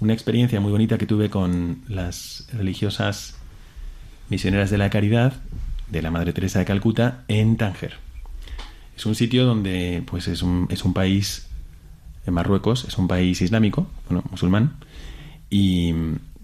una 0.00 0.12
experiencia 0.12 0.60
muy 0.60 0.70
bonita 0.70 0.98
que 0.98 1.06
tuve 1.06 1.28
con 1.28 1.82
las 1.88 2.48
religiosas 2.52 3.36
misioneras 4.28 4.70
de 4.70 4.78
la 4.78 4.90
caridad 4.90 5.34
de 5.90 6.02
la 6.02 6.10
Madre 6.10 6.32
Teresa 6.32 6.60
de 6.60 6.64
Calcuta 6.64 7.24
en 7.28 7.56
Tánger. 7.56 7.94
Es 8.96 9.06
un 9.06 9.14
sitio 9.14 9.44
donde 9.44 10.02
pues 10.06 10.28
es 10.28 10.42
un, 10.42 10.66
es 10.70 10.84
un 10.84 10.92
país 10.92 11.48
en 12.26 12.34
Marruecos, 12.34 12.84
es 12.86 12.98
un 12.98 13.08
país 13.08 13.40
islámico, 13.40 13.88
bueno, 14.08 14.24
musulmán, 14.30 14.76
y 15.50 15.94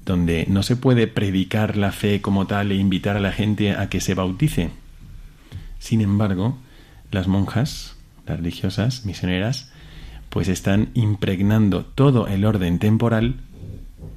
donde 0.05 0.47
no 0.49 0.63
se 0.63 0.77
puede 0.77 1.07
predicar 1.07 1.77
la 1.77 1.93
fe 1.93 2.21
como 2.21 2.47
tal 2.47 2.73
e 2.73 2.77
invitar 2.77 3.17
a 3.17 3.21
la 3.21 3.33
gente 3.33 3.73
a 3.73 3.89
que 3.89 4.01
se 4.01 4.15
bautice. 4.15 4.71
Sin 5.79 6.01
embargo, 6.01 6.57
las 7.11 7.29
monjas, 7.29 7.97
las 8.27 8.39
religiosas, 8.39 9.05
misioneras, 9.05 9.71
pues 10.31 10.49
están 10.49 10.89
impregnando 10.95 11.85
todo 11.85 12.27
el 12.27 12.45
orden 12.45 12.79
temporal, 12.79 13.37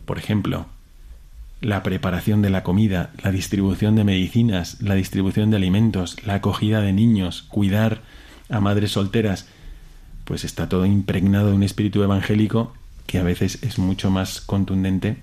por 0.05 0.17
ejemplo, 0.17 0.65
la 1.61 1.83
preparación 1.83 2.41
de 2.41 2.49
la 2.49 2.63
comida, 2.63 3.11
la 3.23 3.31
distribución 3.31 3.95
de 3.95 4.03
medicinas, 4.03 4.81
la 4.81 4.95
distribución 4.95 5.49
de 5.49 5.57
alimentos, 5.57 6.17
la 6.25 6.35
acogida 6.35 6.81
de 6.81 6.93
niños, 6.93 7.43
cuidar 7.43 8.01
a 8.49 8.59
madres 8.59 8.91
solteras, 8.91 9.47
pues 10.23 10.43
está 10.43 10.69
todo 10.69 10.85
impregnado 10.85 11.49
de 11.49 11.55
un 11.55 11.63
espíritu 11.63 12.03
evangélico 12.03 12.73
que 13.05 13.17
a 13.17 13.23
veces 13.23 13.63
es 13.63 13.79
mucho 13.79 14.11
más 14.11 14.41
contundente 14.41 15.17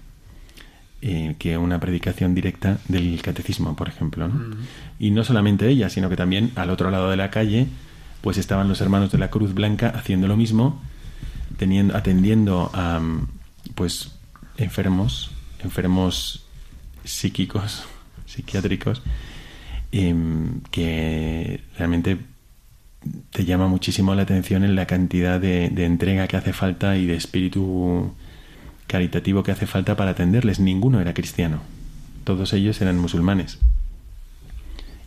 eh, 1.02 1.36
que 1.38 1.58
una 1.58 1.78
predicación 1.78 2.34
directa 2.34 2.78
del 2.88 3.20
catecismo, 3.20 3.76
por 3.76 3.88
ejemplo. 3.88 4.30
Y 4.98 5.10
no 5.10 5.24
solamente 5.24 5.68
ella, 5.68 5.90
sino 5.90 6.08
que 6.08 6.16
también 6.16 6.52
al 6.56 6.70
otro 6.70 6.90
lado 6.90 7.10
de 7.10 7.16
la 7.16 7.30
calle, 7.30 7.66
pues 8.20 8.38
estaban 8.38 8.68
los 8.68 8.80
hermanos 8.80 9.10
de 9.12 9.18
la 9.18 9.30
Cruz 9.30 9.54
Blanca 9.54 9.88
haciendo 9.94 10.28
lo 10.28 10.36
mismo, 10.36 10.80
teniendo, 11.56 11.96
atendiendo 11.96 12.70
a 12.72 13.00
pues 13.74 14.12
enfermos, 14.56 15.30
enfermos 15.62 16.44
psíquicos, 17.04 17.84
psiquiátricos, 18.26 19.02
em, 19.92 20.60
que 20.70 21.62
realmente 21.78 22.18
te 23.30 23.44
llama 23.44 23.68
muchísimo 23.68 24.14
la 24.14 24.22
atención 24.22 24.64
en 24.64 24.74
la 24.74 24.86
cantidad 24.86 25.40
de, 25.40 25.66
entrega 25.84 26.26
que 26.26 26.36
hace 26.36 26.52
falta 26.52 26.96
y 26.96 27.06
de 27.06 27.16
espíritu 27.16 28.14
caritativo 28.86 29.42
que 29.42 29.52
hace 29.52 29.66
falta 29.66 29.96
para 29.96 30.12
atenderles. 30.12 30.60
Ninguno 30.60 31.00
era 31.00 31.14
cristiano. 31.14 31.60
Todos 32.24 32.52
ellos 32.52 32.80
eran 32.80 32.98
musulmanes. 32.98 33.58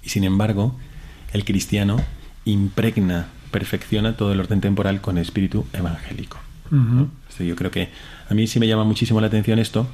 Y 0.08 0.10
sin 0.10 0.24
embargo, 0.24 0.74
el 1.34 1.44
cristiano 1.44 1.98
impregna, 2.46 3.28
perfecciona 3.52 4.16
todo 4.16 4.32
el 4.32 4.40
orden 4.40 4.62
temporal 4.62 5.02
con 5.02 5.18
espíritu 5.18 5.66
evangélico. 5.74 6.38
yo 7.40 7.56
creo 7.58 7.72
que 7.72 7.90
a 8.30 8.34
mí 8.34 8.48
sí 8.48 8.58
me 8.62 8.70
llama 8.70 8.86
muchísimo 8.86 9.20
la 9.20 9.28
atención 9.28 9.60
esto, 9.60 9.86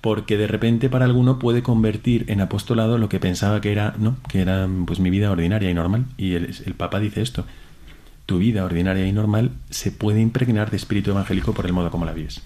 porque 0.00 0.38
de 0.38 0.46
repente 0.46 0.88
para 0.88 1.04
alguno 1.04 1.38
puede 1.38 1.62
convertir 1.62 2.24
en 2.28 2.40
apostolado 2.40 2.96
lo 2.96 3.10
que 3.10 3.20
pensaba 3.20 3.60
que 3.60 3.70
era, 3.70 3.94
¿no? 3.98 4.16
que 4.30 4.40
era 4.40 4.66
pues 4.86 4.98
mi 4.98 5.10
vida 5.10 5.30
ordinaria 5.30 5.70
y 5.70 5.74
normal. 5.74 6.06
Y 6.16 6.32
el, 6.32 6.56
el 6.64 6.72
Papa 6.72 6.98
dice 6.98 7.20
esto, 7.20 7.44
tu 8.24 8.38
vida 8.38 8.64
ordinaria 8.64 9.06
y 9.06 9.12
normal 9.12 9.50
se 9.68 9.92
puede 9.92 10.22
impregnar 10.22 10.70
de 10.70 10.78
espíritu 10.78 11.10
evangélico 11.10 11.52
por 11.52 11.66
el 11.66 11.74
modo 11.74 11.90
como 11.90 12.06
la 12.06 12.14
vives. 12.14 12.40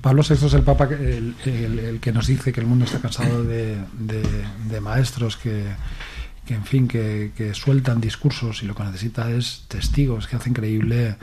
Pablo 0.00 0.22
VI 0.26 0.46
es 0.46 0.54
el 0.54 0.62
Papa 0.62 0.88
el, 0.90 1.98
que 2.00 2.12
nos 2.12 2.26
dice 2.26 2.52
que 2.52 2.60
el 2.60 2.66
mundo 2.66 2.84
está 2.84 2.98
cansado 2.98 3.44
de, 3.44 3.76
de, 3.98 4.80
maestros 4.80 5.36
que, 5.36 5.64
que, 6.46 6.54
en 6.54 6.64
fin, 6.64 6.88
que, 6.88 7.52
sueltan 7.54 8.00
discursos 8.00 8.62
y 8.62 8.66
lo 8.66 8.74
que 8.74 8.84
necesita 8.84 9.30
es 9.30 9.64
testigos 9.68 10.26
que 10.26 10.36
hacen 10.36 10.54
creíble 10.54 11.16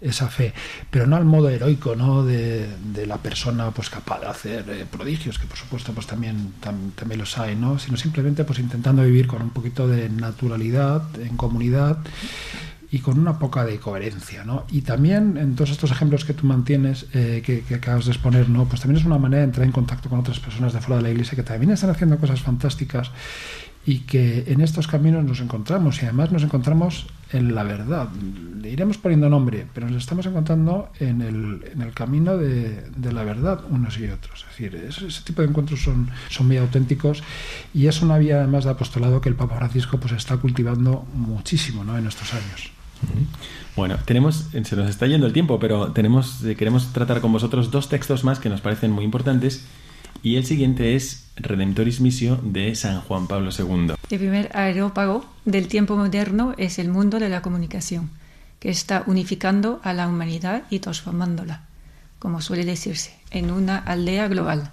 esa 0.00 0.28
fe, 0.28 0.54
pero 0.90 1.06
no 1.06 1.16
al 1.16 1.26
modo 1.26 1.50
heroico 1.50 1.94
¿no? 1.94 2.24
de, 2.24 2.68
la 3.06 3.18
persona 3.18 3.70
pues 3.70 3.90
capaz 3.90 4.20
de 4.20 4.26
hacer 4.26 4.70
eh, 4.70 4.86
prodigios, 4.90 5.38
que 5.38 5.46
por 5.46 5.58
supuesto 5.58 5.92
pues 5.92 6.06
también, 6.06 6.54
también 6.60 7.18
los 7.18 7.36
hay, 7.36 7.54
¿no? 7.54 7.78
sino 7.78 7.98
simplemente 7.98 8.44
pues 8.44 8.58
intentando 8.58 9.02
vivir 9.02 9.26
con 9.26 9.42
un 9.42 9.50
poquito 9.50 9.86
de 9.86 10.08
naturalidad, 10.08 11.02
en 11.20 11.36
comunidad 11.36 11.98
y 12.92 12.98
con 12.98 13.18
una 13.18 13.38
poca 13.38 13.64
de 13.64 13.78
coherencia. 13.78 14.44
¿no? 14.44 14.64
Y 14.70 14.82
también 14.82 15.36
en 15.36 15.54
todos 15.54 15.70
estos 15.70 15.90
ejemplos 15.90 16.24
que 16.24 16.34
tú 16.34 16.46
mantienes, 16.46 17.06
eh, 17.12 17.42
que, 17.44 17.74
acabas 17.74 18.06
de 18.06 18.12
exponer, 18.12 18.48
¿no? 18.48 18.64
pues 18.66 18.80
también 18.80 19.00
es 19.00 19.06
una 19.06 19.18
manera 19.18 19.40
de 19.40 19.46
entrar 19.46 19.66
en 19.66 19.72
contacto 19.72 20.08
con 20.08 20.20
otras 20.20 20.40
personas 20.40 20.72
de 20.72 20.80
fuera 20.80 20.96
de 20.96 21.02
la 21.02 21.10
iglesia 21.10 21.36
que 21.36 21.42
también 21.42 21.70
están 21.70 21.90
haciendo 21.90 22.18
cosas 22.18 22.40
fantásticas 22.40 23.10
y 23.86 24.00
que 24.00 24.44
en 24.48 24.60
estos 24.60 24.86
caminos 24.86 25.24
nos 25.24 25.40
encontramos 25.40 26.02
y 26.02 26.04
además 26.04 26.30
nos 26.32 26.42
encontramos 26.42 27.06
en 27.32 27.54
la 27.54 27.62
verdad. 27.62 28.08
Le 28.60 28.70
iremos 28.70 28.98
poniendo 28.98 29.30
nombre, 29.30 29.66
pero 29.72 29.88
nos 29.88 30.02
estamos 30.02 30.26
encontrando 30.26 30.90
en 30.98 31.22
el, 31.22 31.64
en 31.72 31.80
el 31.80 31.92
camino 31.94 32.36
de, 32.36 32.90
de, 32.94 33.12
la 33.12 33.24
verdad 33.24 33.62
unos 33.70 33.98
y 33.98 34.06
otros. 34.08 34.44
Es 34.50 34.58
decir, 34.58 34.74
ese, 34.76 35.22
tipo 35.24 35.40
de 35.40 35.48
encuentros 35.48 35.80
son, 35.80 36.10
son 36.28 36.46
muy 36.48 36.58
auténticos 36.58 37.22
y 37.72 37.86
es 37.86 38.02
una 38.02 38.18
vía 38.18 38.36
además 38.36 38.64
de 38.64 38.70
apostolado 38.70 39.20
que 39.22 39.30
el 39.30 39.36
Papa 39.36 39.56
Francisco 39.56 39.98
pues 39.98 40.12
está 40.12 40.36
cultivando 40.36 41.06
muchísimo 41.14 41.82
¿no? 41.82 41.96
en 41.96 42.06
estos 42.06 42.34
años. 42.34 42.79
Bueno, 43.76 43.96
tenemos, 44.04 44.46
se 44.50 44.76
nos 44.76 44.90
está 44.90 45.06
yendo 45.06 45.26
el 45.26 45.32
tiempo, 45.32 45.58
pero 45.58 45.92
eh, 45.94 46.56
queremos 46.56 46.92
tratar 46.92 47.20
con 47.20 47.32
vosotros 47.32 47.70
dos 47.70 47.88
textos 47.88 48.24
más 48.24 48.38
que 48.38 48.48
nos 48.48 48.60
parecen 48.60 48.90
muy 48.90 49.04
importantes 49.04 49.64
Y 50.22 50.36
el 50.36 50.44
siguiente 50.44 50.96
es 50.96 51.30
Redemptoris 51.36 52.00
Missio 52.00 52.38
de 52.42 52.74
San 52.74 53.00
Juan 53.00 53.26
Pablo 53.26 53.50
II. 53.56 53.94
El 54.10 54.18
primer 54.18 54.50
aerópago 54.54 55.24
del 55.44 55.68
tiempo 55.68 55.96
moderno 55.96 56.52
es 56.58 56.78
el 56.78 56.90
mundo 56.90 57.18
de 57.18 57.30
la 57.30 57.40
comunicación, 57.40 58.10
que 58.58 58.68
está 58.68 59.04
unificando 59.06 59.80
a 59.82 59.94
la 59.94 60.08
humanidad 60.08 60.64
y 60.68 60.80
transformándola, 60.80 61.62
como 62.18 62.42
suele 62.42 62.66
decirse, 62.66 63.14
en 63.30 63.50
una 63.50 63.78
aldea 63.78 64.28
global. 64.28 64.72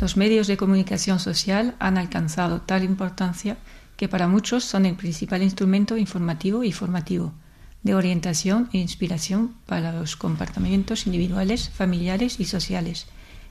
Los 0.00 0.16
medios 0.16 0.46
de 0.46 0.56
comunicación 0.56 1.18
social 1.18 1.74
han 1.80 1.98
alcanzado 1.98 2.62
tal 2.62 2.84
importancia 2.84 3.58
que 3.96 4.08
para 4.08 4.28
muchos 4.28 4.64
son 4.64 4.86
el 4.86 4.94
principal 4.94 5.42
instrumento 5.42 5.96
informativo 5.96 6.62
y 6.62 6.72
formativo, 6.72 7.34
de 7.82 7.94
orientación 7.94 8.68
e 8.72 8.78
inspiración 8.78 9.54
para 9.66 9.92
los 9.92 10.16
comportamientos 10.16 11.06
individuales, 11.06 11.70
familiares 11.70 12.40
y 12.40 12.44
sociales 12.44 13.06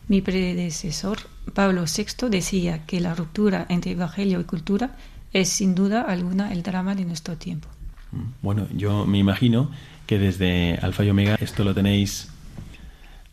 mi 0.08 0.22
predecesor, 0.22 1.18
Pablo 1.54 1.84
VI, 1.84 2.30
decía 2.30 2.86
que 2.86 3.02
la 3.02 3.14
ruptura 3.14 3.66
entre 3.70 3.92
Evangelio 3.92 4.40
y 4.40 4.46
cultura 4.46 4.96
es 5.34 5.50
sin 5.50 5.76
duda 5.76 6.02
alguna 6.02 6.54
el 6.54 6.64
drama 6.64 6.96
de 6.96 7.04
nuestro 7.04 7.36
tiempo. 7.36 7.68
Mm, 8.14 8.22
bueno, 8.42 8.68
yo 8.74 9.06
me 9.06 9.18
imagino 9.18 9.70
que 10.06 10.18
desde 10.18 10.76
Alfa 10.82 11.04
y 11.04 11.10
Omega 11.10 11.36
esto 11.42 11.66
lo 11.66 11.74
tenéis 11.74 12.30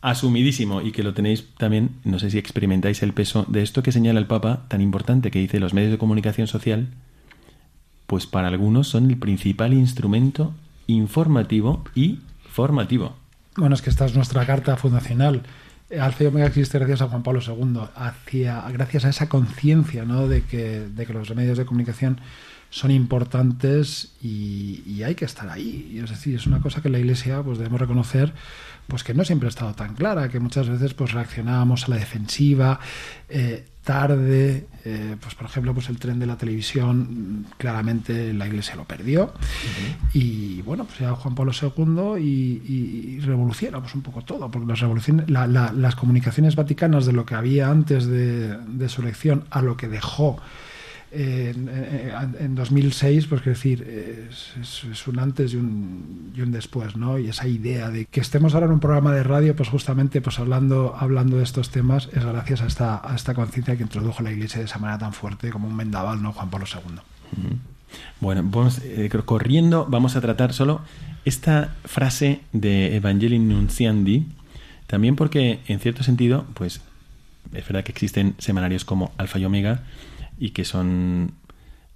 asumidísimo 0.01 0.81
y 0.81 0.91
que 0.91 1.01
lo 1.01 1.13
tenéis 1.13 1.47
también, 1.57 1.91
no 2.03 2.19
sé 2.19 2.29
si 2.29 2.37
experimentáis 2.37 3.01
el 3.01 3.13
peso 3.13 3.45
de 3.47 3.63
esto 3.63 3.81
que 3.81 3.93
señala 3.93 4.19
el 4.19 4.27
Papa 4.27 4.65
tan 4.67 4.81
importante 4.81 5.31
que 5.31 5.39
dice 5.39 5.61
los 5.61 5.73
medios 5.73 5.91
de 5.91 5.97
comunicación 5.97 6.47
social, 6.47 6.89
pues 8.05 8.27
para 8.27 8.49
algunos 8.49 8.89
son 8.89 9.09
el 9.09 9.17
principal 9.17 9.73
instrumento 9.73 10.53
informativo 10.87 11.83
y 11.95 12.19
formativo. 12.49 13.15
Bueno, 13.57 13.75
es 13.75 13.81
que 13.81 13.89
esta 13.89 14.05
es 14.05 14.15
nuestra 14.15 14.45
carta 14.45 14.75
fundacional 14.75 15.43
Alfa 15.99 16.23
y 16.23 16.41
existe 16.41 16.79
gracias 16.79 17.01
a 17.03 17.07
Juan 17.07 17.21
Pablo 17.21 17.41
II, 17.45 17.81
hacia, 17.95 18.61
gracias 18.71 19.05
a 19.05 19.09
esa 19.09 19.29
conciencia 19.29 20.03
¿no? 20.03 20.27
de, 20.27 20.41
que, 20.43 20.79
de 20.79 21.05
que 21.05 21.13
los 21.13 21.33
medios 21.35 21.57
de 21.57 21.65
comunicación 21.65 22.19
son 22.69 22.91
importantes 22.91 24.13
y, 24.21 25.01
hay 25.03 25.15
que 25.15 25.25
estar 25.25 25.49
ahí. 25.49 25.99
Es 26.03 26.09
decir, 26.09 26.35
es 26.35 26.47
una 26.47 26.59
cosa 26.59 26.81
que 26.81 26.89
la 26.89 26.99
Iglesia 26.99 27.41
pues 27.43 27.57
debemos 27.57 27.79
reconocer 27.79 28.33
pues 28.87 29.03
que 29.03 29.13
no 29.13 29.25
siempre 29.25 29.47
ha 29.47 29.49
estado 29.49 29.73
tan 29.73 29.95
clara, 29.95 30.29
que 30.29 30.39
muchas 30.39 30.69
veces 30.69 30.93
pues 30.93 31.11
reaccionábamos 31.11 31.85
a 31.85 31.89
la 31.89 31.97
defensiva. 31.97 32.79
Eh, 33.29 33.65
tarde, 33.85 34.67
eh, 34.83 35.15
pues 35.21 35.35
por 35.35 35.45
ejemplo, 35.45 35.73
pues 35.73 35.89
el 35.89 35.99
tren 35.99 36.19
de 36.19 36.25
la 36.25 36.37
televisión, 36.37 37.45
claramente 37.57 38.33
la 38.33 38.47
Iglesia 38.47 38.75
lo 38.75 38.83
perdió. 38.83 39.33
Y 40.11 40.61
bueno, 40.63 40.85
pues 40.85 40.99
ya 40.99 41.11
Juan 41.13 41.35
Pablo 41.35 41.51
II 41.53 42.21
y, 42.21 42.61
y, 42.67 43.19
revolucionamos 43.19 43.93
un 43.93 44.01
poco 44.01 44.23
todo, 44.23 44.49
porque 44.49 44.67
las, 44.67 44.79
revoluciones, 44.79 45.29
las 45.29 45.95
comunicaciones 45.95 46.55
vaticanas 46.55 47.05
de 47.05 47.13
lo 47.13 47.25
que 47.25 47.35
había 47.35 47.69
antes 47.69 48.07
de, 48.07 48.57
de 48.57 48.89
su 48.89 49.01
elección 49.01 49.45
a 49.51 49.61
lo 49.61 49.77
que 49.77 49.87
dejó 49.87 50.41
en, 51.15 52.55
2006, 52.55 53.27
pues 53.27 53.41
quiero 53.41 53.55
decir, 53.55 53.81
es, 53.81 55.07
un 55.07 55.19
antes 55.19 55.53
y 55.53 55.57
un, 55.57 56.33
y 56.35 56.41
un, 56.41 56.51
después, 56.51 56.95
¿no? 56.95 57.17
Y 57.17 57.29
esa 57.29 57.47
idea 57.47 57.89
de 57.89 58.05
que 58.05 58.19
estemos 58.19 58.53
ahora 58.53 58.65
en 58.67 58.73
un 58.73 58.79
programa 58.79 59.13
de 59.13 59.23
radio, 59.23 59.55
pues 59.55 59.69
justamente 59.69 60.21
pues 60.21 60.39
hablando, 60.39 60.95
hablando 60.97 61.37
de 61.37 61.43
estos 61.43 61.69
temas, 61.69 62.09
es 62.13 62.25
gracias 62.25 62.61
a 62.61 62.67
esta, 62.67 63.09
a 63.09 63.15
esta 63.15 63.33
conciencia 63.33 63.75
que 63.75 63.83
introdujo 63.83 64.23
la 64.23 64.31
Iglesia 64.31 64.59
de 64.59 64.65
esa 64.65 64.79
manera 64.79 64.99
tan 64.99 65.13
fuerte 65.13 65.49
como 65.49 65.67
un 65.67 65.75
mendaval, 65.75 66.21
¿no? 66.21 66.33
Juan 66.33 66.49
Pablo 66.49 66.65
II. 66.71 67.57
Bueno, 68.19 68.41
vamos, 68.43 68.81
eh, 68.83 69.09
corriendo, 69.25 69.85
vamos 69.89 70.15
a 70.15 70.21
tratar 70.21 70.53
solo 70.53 70.81
esta 71.23 71.75
frase 71.85 72.41
de 72.53 72.95
Evangelii 72.95 73.39
Nunciandi, 73.39 74.27
también 74.87 75.15
porque, 75.15 75.59
en 75.67 75.79
cierto 75.79 76.03
sentido, 76.03 76.45
pues 76.53 76.81
es 77.53 77.67
verdad 77.67 77.83
que 77.83 77.91
existen 77.91 78.35
semanarios 78.37 78.85
como 78.85 79.11
Alfa 79.17 79.39
y 79.39 79.45
Omega, 79.45 79.83
y 80.37 80.51
que 80.51 80.65
son 80.65 81.33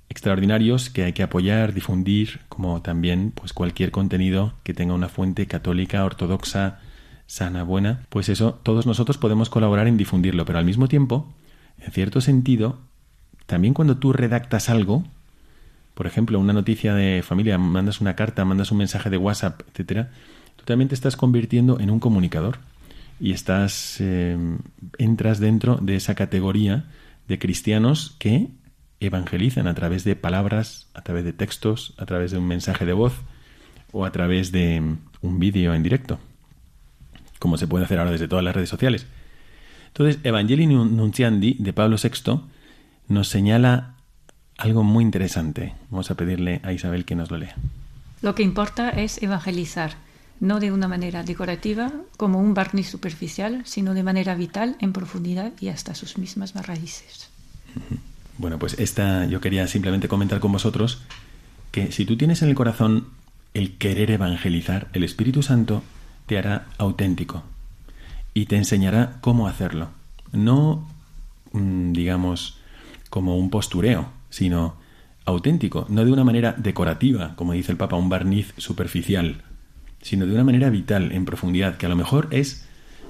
extraordinarios 0.10 0.90
que 0.90 1.04
hay 1.04 1.14
que 1.14 1.24
apoyar, 1.24 1.74
difundir, 1.74 2.42
como 2.50 2.82
también 2.82 3.32
pues 3.32 3.54
cualquier 3.54 3.92
contenido 3.92 4.54
que 4.64 4.74
tenga 4.74 4.94
una 4.94 5.08
fuente 5.08 5.46
católica, 5.46 6.04
ortodoxa, 6.04 6.80
sana, 7.28 7.64
buena, 7.64 8.06
pues 8.10 8.28
eso 8.28 8.60
todos 8.64 8.88
nosotros 8.88 9.20
podemos 9.20 9.50
colaborar 9.50 9.88
en 9.88 9.98
difundirlo, 9.98 10.46
pero 10.46 10.58
al 10.58 10.66
mismo 10.66 10.88
tiempo, 10.88 11.32
en 11.78 11.92
cierto 11.92 12.22
sentido, 12.22 12.80
también 13.46 13.76
cuando 13.76 13.98
tú 13.98 14.14
redactas 14.14 14.70
algo, 14.70 15.04
por 15.94 16.08
ejemplo, 16.08 16.40
una 16.40 16.54
noticia 16.54 16.96
de 16.96 17.22
familia, 17.22 17.60
mandas 17.60 18.02
una 18.02 18.16
carta, 18.16 18.46
mandas 18.46 18.72
un 18.72 18.80
mensaje 18.80 19.12
de 19.12 19.18
WhatsApp, 19.18 19.62
etcétera, 19.70 20.10
tú 20.56 20.66
también 20.66 20.90
te 20.90 20.96
estás 20.96 21.16
convirtiendo 21.16 21.80
en 21.80 21.92
un 21.92 22.00
comunicador 22.00 22.58
y 23.20 23.34
estás 23.34 23.98
eh, 24.00 24.38
entras 24.98 25.40
dentro 25.40 25.76
de 25.76 25.98
esa 25.98 26.16
categoría 26.16 26.86
de 27.30 27.40
cristianos 27.40 28.16
que 28.20 28.50
evangelizan 29.00 29.68
a 29.68 29.74
través 29.76 30.04
de 30.04 30.18
palabras, 30.18 30.90
a 30.94 31.02
través 31.02 31.24
de 31.24 31.32
textos, 31.32 31.94
a 31.98 32.06
través 32.06 32.32
de 32.32 32.38
un 32.38 32.48
mensaje 32.48 32.86
de 32.86 32.94
voz 32.94 33.14
o 33.94 34.04
a 34.04 34.12
través 34.12 34.52
de 34.52 34.84
un 35.22 35.40
vídeo 35.40 35.74
en 35.74 35.84
directo, 35.84 36.20
como 37.40 37.58
se 37.58 37.68
puede 37.68 37.86
hacer 37.86 38.00
ahora 38.00 38.12
desde 38.12 38.28
todas 38.28 38.44
las 38.44 38.56
redes 38.56 38.70
sociales. 38.70 39.08
Entonces, 39.88 40.20
Evangelii 40.24 40.68
Nunciandi 40.68 41.56
de 41.60 41.74
Pablo 41.74 41.96
VI 42.02 42.42
nos 43.08 43.28
señala 43.28 43.96
algo 44.58 44.84
muy 44.84 45.04
interesante. 45.04 45.74
Vamos 45.90 46.12
a 46.12 46.16
pedirle 46.16 46.60
a 46.64 46.74
Isabel 46.74 47.06
que 47.06 47.16
nos 47.16 47.32
lo 47.32 47.38
lea. 47.38 47.56
Lo 48.22 48.36
que 48.36 48.44
importa 48.44 48.90
es 48.90 49.22
evangelizar, 49.24 49.94
no 50.40 50.60
de 50.60 50.72
una 50.72 50.88
manera 50.88 51.24
decorativa, 51.24 51.92
como 52.18 52.40
un 52.40 52.54
barniz 52.54 52.90
superficial, 52.90 53.62
sino 53.66 53.94
de 53.94 54.04
manera 54.04 54.36
vital, 54.36 54.76
en 54.80 54.94
profundidad 54.94 55.52
y 55.60 55.70
hasta 55.70 55.96
sus 55.96 56.18
mismas 56.18 56.54
raíces. 56.56 57.30
Bueno, 58.38 58.58
pues 58.58 58.80
esta 58.80 59.26
yo 59.26 59.42
quería 59.42 59.68
simplemente 59.68 60.08
comentar 60.08 60.40
con 60.40 60.52
vosotros 60.52 61.02
que 61.72 61.92
si 61.92 62.06
tú 62.06 62.18
tienes 62.18 62.42
en 62.42 62.50
el 62.50 62.56
corazón 62.56 63.08
el 63.54 63.78
querer 63.78 64.12
evangelizar, 64.12 64.88
el 64.94 65.04
Espíritu 65.04 65.44
Santo 65.44 65.84
te 66.26 66.38
hará 66.38 66.68
auténtico 66.78 67.44
y 68.34 68.46
te 68.46 68.56
enseñará 68.56 69.18
cómo 69.22 69.48
hacerlo. 69.48 69.90
No, 70.32 70.88
mm, 71.52 71.92
digamos, 71.92 72.60
como 73.10 73.38
un 73.38 73.50
postureo, 73.50 74.10
sino 74.30 74.76
auténtico, 75.26 75.86
no 75.90 76.06
de 76.06 76.12
una 76.12 76.24
manera 76.24 76.54
decorativa, 76.58 77.36
como 77.36 77.54
dice 77.54 77.72
el 77.72 77.78
Papa, 77.78 77.98
un 77.98 78.10
barniz 78.10 78.54
superficial, 78.58 79.44
sino 80.02 80.26
de 80.26 80.34
una 80.34 80.44
manera 80.44 80.70
vital, 80.70 81.12
en 81.12 81.26
profundidad, 81.26 81.78
que 81.78 81.86
a 81.86 81.90
lo 81.90 81.96
mejor 81.96 82.28
es 82.32 82.68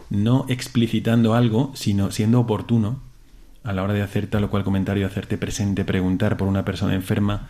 no 0.10 0.46
explicitando 0.50 1.34
algo, 1.34 1.72
sino 1.76 2.12
siendo 2.12 2.40
oportuno 2.40 3.02
a 3.64 3.74
la 3.74 3.84
hora 3.84 3.94
de 3.94 4.02
hacer 4.02 4.28
tal 4.28 4.46
o 4.46 4.50
cual 4.50 4.64
comentario, 4.64 5.06
hacerte 5.06 5.38
presente, 5.38 5.86
preguntar 5.86 6.38
por 6.38 6.48
una 6.48 6.66
persona 6.66 6.96
enferma, 6.96 7.48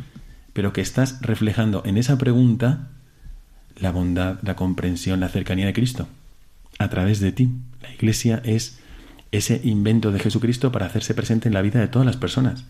pero 0.53 0.73
que 0.73 0.81
estás 0.81 1.21
reflejando 1.21 1.81
en 1.85 1.97
esa 1.97 2.17
pregunta 2.17 2.89
la 3.79 3.91
bondad, 3.91 4.39
la 4.41 4.55
comprensión, 4.55 5.19
la 5.19 5.29
cercanía 5.29 5.65
de 5.65 5.73
Cristo, 5.73 6.07
a 6.79 6.89
través 6.89 7.19
de 7.19 7.31
ti. 7.31 7.49
La 7.81 7.93
Iglesia 7.93 8.41
es 8.43 8.79
ese 9.31 9.61
invento 9.63 10.11
de 10.11 10.19
Jesucristo 10.19 10.71
para 10.71 10.87
hacerse 10.87 11.13
presente 11.13 11.47
en 11.47 11.53
la 11.53 11.61
vida 11.61 11.79
de 11.79 11.87
todas 11.87 12.05
las 12.05 12.17
personas. 12.17 12.65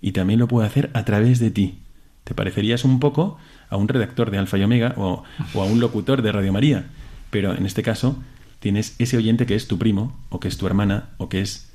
Y 0.00 0.12
también 0.12 0.38
lo 0.38 0.48
puede 0.48 0.66
hacer 0.66 0.90
a 0.94 1.04
través 1.04 1.40
de 1.40 1.50
ti. 1.50 1.80
Te 2.24 2.34
parecerías 2.34 2.84
un 2.84 3.00
poco 3.00 3.38
a 3.68 3.76
un 3.76 3.88
redactor 3.88 4.30
de 4.30 4.38
Alfa 4.38 4.58
y 4.58 4.62
Omega 4.62 4.94
o, 4.96 5.24
a 5.54 5.64
un 5.64 5.80
locutor 5.80 6.22
de 6.22 6.32
Radio 6.32 6.52
María. 6.52 6.86
Pero 7.30 7.54
en 7.54 7.66
este 7.66 7.82
caso 7.82 8.22
tienes 8.60 8.94
ese 8.98 9.16
oyente 9.16 9.46
que 9.46 9.54
es 9.54 9.68
tu 9.68 9.78
primo, 9.78 10.18
o 10.30 10.40
que 10.40 10.48
es 10.48 10.56
tu 10.56 10.66
hermana, 10.66 11.10
o 11.18 11.28
que 11.28 11.40
es 11.40 11.70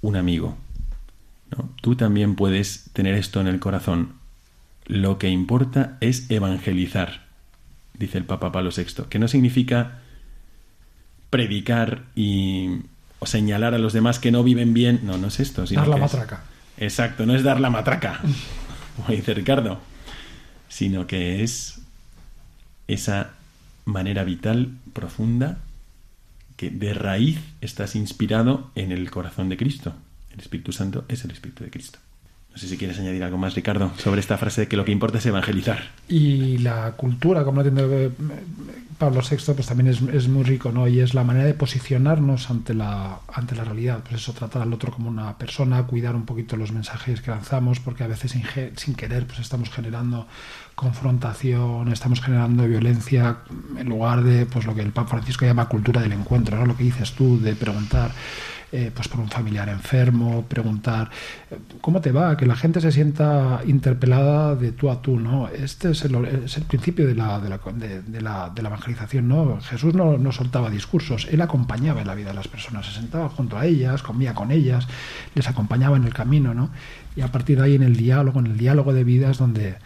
un 0.00 0.16
amigo. 0.16 0.56
¿no? 1.50 1.68
Tú 1.80 1.96
también 1.96 2.34
puedes 2.34 2.90
tener 2.92 3.14
esto 3.14 3.40
en 3.40 3.46
el 3.46 3.60
corazón. 3.60 4.14
Lo 4.86 5.18
que 5.18 5.28
importa 5.28 5.98
es 6.00 6.30
evangelizar, 6.30 7.26
dice 7.94 8.18
el 8.18 8.24
Papa 8.24 8.52
Pablo 8.52 8.70
VI, 8.74 9.04
que 9.08 9.18
no 9.18 9.28
significa 9.28 10.00
predicar 11.30 12.04
y 12.14 12.80
o 13.20 13.26
señalar 13.26 13.74
a 13.74 13.78
los 13.78 13.92
demás 13.92 14.18
que 14.18 14.30
no 14.30 14.42
viven 14.42 14.72
bien. 14.72 15.00
No, 15.02 15.18
no 15.18 15.26
es 15.26 15.40
esto. 15.40 15.66
Sino 15.66 15.80
dar 15.80 15.88
la 15.88 15.96
matraca. 15.96 16.44
exacto, 16.78 17.26
no 17.26 17.34
es 17.34 17.42
dar 17.42 17.60
la 17.60 17.68
matraca, 17.68 18.20
como 18.96 19.08
dice 19.08 19.34
Ricardo 19.34 19.80
sino 20.68 21.06
que 21.06 21.42
es 21.42 21.80
esa 22.86 23.30
manera 23.84 24.24
vital 24.24 24.72
profunda 24.92 25.58
que 26.56 26.70
de 26.70 26.92
raíz 26.92 27.38
estás 27.60 27.94
inspirado 27.94 28.70
en 28.74 28.92
el 28.92 29.10
corazón 29.10 29.48
de 29.48 29.56
Cristo. 29.56 29.94
El 30.32 30.40
Espíritu 30.40 30.72
Santo 30.72 31.04
es 31.08 31.24
el 31.24 31.30
Espíritu 31.30 31.64
de 31.64 31.70
Cristo. 31.70 31.98
No 32.52 32.58
sé 32.58 32.68
si 32.68 32.76
quieres 32.76 32.98
añadir 32.98 33.22
algo 33.22 33.38
más, 33.38 33.54
Ricardo, 33.54 33.92
sobre 33.98 34.20
esta 34.20 34.36
frase 34.36 34.62
de 34.62 34.68
que 34.68 34.76
lo 34.76 34.84
que 34.84 34.90
importa 34.90 35.18
es 35.18 35.26
evangelizar. 35.26 35.90
Y 36.08 36.58
la 36.58 36.92
cultura, 36.92 37.44
como 37.44 37.62
lo 37.62 37.70
tiene 37.70 38.10
Pablo 38.98 39.20
VI, 39.22 39.54
pues 39.54 39.66
también 39.66 39.86
es, 39.86 40.02
es, 40.02 40.28
muy 40.28 40.42
rico, 40.42 40.72
¿no? 40.72 40.88
Y 40.88 40.98
es 40.98 41.14
la 41.14 41.22
manera 41.22 41.46
de 41.46 41.54
posicionarnos 41.54 42.50
ante 42.50 42.74
la, 42.74 43.20
ante 43.32 43.54
la 43.54 43.62
realidad. 43.62 44.00
Pues 44.02 44.22
eso, 44.22 44.32
tratar 44.32 44.62
al 44.62 44.72
otro 44.72 44.90
como 44.90 45.08
una 45.08 45.38
persona, 45.38 45.84
cuidar 45.84 46.16
un 46.16 46.24
poquito 46.24 46.56
los 46.56 46.72
mensajes 46.72 47.20
que 47.20 47.30
lanzamos, 47.30 47.78
porque 47.78 48.02
a 48.02 48.08
veces 48.08 48.32
sin, 48.32 48.42
sin 48.76 48.94
querer 48.96 49.26
pues 49.26 49.38
estamos 49.38 49.70
generando 49.70 50.26
confrontación, 50.78 51.88
estamos 51.88 52.20
generando 52.20 52.64
violencia 52.68 53.38
en 53.76 53.88
lugar 53.88 54.22
de 54.22 54.46
pues 54.46 54.64
lo 54.64 54.76
que 54.76 54.82
el 54.82 54.92
Papa 54.92 55.10
Francisco 55.10 55.44
llama 55.44 55.68
cultura 55.68 56.00
del 56.00 56.12
encuentro, 56.12 56.56
¿no? 56.56 56.66
Lo 56.66 56.76
que 56.76 56.84
dices 56.84 57.14
tú 57.14 57.40
de 57.40 57.56
preguntar 57.56 58.12
eh, 58.70 58.92
pues 58.94 59.08
por 59.08 59.18
un 59.18 59.28
familiar 59.28 59.68
enfermo, 59.70 60.44
preguntar 60.46 61.10
eh, 61.50 61.58
cómo 61.80 62.00
te 62.00 62.12
va, 62.12 62.36
que 62.36 62.46
la 62.46 62.54
gente 62.54 62.80
se 62.80 62.92
sienta 62.92 63.60
interpelada 63.66 64.54
de 64.54 64.70
tú 64.70 64.88
a 64.88 65.02
tú, 65.02 65.18
¿no? 65.18 65.48
Este 65.48 65.90
es 65.90 66.04
el, 66.04 66.12
principio 66.68 67.08
de 67.08 67.16
la, 67.16 67.40
de 67.40 67.48
la, 67.48 67.58
de, 67.58 68.20
la, 68.20 68.50
de, 68.54 68.62
la, 68.62 68.68
evangelización, 68.68 69.26
¿no? 69.26 69.58
Jesús 69.62 69.94
no, 69.94 70.16
no 70.16 70.30
soltaba 70.30 70.70
discursos, 70.70 71.26
él 71.28 71.40
acompañaba 71.40 72.02
en 72.02 72.06
la 72.06 72.14
vida 72.14 72.28
de 72.28 72.34
las 72.34 72.46
personas, 72.46 72.86
se 72.86 72.92
sentaba 72.92 73.28
junto 73.30 73.58
a 73.58 73.66
ellas, 73.66 74.04
comía 74.04 74.32
con 74.32 74.52
ellas, 74.52 74.86
les 75.34 75.48
acompañaba 75.48 75.96
en 75.96 76.04
el 76.04 76.14
camino, 76.14 76.54
¿no? 76.54 76.70
Y 77.16 77.22
a 77.22 77.32
partir 77.32 77.58
de 77.58 77.64
ahí 77.64 77.74
en 77.74 77.82
el 77.82 77.96
diálogo, 77.96 78.38
en 78.38 78.46
el 78.46 78.58
diálogo 78.58 78.92
de 78.92 79.02
vida 79.02 79.28
es 79.30 79.38
donde 79.38 79.76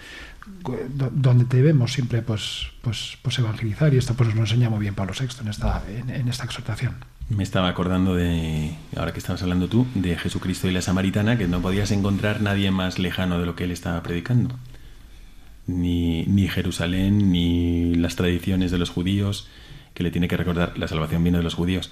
donde 1.15 1.45
debemos 1.45 1.93
siempre 1.93 2.23
pues, 2.23 2.69
pues, 2.83 3.19
pues 3.23 3.39
evangelizar 3.39 3.93
y 3.95 3.99
esto 3.99 4.15
pues 4.15 4.29
nos 4.29 4.37
lo 4.37 4.43
enseña 4.43 4.71
muy 4.71 4.81
bien 4.81 4.95
Pablo 4.95 5.13
VI 5.19 5.27
en 5.41 5.49
esta, 5.49 5.83
en, 5.89 6.11
en 6.11 6.29
esta 6.29 6.45
exhortación. 6.45 6.97
Me 7.29 7.43
estaba 7.43 7.69
acordando 7.69 8.15
de, 8.15 8.75
ahora 8.97 9.13
que 9.13 9.19
estabas 9.19 9.43
hablando 9.43 9.69
tú, 9.69 9.87
de 9.95 10.17
Jesucristo 10.17 10.69
y 10.69 10.73
la 10.73 10.83
Samaritana, 10.83 11.39
que 11.39 11.49
no 11.49 11.63
podías 11.63 11.91
encontrar 11.91 12.43
nadie 12.43 12.71
más 12.71 12.99
lejano 12.99 13.39
de 13.39 13.47
lo 13.47 13.57
que 13.57 13.65
él 13.65 13.71
estaba 13.71 14.03
predicando. 14.03 14.55
Ni, 15.67 16.25
ni 16.27 16.49
Jerusalén, 16.49 17.31
ni 17.33 17.95
las 17.95 18.17
tradiciones 18.17 18.71
de 18.71 18.79
los 18.79 18.91
judíos, 18.91 19.49
que 19.95 20.03
le 20.03 20.11
tiene 20.11 20.29
que 20.29 20.37
recordar, 20.37 20.77
la 20.77 20.89
salvación 20.89 21.25
vino 21.25 21.39
de 21.39 21.45
los 21.45 21.55
judíos, 21.55 21.91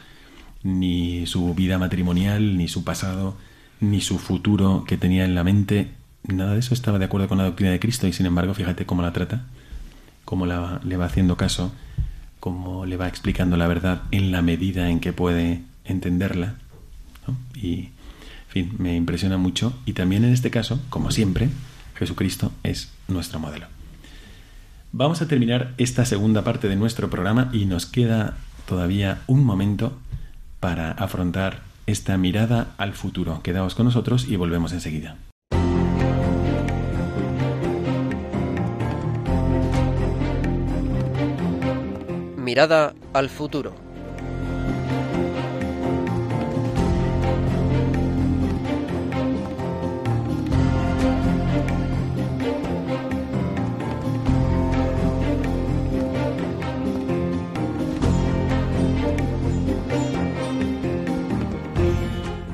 ni 0.62 1.26
su 1.26 1.54
vida 1.54 1.78
matrimonial, 1.78 2.58
ni 2.58 2.68
su 2.68 2.84
pasado, 2.84 3.36
ni 3.80 4.00
su 4.00 4.18
futuro 4.18 4.84
que 4.86 4.98
tenía 4.98 5.24
en 5.24 5.34
la 5.34 5.44
mente, 5.44 5.92
nada 6.24 6.54
de 6.54 6.60
eso 6.60 6.74
estaba 6.74 6.98
de 6.98 7.06
acuerdo 7.06 7.28
con 7.28 7.38
la 7.38 7.44
doctrina 7.44 7.72
de 7.72 7.80
Cristo 7.80 8.06
y 8.06 8.12
sin 8.12 8.26
embargo 8.26 8.54
fíjate 8.54 8.86
cómo 8.86 9.02
la 9.02 9.12
trata, 9.12 9.42
cómo 10.24 10.46
le 10.46 10.96
va 10.96 11.04
haciendo 11.04 11.36
caso 11.36 11.72
cómo 12.40 12.86
le 12.86 12.96
va 12.96 13.06
explicando 13.06 13.56
la 13.56 13.68
verdad 13.68 14.02
en 14.10 14.32
la 14.32 14.42
medida 14.42 14.90
en 14.90 14.98
que 14.98 15.12
puede 15.12 15.62
entenderla. 15.84 16.54
Y, 17.54 17.74
en 17.76 17.92
fin, 18.48 18.72
me 18.78 18.96
impresiona 18.96 19.36
mucho. 19.36 19.74
Y 19.84 19.92
también 19.92 20.24
en 20.24 20.32
este 20.32 20.50
caso, 20.50 20.80
como 20.88 21.12
siempre, 21.12 21.50
Jesucristo 21.94 22.50
es 22.64 22.90
nuestro 23.06 23.38
modelo. 23.38 23.66
Vamos 24.92 25.22
a 25.22 25.28
terminar 25.28 25.74
esta 25.78 26.04
segunda 26.04 26.42
parte 26.42 26.68
de 26.68 26.74
nuestro 26.74 27.10
programa 27.10 27.50
y 27.52 27.66
nos 27.66 27.86
queda 27.86 28.36
todavía 28.66 29.22
un 29.28 29.44
momento 29.44 29.96
para 30.58 30.90
afrontar 30.90 31.62
esta 31.86 32.16
mirada 32.16 32.74
al 32.76 32.94
futuro. 32.94 33.40
Quedaos 33.42 33.74
con 33.74 33.86
nosotros 33.86 34.26
y 34.28 34.36
volvemos 34.36 34.72
enseguida. 34.72 35.16
Mirada 42.51 42.94
al 43.12 43.28
futuro. 43.28 43.72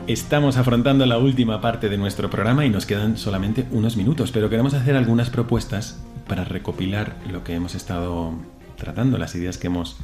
Estamos 0.07 0.59
afrontando 0.59 1.07
la 1.07 1.17
última 1.17 1.63
parte 1.63 1.89
de 1.89 1.97
nuestro 1.97 2.29
programa 2.29 2.67
y 2.67 2.69
nos 2.69 2.85
quedan 2.85 3.17
solamente 3.17 3.67
unos 3.71 3.97
minutos, 3.97 4.31
pero 4.31 4.51
queremos 4.51 4.75
hacer 4.75 4.95
algunas 4.95 5.31
propuestas 5.31 5.99
para 6.29 6.45
recopilar 6.45 7.17
lo 7.31 7.43
que 7.45 7.55
hemos 7.55 7.75
estado 7.75 8.35
tratando, 8.77 9.19
las 9.19 9.35
ideas 9.35 9.59
que 9.59 9.67
hemos 9.67 9.97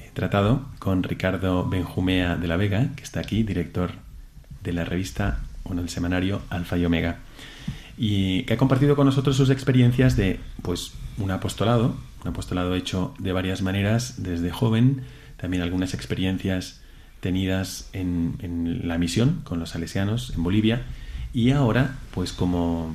eh, 0.00 0.10
tratado 0.14 0.66
con 0.78 1.02
Ricardo 1.02 1.68
Benjumea 1.68 2.36
de 2.36 2.48
la 2.48 2.56
Vega, 2.56 2.88
que 2.96 3.02
está 3.02 3.20
aquí, 3.20 3.42
director 3.42 3.92
de 4.62 4.72
la 4.72 4.84
revista, 4.84 5.40
o 5.64 5.74
del 5.74 5.88
semanario 5.88 6.42
Alfa 6.50 6.76
y 6.76 6.84
Omega, 6.84 7.18
y 7.96 8.42
que 8.42 8.54
ha 8.54 8.56
compartido 8.56 8.96
con 8.96 9.06
nosotros 9.06 9.36
sus 9.36 9.50
experiencias 9.50 10.16
de 10.16 10.40
pues 10.62 10.92
un 11.18 11.30
apostolado, 11.30 11.96
un 12.22 12.28
apostolado 12.28 12.74
hecho 12.74 13.14
de 13.18 13.32
varias 13.32 13.62
maneras 13.62 14.22
desde 14.22 14.50
joven, 14.50 15.02
también 15.36 15.62
algunas 15.62 15.94
experiencias 15.94 16.80
tenidas 17.20 17.88
en, 17.92 18.36
en 18.40 18.86
la 18.88 18.98
misión 18.98 19.40
con 19.44 19.58
los 19.58 19.70
salesianos 19.70 20.32
en 20.34 20.42
Bolivia, 20.42 20.82
y 21.32 21.50
ahora, 21.50 21.96
pues 22.12 22.32
como 22.32 22.94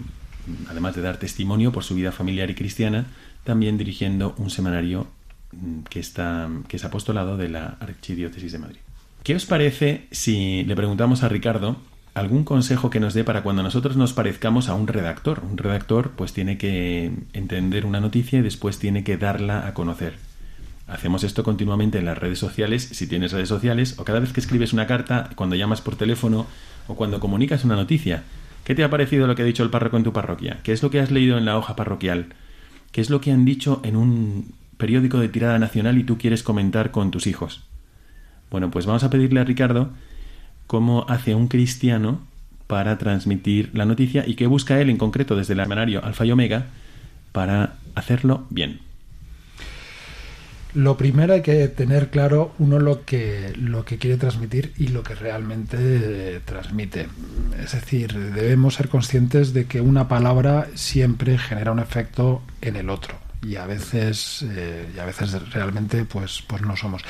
además 0.70 0.96
de 0.96 1.02
dar 1.02 1.18
testimonio 1.18 1.72
por 1.72 1.84
su 1.84 1.96
vida 1.96 2.12
familiar 2.12 2.50
y 2.50 2.56
cristiana, 2.56 3.06
también 3.50 3.80
dirigiendo 3.80 4.36
un 4.38 4.52
semanario 4.52 5.08
mm, 5.54 5.80
que, 5.89 6.00
está, 6.00 6.47
que 6.68 6.78
es 6.78 6.86
apostolado 6.86 7.36
de 7.36 7.50
la 7.50 7.78
Archidiócesis 7.80 8.52
de 8.52 8.60
Madrid. 8.60 8.78
¿Qué 9.24 9.34
os 9.34 9.47
parece 9.47 10.06
si 10.12 10.64
le 10.66 10.76
preguntamos 10.76 11.24
a 11.24 11.30
Ricardo 11.30 11.78
algún 12.14 12.43
consejo 12.43 12.91
que 12.91 13.00
nos 13.00 13.16
dé 13.16 13.24
para 13.24 13.41
cuando 13.41 13.64
nosotros 13.64 13.97
nos 13.97 14.14
parezcamos 14.14 14.70
a 14.70 14.76
un 14.76 14.86
redactor? 14.86 15.41
Un 15.50 15.58
redactor 15.58 16.12
pues 16.12 16.32
tiene 16.32 16.60
que 16.60 17.12
entender 17.34 17.88
una 17.88 18.00
noticia 18.00 18.38
y 18.38 18.43
después 18.43 18.78
tiene 18.78 19.04
que 19.04 19.18
darla 19.18 19.66
a 19.68 19.74
conocer. 19.74 20.14
Hacemos 20.86 21.24
esto 21.24 21.43
continuamente 21.43 21.97
en 21.97 22.06
las 22.06 22.20
redes 22.20 22.38
sociales, 22.38 22.88
si 22.91 23.08
tienes 23.08 23.32
redes 23.32 23.50
sociales, 23.50 23.97
o 23.97 24.04
cada 24.04 24.20
vez 24.20 24.32
que 24.32 24.41
escribes 24.41 24.74
una 24.74 24.86
carta, 24.86 25.32
cuando 25.34 25.56
llamas 25.56 25.82
por 25.82 25.95
teléfono 25.95 26.45
o 26.88 26.93
cuando 26.95 27.20
comunicas 27.20 27.66
una 27.66 27.76
noticia. 27.76 28.26
¿Qué 28.64 28.76
te 28.76 28.84
ha 28.84 28.91
parecido 28.91 29.26
lo 29.26 29.34
que 29.34 29.41
ha 29.41 29.45
dicho 29.45 29.64
el 29.64 29.72
párroco 29.72 29.97
en 29.97 30.04
tu 30.04 30.14
parroquia? 30.14 30.60
¿Qué 30.62 30.72
es 30.72 30.84
lo 30.84 30.91
que 30.91 31.00
has 31.00 31.10
leído 31.10 31.39
en 31.39 31.45
la 31.45 31.58
hoja 31.58 31.76
parroquial? 31.76 32.28
¿Qué 32.92 33.02
es 33.02 33.10
lo 33.10 33.22
que 33.22 33.32
han 33.32 33.46
dicho 33.46 33.82
en 33.84 33.96
un 33.96 34.54
periódico 34.78 35.20
de 35.20 35.30
tirada 35.30 35.60
nacional 35.60 35.98
y 35.98 36.04
tú 36.04 36.18
quieres 36.18 36.44
comentar 36.44 36.92
con 36.92 37.12
tus 37.12 37.28
hijos? 37.28 37.64
Bueno, 38.50 38.72
pues 38.72 38.86
vamos 38.86 39.04
a 39.04 39.10
pedirle 39.10 39.40
a 39.40 39.44
Ricardo 39.44 39.92
cómo 40.68 41.06
hace 41.08 41.36
un 41.36 41.48
cristiano 41.48 42.20
para 42.68 42.98
transmitir 42.98 43.72
la 43.74 43.86
noticia 43.86 44.24
y 44.28 44.36
qué 44.36 44.48
busca 44.48 44.80
él 44.80 44.90
en 44.90 44.98
concreto 44.98 45.36
desde 45.36 45.54
el 45.54 45.60
semanario 45.60 46.04
Alfa 46.04 46.26
y 46.26 46.32
Omega 46.32 46.68
para 47.32 47.78
hacerlo 47.96 48.46
bien. 48.50 48.89
Lo 50.76 50.97
primero 50.97 51.34
hay 51.34 51.41
que 51.41 51.67
tener 51.67 52.09
claro 52.09 52.53
uno 52.59 52.80
lo 52.80 53.03
que, 53.03 53.53
lo 53.55 53.86
que 53.86 53.97
quiere 53.97 54.17
transmitir 54.17 54.72
y 54.78 54.89
lo 54.89 55.01
que 55.01 55.15
realmente 55.15 55.78
eh, 55.80 56.41
transmite. 56.45 57.07
Es 57.61 57.72
decir, 57.72 58.13
debemos 58.13 58.76
ser 58.76 58.88
conscientes 58.88 59.53
de 59.53 59.65
que 59.65 59.82
una 59.82 60.07
palabra 60.07 60.67
siempre 60.76 61.38
genera 61.39 61.72
un 61.72 61.80
efecto 61.80 62.43
en 62.61 62.76
el 62.76 62.89
otro 62.89 63.28
y 63.42 63.56
a 63.56 63.66
veces 63.66 64.46
eh, 64.50 64.92
y 64.94 65.00
a 65.00 65.06
veces 65.06 65.32
realmente 65.52 66.04
pues 66.06 66.44
pues 66.46 66.62
no 66.62 66.76
somos. 66.76 67.04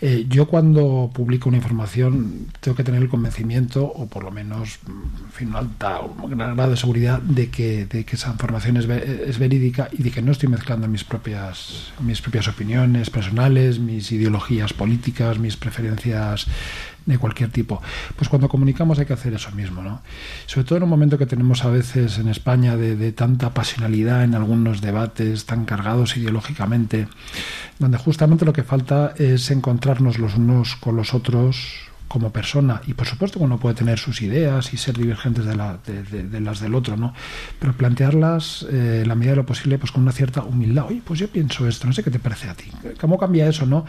Eh, 0.00 0.26
yo 0.28 0.46
cuando 0.46 1.10
publico 1.12 1.48
una 1.48 1.58
información 1.58 2.48
tengo 2.60 2.76
que 2.76 2.84
tener 2.84 3.00
el 3.02 3.08
convencimiento 3.08 3.84
o 3.84 4.06
por 4.06 4.24
lo 4.24 4.30
menos 4.30 4.78
en 4.86 5.32
fin, 5.32 5.48
un 5.48 5.56
alta 5.56 6.00
un 6.00 6.36
gran 6.36 6.54
grado 6.54 6.72
de 6.72 6.76
seguridad 6.76 7.20
de 7.22 7.48
que, 7.48 7.86
de 7.86 8.04
que 8.04 8.16
esa 8.16 8.30
información 8.30 8.76
es, 8.76 8.88
es, 8.88 9.38
verídica 9.38 9.88
y 9.92 10.02
de 10.02 10.10
que 10.10 10.20
no 10.20 10.32
estoy 10.32 10.48
mezclando 10.48 10.86
mis 10.86 11.04
propias 11.04 11.92
mis 12.00 12.20
propias 12.20 12.48
opiniones 12.48 13.08
personales 13.08 13.78
mis 13.78 14.12
ideologías 14.12 14.72
políticas 14.72 15.38
mis 15.38 15.56
preferencias 15.56 16.46
de 17.06 17.18
cualquier 17.18 17.50
tipo. 17.50 17.82
Pues 18.16 18.28
cuando 18.28 18.48
comunicamos 18.48 18.98
hay 18.98 19.06
que 19.06 19.12
hacer 19.12 19.34
eso 19.34 19.50
mismo, 19.52 19.82
¿no? 19.82 20.02
Sobre 20.46 20.66
todo 20.66 20.78
en 20.78 20.84
un 20.84 20.90
momento 20.90 21.18
que 21.18 21.26
tenemos 21.26 21.64
a 21.64 21.70
veces 21.70 22.18
en 22.18 22.28
España 22.28 22.76
de, 22.76 22.96
de 22.96 23.12
tanta 23.12 23.54
pasionalidad 23.54 24.24
en 24.24 24.34
algunos 24.34 24.80
debates 24.80 25.46
tan 25.46 25.64
cargados 25.64 26.16
ideológicamente, 26.16 27.08
donde 27.78 27.98
justamente 27.98 28.44
lo 28.44 28.52
que 28.52 28.62
falta 28.62 29.14
es 29.16 29.50
encontrarnos 29.50 30.18
los 30.18 30.36
unos 30.36 30.76
con 30.76 30.96
los 30.96 31.14
otros 31.14 31.89
como 32.10 32.32
persona 32.32 32.82
y 32.88 32.94
por 32.94 33.06
supuesto 33.06 33.38
que 33.38 33.44
uno 33.44 33.60
puede 33.60 33.76
tener 33.76 33.96
sus 33.96 34.20
ideas 34.20 34.74
y 34.74 34.76
ser 34.76 34.96
divergentes 34.96 35.44
de, 35.44 35.54
la, 35.54 35.78
de, 35.78 36.40
las 36.40 36.58
del 36.58 36.74
otro 36.74 36.96
no 36.96 37.14
pero 37.60 37.72
plantearlas 37.72 38.66
eh, 38.68 39.04
la 39.06 39.14
medida 39.14 39.30
de 39.30 39.36
lo 39.36 39.46
posible 39.46 39.78
pues 39.78 39.92
con 39.92 40.02
una 40.02 40.10
cierta 40.10 40.42
humildad. 40.42 40.86
Oye 40.88 41.02
pues 41.04 41.20
yo 41.20 41.28
pienso 41.28 41.68
esto 41.68 41.86
no 41.86 41.92
sé 41.92 42.02
qué 42.02 42.10
te 42.10 42.18
parece 42.18 42.48
a 42.48 42.54
ti 42.54 42.64
cómo 43.00 43.16
cambia 43.16 43.46
eso 43.46 43.64
no 43.64 43.86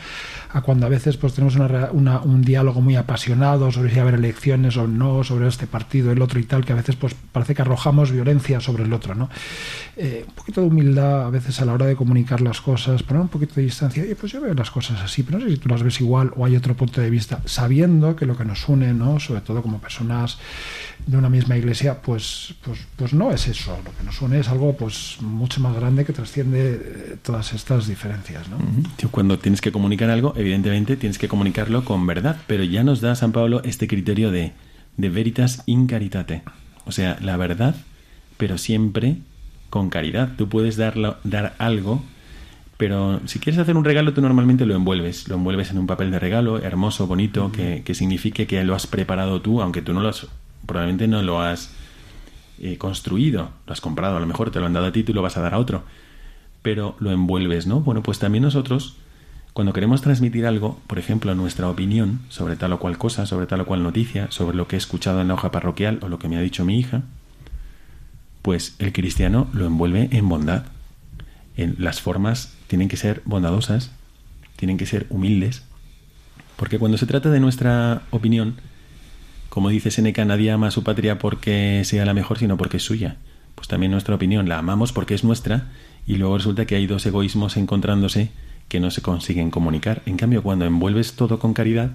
a 0.51 0.61
cuando 0.61 0.85
a 0.85 0.89
veces 0.89 1.17
pues 1.17 1.33
tenemos 1.33 1.55
una, 1.55 1.89
una, 1.93 2.21
un 2.21 2.43
diálogo 2.43 2.79
muy 2.79 2.95
apasionado 2.95 3.71
sobre 3.71 3.91
si 3.91 3.97
haber 3.97 4.13
elecciones 4.13 4.77
o 4.77 4.85
no 4.85 5.23
sobre 5.23 5.47
este 5.47 5.65
partido 5.65 6.11
el 6.11 6.21
otro 6.21 6.39
y 6.39 6.43
tal 6.43 6.63
que 6.63 6.73
a 6.73 6.75
veces 6.75 6.97
pues 6.97 7.15
parece 7.31 7.55
que 7.55 7.63
arrojamos 7.63 8.11
violencia 8.11 8.59
sobre 8.59 8.83
el 8.83 8.93
otro 8.93 9.15
no 9.15 9.31
eh, 9.97 10.25
un 10.27 10.35
poquito 10.35 10.61
de 10.61 10.67
humildad 10.67 11.25
a 11.25 11.29
veces 11.31 11.59
a 11.59 11.65
la 11.65 11.73
hora 11.73 11.87
de 11.87 11.95
comunicar 11.95 12.39
las 12.41 12.61
cosas 12.61 13.01
poner 13.01 13.23
un 13.23 13.29
poquito 13.29 13.55
de 13.55 13.63
distancia. 13.63 14.03
Oye 14.03 14.15
pues 14.15 14.31
yo 14.31 14.39
veo 14.41 14.53
las 14.53 14.69
cosas 14.69 15.01
así 15.01 15.23
pero 15.23 15.39
no 15.39 15.45
sé 15.45 15.51
si 15.53 15.57
tú 15.57 15.69
las 15.69 15.81
ves 15.81 15.99
igual 16.01 16.31
o 16.35 16.45
hay 16.45 16.55
otro 16.55 16.75
punto 16.75 17.01
de 17.01 17.09
vista 17.09 17.41
sabiendo 17.45 18.10
que 18.15 18.25
lo 18.25 18.37
que 18.37 18.45
nos 18.45 18.67
une, 18.69 18.93
¿no? 18.93 19.19
Sobre 19.19 19.41
todo 19.41 19.61
como 19.61 19.79
personas 19.79 20.37
de 21.05 21.17
una 21.17 21.29
misma 21.29 21.57
iglesia, 21.57 22.01
pues, 22.01 22.53
pues, 22.63 22.79
pues 22.95 23.13
no 23.13 23.31
es 23.31 23.47
eso. 23.47 23.77
Lo 23.83 23.91
que 23.95 24.03
nos 24.03 24.21
une 24.21 24.39
es 24.39 24.49
algo 24.49 24.75
pues 24.75 25.17
mucho 25.21 25.61
más 25.61 25.75
grande 25.75 26.05
que 26.05 26.13
trasciende 26.13 26.73
eh, 26.73 27.17
todas 27.21 27.53
estas 27.53 27.87
diferencias, 27.87 28.47
¿no? 28.49 28.57
Cuando 29.09 29.39
tienes 29.39 29.61
que 29.61 29.71
comunicar 29.71 30.09
algo, 30.09 30.33
evidentemente 30.37 30.97
tienes 30.97 31.17
que 31.17 31.27
comunicarlo 31.27 31.85
con 31.85 32.05
verdad, 32.05 32.37
pero 32.47 32.63
ya 32.63 32.83
nos 32.83 33.01
da 33.01 33.15
San 33.15 33.31
Pablo 33.31 33.61
este 33.63 33.87
criterio 33.87 34.31
de, 34.31 34.53
de 34.97 35.09
veritas 35.09 35.63
in 35.65 35.87
caritate. 35.87 36.43
O 36.85 36.91
sea, 36.91 37.17
la 37.21 37.37
verdad, 37.37 37.75
pero 38.37 38.57
siempre 38.57 39.17
con 39.69 39.89
caridad. 39.89 40.33
Tú 40.37 40.49
puedes 40.49 40.77
dar, 40.77 41.19
dar 41.23 41.55
algo 41.57 42.03
pero 42.81 43.21
si 43.25 43.37
quieres 43.37 43.59
hacer 43.59 43.77
un 43.77 43.85
regalo, 43.85 44.11
tú 44.11 44.21
normalmente 44.21 44.65
lo 44.65 44.73
envuelves. 44.73 45.27
Lo 45.27 45.35
envuelves 45.35 45.69
en 45.69 45.77
un 45.77 45.85
papel 45.85 46.09
de 46.09 46.17
regalo, 46.17 46.57
hermoso, 46.57 47.05
bonito, 47.05 47.51
que, 47.51 47.83
signifique 47.93 48.47
que 48.47 48.63
lo 48.63 48.73
has 48.73 48.87
preparado 48.87 49.39
tú, 49.39 49.61
aunque 49.61 49.83
tú 49.83 49.93
no 49.93 49.99
lo 50.01 50.09
has, 50.09 50.25
probablemente 50.65 51.07
no 51.07 51.21
lo 51.21 51.41
has 51.41 51.75
eh, 52.59 52.79
construido, 52.79 53.51
lo 53.67 53.73
has 53.73 53.81
comprado, 53.81 54.17
a 54.17 54.19
lo 54.19 54.25
mejor 54.25 54.49
te 54.49 54.59
lo 54.59 54.65
han 54.65 54.73
dado 54.73 54.87
a 54.87 54.91
ti, 54.91 55.03
tú 55.03 55.13
lo 55.13 55.21
vas 55.21 55.37
a 55.37 55.41
dar 55.41 55.53
a 55.53 55.59
otro. 55.59 55.83
Pero 56.63 56.95
lo 56.97 57.11
envuelves, 57.11 57.67
¿no? 57.67 57.81
Bueno, 57.81 58.01
pues 58.01 58.17
también 58.17 58.45
nosotros, 58.45 58.95
cuando 59.53 59.73
queremos 59.73 60.01
transmitir 60.01 60.47
algo, 60.47 60.79
por 60.87 60.97
ejemplo, 60.97 61.35
nuestra 61.35 61.69
opinión 61.69 62.21
sobre 62.29 62.55
tal 62.55 62.73
o 62.73 62.79
cual 62.79 62.97
cosa, 62.97 63.27
sobre 63.27 63.45
tal 63.45 63.61
o 63.61 63.67
cual 63.67 63.83
noticia, 63.83 64.31
sobre 64.31 64.57
lo 64.57 64.67
que 64.67 64.75
he 64.75 64.79
escuchado 64.79 65.21
en 65.21 65.27
la 65.27 65.35
hoja 65.35 65.51
parroquial 65.51 65.99
o 66.01 66.09
lo 66.09 66.17
que 66.17 66.27
me 66.27 66.35
ha 66.35 66.41
dicho 66.41 66.65
mi 66.65 66.79
hija, 66.79 67.03
pues 68.41 68.75
el 68.79 68.91
cristiano 68.91 69.49
lo 69.53 69.67
envuelve 69.67 70.09
en 70.11 70.27
bondad. 70.27 70.63
En 71.57 71.75
las 71.77 72.01
formas 72.01 72.57
tienen 72.71 72.87
que 72.87 72.95
ser 72.95 73.21
bondadosas, 73.25 73.91
tienen 74.55 74.77
que 74.77 74.85
ser 74.85 75.05
humildes, 75.09 75.63
porque 76.55 76.79
cuando 76.79 76.97
se 76.97 77.05
trata 77.05 77.29
de 77.29 77.41
nuestra 77.41 78.03
opinión, 78.11 78.55
como 79.49 79.67
dice 79.67 79.91
Seneca, 79.91 80.23
nadie 80.23 80.51
ama 80.51 80.67
a 80.67 80.71
su 80.71 80.81
patria 80.81 81.19
porque 81.19 81.81
sea 81.83 82.05
la 82.05 82.13
mejor, 82.13 82.39
sino 82.39 82.55
porque 82.55 82.77
es 82.77 82.83
suya. 82.83 83.17
Pues 83.55 83.67
también 83.67 83.91
nuestra 83.91 84.15
opinión 84.15 84.47
la 84.47 84.57
amamos 84.57 84.93
porque 84.93 85.15
es 85.15 85.25
nuestra 85.25 85.67
y 86.07 86.15
luego 86.15 86.37
resulta 86.37 86.65
que 86.65 86.75
hay 86.75 86.87
dos 86.87 87.05
egoísmos 87.05 87.57
encontrándose 87.57 88.31
que 88.69 88.79
no 88.79 88.89
se 88.89 89.01
consiguen 89.01 89.51
comunicar. 89.51 90.01
En 90.05 90.15
cambio, 90.15 90.41
cuando 90.41 90.63
envuelves 90.63 91.17
todo 91.17 91.39
con 91.39 91.53
caridad, 91.53 91.91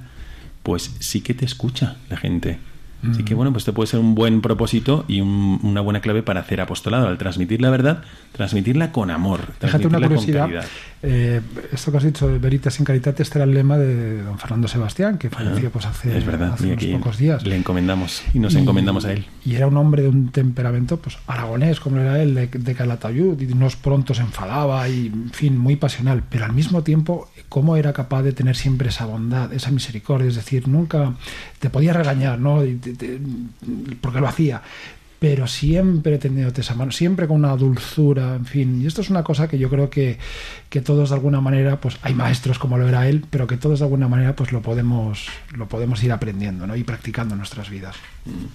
pues 0.62 0.95
sí 0.99 1.22
que 1.22 1.33
te 1.33 1.47
escucha 1.47 1.97
la 2.11 2.18
gente. 2.18 2.59
Así 3.11 3.23
que 3.25 3.35
bueno, 3.35 3.53
pues 3.53 3.65
te 3.65 3.73
puede 3.73 3.87
ser 3.87 4.01
un 4.01 4.15
buen 4.15 4.41
propósito 4.41 5.05
y 5.07 5.21
una 5.21 5.81
buena 5.81 6.01
clave 6.01 6.23
para 6.23 6.41
hacer 6.41 6.61
apostolado, 6.61 7.07
al 7.09 7.19
transmitir 7.19 7.61
la 7.61 7.71
verdad, 7.71 8.03
transmitirla 8.33 8.93
con 8.93 9.11
amor. 9.11 9.41
Fíjate 9.61 9.87
una 9.87 10.01
curiosidad. 10.01 10.49
Eh, 11.03 11.41
esto 11.73 11.93
que 11.93 11.99
has 11.99 12.05
dicho 12.05 12.27
de 12.27 12.39
Veritas 12.39 12.79
en 12.81 12.85
Caritate, 12.85 13.23
este 13.23 13.39
era 13.39 13.45
el 13.45 13.55
lema 13.55 13.77
de 13.79 14.23
don 14.23 14.39
Fernando 14.39 14.67
Sebastián, 14.67 15.19
que 15.19 15.31
falleció 15.31 15.71
pues 15.71 15.87
hace, 15.87 16.17
es 16.17 16.27
verdad, 16.27 16.59
unos 16.61 16.85
pocos 16.85 17.19
días. 17.19 17.47
Le 17.47 17.57
encomendamos 17.57 18.23
y 18.35 18.41
nos 18.41 18.55
encomendamos 18.55 19.05
a 19.05 19.13
él. 19.13 19.27
Y 19.45 19.55
era 19.55 19.69
un 19.69 19.77
hombre 19.77 20.03
de 20.03 20.09
un 20.09 20.31
temperamento 20.31 20.97
pues 20.97 21.19
aragonés, 21.27 21.79
como 21.79 21.99
era 21.99 22.21
él, 22.21 22.35
de, 22.35 22.49
de 22.49 22.75
Calatayud, 22.75 23.41
y 23.41 23.53
unos 23.53 23.77
pronto 23.77 24.15
se 24.15 24.23
enfadaba 24.23 24.89
y, 24.89 25.07
en 25.07 25.31
fin, 25.31 25.57
muy 25.57 25.77
pasional, 25.77 26.25
pero 26.29 26.45
al 26.45 26.53
mismo 26.53 26.83
tiempo, 26.83 27.31
cómo 27.49 27.77
era 27.77 27.93
capaz 27.93 28.23
de 28.23 28.33
tener 28.33 28.57
siempre 28.57 28.89
esa 28.89 29.07
bondad, 29.07 29.53
esa 29.53 29.71
misericordia, 29.71 30.29
es 30.29 30.35
decir, 30.35 30.67
nunca 30.67 31.15
te 31.61 31.71
podía 31.71 31.93
regañar, 31.93 32.39
¿no? 32.39 32.63
Porque 34.01 34.20
lo 34.20 34.28
hacía, 34.28 34.62
pero 35.18 35.47
siempre 35.47 36.18
teniéndote 36.18 36.61
esa 36.61 36.74
mano, 36.74 36.93
siempre 36.93 37.26
con 37.26 37.37
una 37.37 37.57
dulzura, 37.57 38.34
en 38.34 38.45
fin. 38.45 38.82
Y 38.82 38.87
esto 38.87 39.01
es 39.01 39.11
una 39.11 39.22
cosa 39.22 39.49
que 39.49 39.59
yo 39.59 39.70
creo 39.70 39.89
que, 39.89 40.18
que, 40.68 40.80
todos 40.80 41.09
de 41.09 41.14
alguna 41.14 41.41
manera, 41.41 41.80
pues 41.80 41.99
hay 42.03 42.14
maestros 42.14 42.59
como 42.59 42.76
lo 42.76 42.87
era 42.87 43.09
él, 43.09 43.24
pero 43.30 43.47
que 43.47 43.57
todos 43.57 43.78
de 43.78 43.84
alguna 43.84 44.09
manera 44.09 44.37
pues 44.37 44.53
lo 44.53 44.61
podemos, 44.61 45.26
lo 45.53 45.68
podemos 45.68 46.03
ir 46.05 46.12
aprendiendo 46.12 46.66
¿no? 46.66 46.76
y 46.76 46.84
practicando 46.84 47.34
en 47.34 47.39
nuestras 47.39 47.70
vidas. 47.70 47.97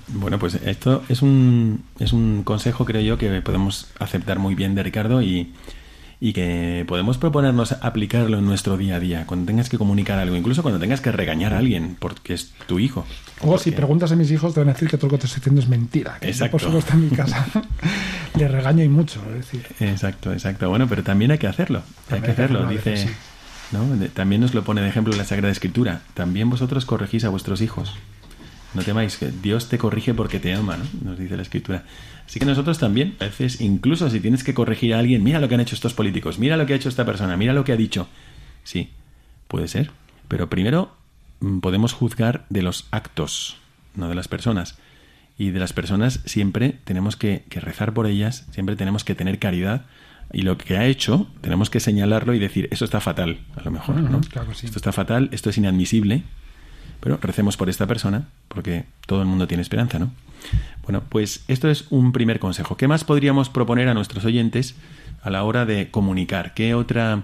Bueno, 0.08 0.38
pues 0.38 0.56
esto 0.56 1.04
es 1.10 1.22
un, 1.22 1.84
es 2.00 2.14
un 2.14 2.44
consejo, 2.44 2.86
creo 2.86 3.02
yo, 3.02 3.18
que 3.18 3.42
podemos 3.42 3.90
aceptar 4.00 4.38
muy 4.38 4.54
bien 4.54 4.76
de 4.76 4.84
Ricardo 4.84 5.22
y 5.22 5.54
y 6.24 6.34
que 6.34 6.86
podemos 6.88 7.18
proponernos 7.18 7.72
aplicarlo 7.82 8.38
en 8.38 8.46
nuestro 8.46 8.78
día 8.78 8.98
a 8.98 9.00
día, 9.00 9.26
cuando 9.26 9.48
tengas 9.48 9.70
que 9.70 9.80
comunicar 9.80 10.20
algo, 10.20 10.36
incluso 10.36 10.62
cuando 10.62 10.80
tengas 10.80 11.02
que 11.02 11.12
regañar 11.12 11.52
a 11.52 11.58
alguien 11.58 11.98
porque 12.00 12.36
es 12.36 12.54
tu 12.68 12.78
hijo. 12.78 13.06
O 13.42 13.58
si 13.58 13.72
preguntas 13.72 14.12
a 14.12 14.16
mis 14.16 14.30
hijos 14.30 14.54
te 14.54 14.60
van 14.60 14.70
a 14.70 14.74
decir 14.74 14.88
que 14.88 14.98
todo 14.98 15.08
lo 15.08 15.18
que 15.18 15.22
te 15.22 15.26
estoy 15.26 15.40
diciendo 15.40 15.62
es 15.62 15.68
mentira, 15.68 16.20
que 16.22 16.28
exacto. 16.28 16.52
por 16.52 16.62
solo 16.62 16.78
está 16.78 16.94
en 16.94 17.10
mi 17.10 17.10
casa. 17.10 17.48
Le 18.38 18.48
regaño 18.48 18.84
y 18.84 18.90
mucho, 18.90 19.20
decir. 19.36 19.66
Exacto, 19.80 20.32
exacto. 20.32 20.70
Bueno, 20.70 20.88
pero 20.88 21.04
también 21.04 21.32
hay 21.32 21.40
que 21.40 21.48
hacerlo. 21.48 21.82
hay 22.12 22.22
que 22.22 22.32
hacerlo, 22.32 22.70
dice... 22.70 23.10
¿no? 23.72 23.88
También 24.14 24.42
nos 24.42 24.54
lo 24.54 24.64
pone 24.64 24.82
de 24.82 24.90
ejemplo 24.90 25.16
la 25.16 25.24
Sagrada 25.24 25.52
Escritura. 25.52 26.02
También 26.14 26.50
vosotros 26.50 26.86
corregís 26.86 27.24
a 27.26 27.30
vuestros 27.30 27.62
hijos. 27.62 27.96
No 28.74 28.84
temáis, 28.84 29.18
que 29.18 29.30
Dios 29.30 29.68
te 29.68 29.78
corrige 29.78 30.14
porque 30.14 30.40
te 30.40 30.54
ama, 30.54 30.78
¿no? 30.78 30.86
Nos 31.04 31.20
dice 31.20 31.36
la 31.36 31.42
Escritura. 31.42 31.84
Así 32.26 32.40
que 32.40 32.46
nosotros 32.46 32.80
también, 32.80 33.16
a 33.20 33.26
veces, 33.26 33.60
incluso 33.60 34.10
si 34.10 34.22
tienes 34.22 34.44
que 34.44 34.54
corregir 34.54 34.94
a 34.94 35.00
alguien, 35.00 35.24
mira 35.24 35.40
lo 35.40 35.50
que 35.50 35.56
han 35.56 35.62
hecho 35.62 35.76
estos 35.76 35.94
políticos, 35.94 36.40
mira 36.40 36.56
lo 36.56 36.66
que 36.66 36.74
ha 36.74 36.76
hecho 36.78 36.88
esta 36.88 37.06
persona, 37.06 37.36
mira 37.36 37.54
lo 37.54 37.66
que 37.66 37.74
ha 37.74 37.78
dicho. 37.78 38.08
Sí, 38.64 38.90
puede 39.50 39.68
ser. 39.68 39.92
Pero 40.30 40.50
primero 40.50 40.94
mm, 41.42 41.60
podemos 41.60 41.92
juzgar 41.92 42.46
de 42.50 42.62
los 42.62 42.88
actos, 42.92 43.58
no 43.96 44.08
de 44.08 44.16
las 44.16 44.30
personas. 44.30 44.78
Y 45.38 45.50
de 45.50 45.60
las 45.60 45.74
personas 45.74 46.22
siempre 46.26 46.80
tenemos 46.86 47.18
que, 47.18 47.44
rezar 47.50 47.94
por 47.94 48.08
ellas, 48.08 48.46
siempre 48.52 48.78
tenemos 48.78 49.04
que 49.04 49.16
tener 49.16 49.40
caridad. 49.40 49.86
Y 50.32 50.44
lo 50.44 50.58
que 50.58 50.78
ha 50.78 50.86
hecho, 50.86 51.28
tenemos 51.42 51.70
que 51.70 51.82
señalarlo 51.82 52.34
y 52.34 52.40
decir, 52.40 52.70
eso 52.72 52.86
está 52.86 53.02
fatal, 53.02 53.40
a 53.58 53.64
lo 53.64 53.72
mejor, 53.72 53.98
¿no? 53.98 54.22
Esto 54.22 54.78
está 54.78 54.94
fatal, 54.94 55.28
esto 55.34 55.50
es 55.50 55.58
inadmisible, 55.58 56.24
pero 57.02 57.18
recemos 57.22 57.58
por 57.58 57.70
esta 57.70 57.88
persona, 57.88 58.30
porque 58.48 58.86
todo 59.06 59.22
el 59.22 59.28
mundo 59.28 59.48
tiene 59.48 59.62
esperanza, 59.62 60.00
¿no? 60.00 60.12
Bueno, 60.84 61.04
pues 61.10 61.44
esto 61.48 61.70
es 61.70 61.86
un 61.90 62.14
primer 62.14 62.40
consejo. 62.40 62.78
¿Qué 62.78 62.88
más 62.88 63.04
podríamos 63.04 63.50
proponer 63.50 63.90
a 63.90 63.94
nuestros 63.94 64.24
oyentes 64.24 64.76
a 65.22 65.30
la 65.30 65.44
hora 65.44 65.66
de 65.66 65.92
comunicar? 65.92 66.54
¿Qué 66.54 66.74
otra 66.74 67.24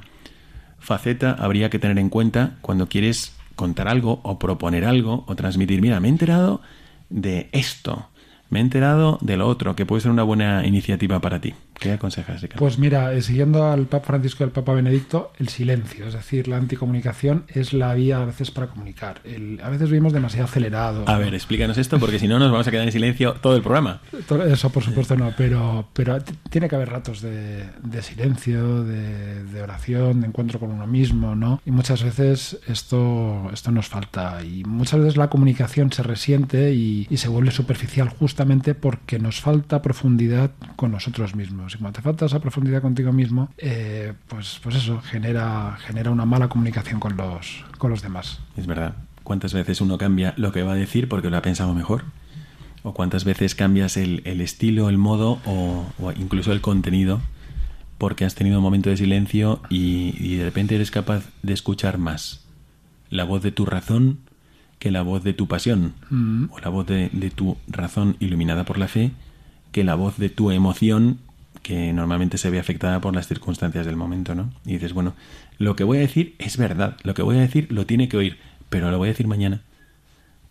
faceta 0.79 1.31
habría 1.31 1.69
que 1.69 1.79
tener 1.79 1.97
en 1.99 2.09
cuenta 2.09 2.57
cuando 2.61 2.89
quieres 2.89 3.35
contar 3.55 3.87
algo 3.87 4.19
o 4.23 4.37
proponer 4.37 4.83
algo 4.83 5.23
o 5.27 5.35
transmitir? 5.35 5.81
Mira, 5.81 5.99
me 5.99 6.07
he 6.07 6.11
enterado 6.11 6.61
de 7.09 7.49
esto 7.51 8.09
me 8.49 8.59
he 8.59 8.61
enterado 8.61 9.17
de 9.21 9.37
lo 9.37 9.47
otro, 9.47 9.75
que 9.75 9.85
puede 9.85 10.01
ser 10.01 10.11
una 10.11 10.23
buena 10.23 10.65
iniciativa 10.65 11.19
para 11.19 11.41
ti. 11.41 11.53
¿Qué 11.79 11.91
aconsejas, 11.91 12.41
Ricardo? 12.41 12.59
Pues 12.59 12.79
mira, 12.79 13.13
eh, 13.13 13.21
siguiendo 13.21 13.67
al 13.69 13.85
Papa 13.85 14.07
Francisco 14.07 14.43
y 14.43 14.45
al 14.45 14.51
Papa 14.51 14.73
Benedicto, 14.73 15.31
el 15.37 15.49
silencio, 15.49 16.07
es 16.07 16.13
decir, 16.13 16.47
la 16.47 16.57
anticomunicación 16.57 17.45
es 17.49 17.73
la 17.73 17.93
vía 17.93 18.21
a 18.21 18.25
veces 18.25 18.49
para 18.49 18.67
comunicar. 18.67 19.21
a 19.63 19.69
veces 19.69 19.89
vivimos 19.89 20.13
demasiado 20.13 20.45
acelerado. 20.45 21.03
A 21.07 21.17
ver, 21.17 21.35
explícanos 21.35 21.77
esto, 21.77 21.99
porque 21.99 22.19
si 22.19 22.27
no 22.27 22.39
nos 22.39 22.51
vamos 22.51 22.67
a 22.67 22.71
quedar 22.71 22.85
en 22.85 22.91
silencio 22.91 23.33
todo 23.33 23.55
el 23.55 23.61
programa. 23.61 24.01
Eso, 24.47 24.69
por 24.71 24.83
supuesto, 24.83 25.15
no, 25.15 25.33
pero, 25.37 25.87
pero 25.93 26.17
tiene 26.49 26.67
que 26.67 26.75
haber 26.75 26.89
ratos 26.89 27.21
de, 27.21 27.69
silencio, 28.01 28.83
de, 28.83 29.61
oración, 29.61 30.21
de 30.21 30.27
encuentro 30.27 30.59
con 30.59 30.71
uno 30.71 30.87
mismo, 30.87 31.35
¿no? 31.35 31.61
Y 31.65 31.71
muchas 31.71 32.03
veces 32.03 32.59
esto, 32.67 33.49
esto 33.53 33.71
nos 33.71 33.87
falta. 33.87 34.43
Y 34.43 34.63
muchas 34.63 34.99
veces 34.99 35.17
la 35.17 35.29
comunicación 35.29 35.91
se 35.91 36.01
resiente 36.01 36.73
y 36.73 37.05
se 37.17 37.27
vuelve 37.27 37.51
superficial 37.51 38.09
justo 38.09 38.36
porque 38.75 39.19
nos 39.19 39.41
falta 39.41 39.81
profundidad 39.81 40.51
con 40.75 40.91
nosotros 40.91 41.35
mismos. 41.35 41.75
Y 41.75 41.77
cuando 41.77 41.97
te 41.97 42.01
falta 42.01 42.25
esa 42.25 42.39
profundidad 42.39 42.81
contigo 42.81 43.11
mismo, 43.11 43.49
eh, 43.57 44.13
pues, 44.27 44.59
pues 44.61 44.75
eso 44.75 45.01
genera, 45.01 45.77
genera 45.79 46.11
una 46.11 46.25
mala 46.25 46.47
comunicación 46.47 46.99
con 46.99 47.17
los, 47.17 47.65
con 47.77 47.91
los 47.91 48.01
demás. 48.01 48.39
Es 48.55 48.67
verdad. 48.67 48.95
¿Cuántas 49.23 49.53
veces 49.53 49.81
uno 49.81 49.97
cambia 49.97 50.33
lo 50.37 50.51
que 50.51 50.63
va 50.63 50.73
a 50.73 50.75
decir 50.75 51.09
porque 51.09 51.29
lo 51.29 51.37
ha 51.37 51.41
pensado 51.41 51.73
mejor? 51.73 52.05
¿O 52.83 52.93
cuántas 52.93 53.25
veces 53.25 53.55
cambias 53.55 53.97
el, 53.97 54.21
estilo, 54.25 54.89
el 54.89 54.97
modo 54.97 55.39
o, 55.45 55.85
incluso 56.17 56.53
el 56.53 56.61
contenido 56.61 57.19
porque 57.97 58.23
has 58.23 58.35
tenido 58.35 58.59
un 58.59 58.63
momento 58.63 58.89
de 58.89 58.95
silencio 58.97 59.59
y 59.69 60.35
de 60.35 60.45
repente 60.45 60.75
eres 60.75 60.91
capaz 60.91 61.25
de 61.41 61.53
escuchar 61.53 61.97
más 61.97 62.47
la 63.09 63.23
voz 63.23 63.41
de 63.41 63.51
tu 63.51 63.65
razón 63.65 64.19
que 64.79 64.91
la 64.91 65.01
voz 65.01 65.23
de 65.23 65.33
tu 65.33 65.47
pasión 65.47 65.93
mm. 66.09 66.45
o 66.51 66.59
la 66.59 66.69
voz 66.69 66.87
de, 66.87 67.09
tu 67.35 67.57
razón 67.67 68.15
iluminada 68.19 68.65
por 68.65 68.77
la 68.77 68.87
fe 68.87 69.11
que 69.71 69.83
la 69.83 69.95
voz 69.95 70.17
de 70.17 70.29
tu 70.29 70.51
emoción 70.51 71.19
que 71.63 71.91
normalmente 71.93 72.37
se 72.37 72.49
ve 72.49 72.59
afectada 72.59 73.01
por 73.01 73.13
las 73.13 73.27
circunstancias 73.27 73.85
del 73.85 73.97
momento, 73.97 74.35
¿no? 74.35 74.49
Y 74.65 74.73
dices, 74.73 74.93
bueno, 74.93 75.13
lo 75.57 75.75
que 75.75 75.83
voy 75.83 75.97
a 75.97 76.01
decir 76.01 76.35
es 76.37 76.55
verdad, 76.55 76.95
lo 77.03 77.13
que 77.13 77.23
voy 77.23 77.37
a 77.37 77.41
decir 77.41 77.67
lo 77.71 77.85
tiene 77.85 78.07
que 78.07 78.15
oír, 78.17 78.37
pero 78.69 78.89
lo 78.89 78.97
voy 78.97 79.09
a 79.09 79.11
decir 79.11 79.27
mañana 79.27 79.61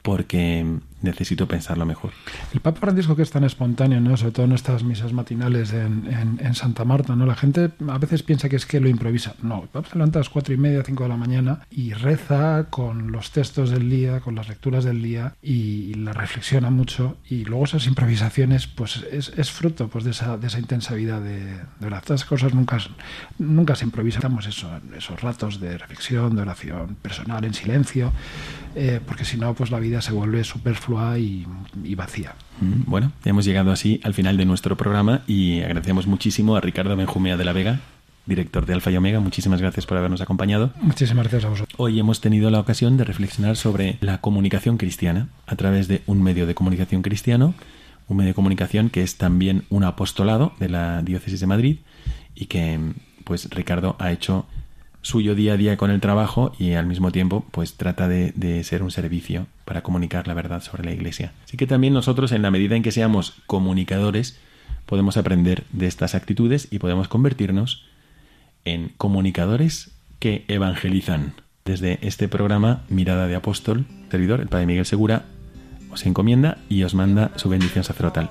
porque 0.07 0.65
necesito 1.03 1.47
pensarlo 1.47 1.87
mejor. 1.87 2.13
El 2.53 2.61
Papa 2.61 2.81
Francisco 2.81 3.17
que 3.17 3.23
es 3.23 3.31
tan 3.31 3.45
espontáneo, 3.45 4.01
¿no? 4.01 4.17
sobre 4.17 4.33
todo 4.33 4.47
en 4.47 4.53
estas 4.53 4.83
misas 4.83 5.13
matinales 5.13 5.73
en, 5.73 6.39
en, 6.41 6.55
Santa 6.55 6.85
Marta, 6.85 7.15
¿no? 7.15 7.27
la 7.27 7.35
gente 7.35 7.71
a 7.89 7.99
veces 7.99 8.23
piensa 8.23 8.49
que 8.49 8.57
es 8.57 8.67
que 8.67 8.81
lo 8.81 8.89
improvisa. 8.89 9.35
No, 9.43 9.63
el 9.63 9.69
Papa 9.69 9.89
se 9.91 9.97
levanta 9.97 10.19
a 10.19 10.21
las 10.21 10.31
cuatro 10.31 10.55
y 10.55 10.57
media, 10.57 10.83
cinco 10.85 11.03
de 11.03 11.09
la 11.11 11.17
mañana 11.17 11.61
y 11.71 11.93
reza 11.93 12.67
con 12.71 13.13
los 13.13 13.31
textos 13.31 13.71
del 13.71 13.91
día, 13.91 14.21
con 14.21 14.35
las 14.35 14.49
lecturas 14.49 14.85
del 14.85 15.03
día 15.03 15.35
y 15.43 15.95
la 15.95 16.13
reflexiona 16.13 16.71
mucho 16.71 17.19
y 17.29 17.45
luego 17.45 17.65
esas 17.65 17.87
improvisaciones 17.87 18.67
pues 18.67 19.05
es, 19.11 19.33
es 19.37 19.51
fruto 19.51 19.89
pues 19.89 20.05
de 20.05 20.13
esa, 20.13 20.37
de 20.37 20.47
esa 20.47 20.59
intensa 20.59 20.95
vida 20.95 21.21
de, 21.21 21.45
de 21.45 21.63
verdad. 21.81 22.01
Estas 22.03 22.25
cosas 22.25 22.55
nunca, 22.55 22.79
nunca 23.39 23.77
se 23.77 23.85
improvisamos 23.85 24.47
eso, 24.47 24.71
esos 24.97 25.21
ratos 25.21 25.61
de 25.61 25.79
reflexión, 25.79 26.35
de 26.37 26.43
oración 26.43 26.97
personal 27.03 27.45
en 27.45 27.55
silencio, 27.55 28.13
eh, 28.75 29.01
porque 29.05 29.25
si 29.25 29.37
no 29.37 29.55
pues 29.55 29.71
la 29.71 29.79
vida 29.79 30.01
se 30.03 30.13
vuelve 30.13 30.45
superflua 30.87 31.19
y, 31.19 31.47
y 31.85 31.95
vacía. 31.95 32.35
Mm, 32.61 32.91
bueno, 32.91 33.13
hemos 33.25 33.45
llegado 33.45 33.73
así 33.73 34.01
al 34.05 34.15
final 34.15 34.37
de 34.37 34.45
nuestro 34.45 34.77
programa 34.77 35.23
y 35.27 35.61
agradecemos 35.61 36.07
muchísimo 36.07 36.57
a 36.57 36.61
Ricardo 36.61 36.97
Benjumea 36.97 37.37
de 37.37 37.45
la 37.45 37.53
Vega, 37.53 37.81
director 38.25 38.67
de 38.67 38.75
Alfa 38.75 38.91
y 38.91 38.97
Omega. 38.97 39.21
Muchísimas 39.21 39.61
gracias 39.61 39.87
por 39.87 39.99
habernos 39.99 40.21
acompañado. 40.21 40.71
Muchísimas 40.81 41.25
gracias 41.25 41.45
a 41.45 41.49
vosotros. 41.49 41.75
Hoy 41.79 41.99
hemos 41.99 42.21
tenido 42.21 42.51
la 42.51 42.61
ocasión 42.61 42.97
de 42.97 43.05
reflexionar 43.05 43.57
sobre 43.57 43.99
la 44.01 44.21
comunicación 44.21 44.79
cristiana 44.79 45.29
a 45.47 45.57
través 45.57 45.89
de 45.89 46.03
un 46.07 46.23
medio 46.23 46.47
de 46.47 46.55
comunicación 46.55 47.03
cristiano, 47.03 47.55
un 48.09 48.17
medio 48.19 48.31
de 48.31 48.35
comunicación 48.35 48.91
que 48.91 49.03
es 49.03 49.17
también 49.17 49.65
un 49.71 49.85
apostolado 49.85 50.53
de 50.61 50.69
la 50.69 51.03
Diócesis 51.03 51.41
de 51.41 51.47
Madrid 51.47 51.79
y 52.35 52.47
que 52.47 52.79
pues 53.25 53.51
Ricardo 53.51 53.97
ha 53.99 54.13
hecho 54.13 54.47
suyo 55.07 55.37
día 55.37 55.53
a 55.53 55.57
día 55.57 55.77
con 55.77 55.93
el 55.93 56.01
trabajo 56.01 56.53
y 56.59 56.73
al 56.73 56.87
mismo 56.87 57.13
tiempo 57.13 57.47
pues 57.53 57.75
trata 57.75 58.09
de, 58.09 58.33
de, 58.35 58.65
ser 58.65 58.83
un 58.83 58.91
servicio 58.91 59.47
para 59.65 59.83
comunicar 59.83 60.27
la 60.27 60.35
verdad 60.35 60.61
sobre 60.63 60.85
la 60.85 60.91
iglesia. 60.91 61.33
Así 61.45 61.57
que 61.57 61.69
también 61.69 61.95
nosotros 61.95 62.33
en 62.33 62.43
la 62.43 62.51
medida 62.51 62.75
en 62.75 62.83
que 62.83 62.91
seamos 62.91 63.35
comunicadores 63.47 64.41
podemos 64.85 65.17
aprender 65.17 65.63
de 65.71 65.87
estas 65.87 66.17
actitudes 66.17 66.67
y 66.73 66.81
podemos 66.81 67.07
convertirnos 67.07 67.85
en 68.65 68.93
comunicadores 68.97 69.93
que 70.19 70.45
evangelizan. 70.49 71.35
Desde 71.65 72.01
este 72.03 72.27
programa 72.29 72.83
Mirada 72.89 73.29
de 73.29 73.37
Apóstol, 73.37 73.87
servidor, 74.11 74.41
el 74.41 74.49
Padre 74.49 74.67
Miguel 74.67 74.87
Segura, 74.87 75.25
os 75.91 76.05
encomienda 76.05 76.59
y 76.69 76.83
os 76.83 76.95
manda 76.95 77.31
su 77.37 77.49
bendición 77.49 77.85
sacerdotal. 77.85 78.31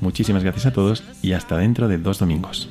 Muchísimas 0.00 0.42
gracias 0.42 0.66
a 0.66 0.72
todos 0.72 1.04
y 1.22 1.32
hasta 1.32 1.58
dentro 1.58 1.88
de 1.88 1.98
dos 1.98 2.18
domingos. 2.18 2.70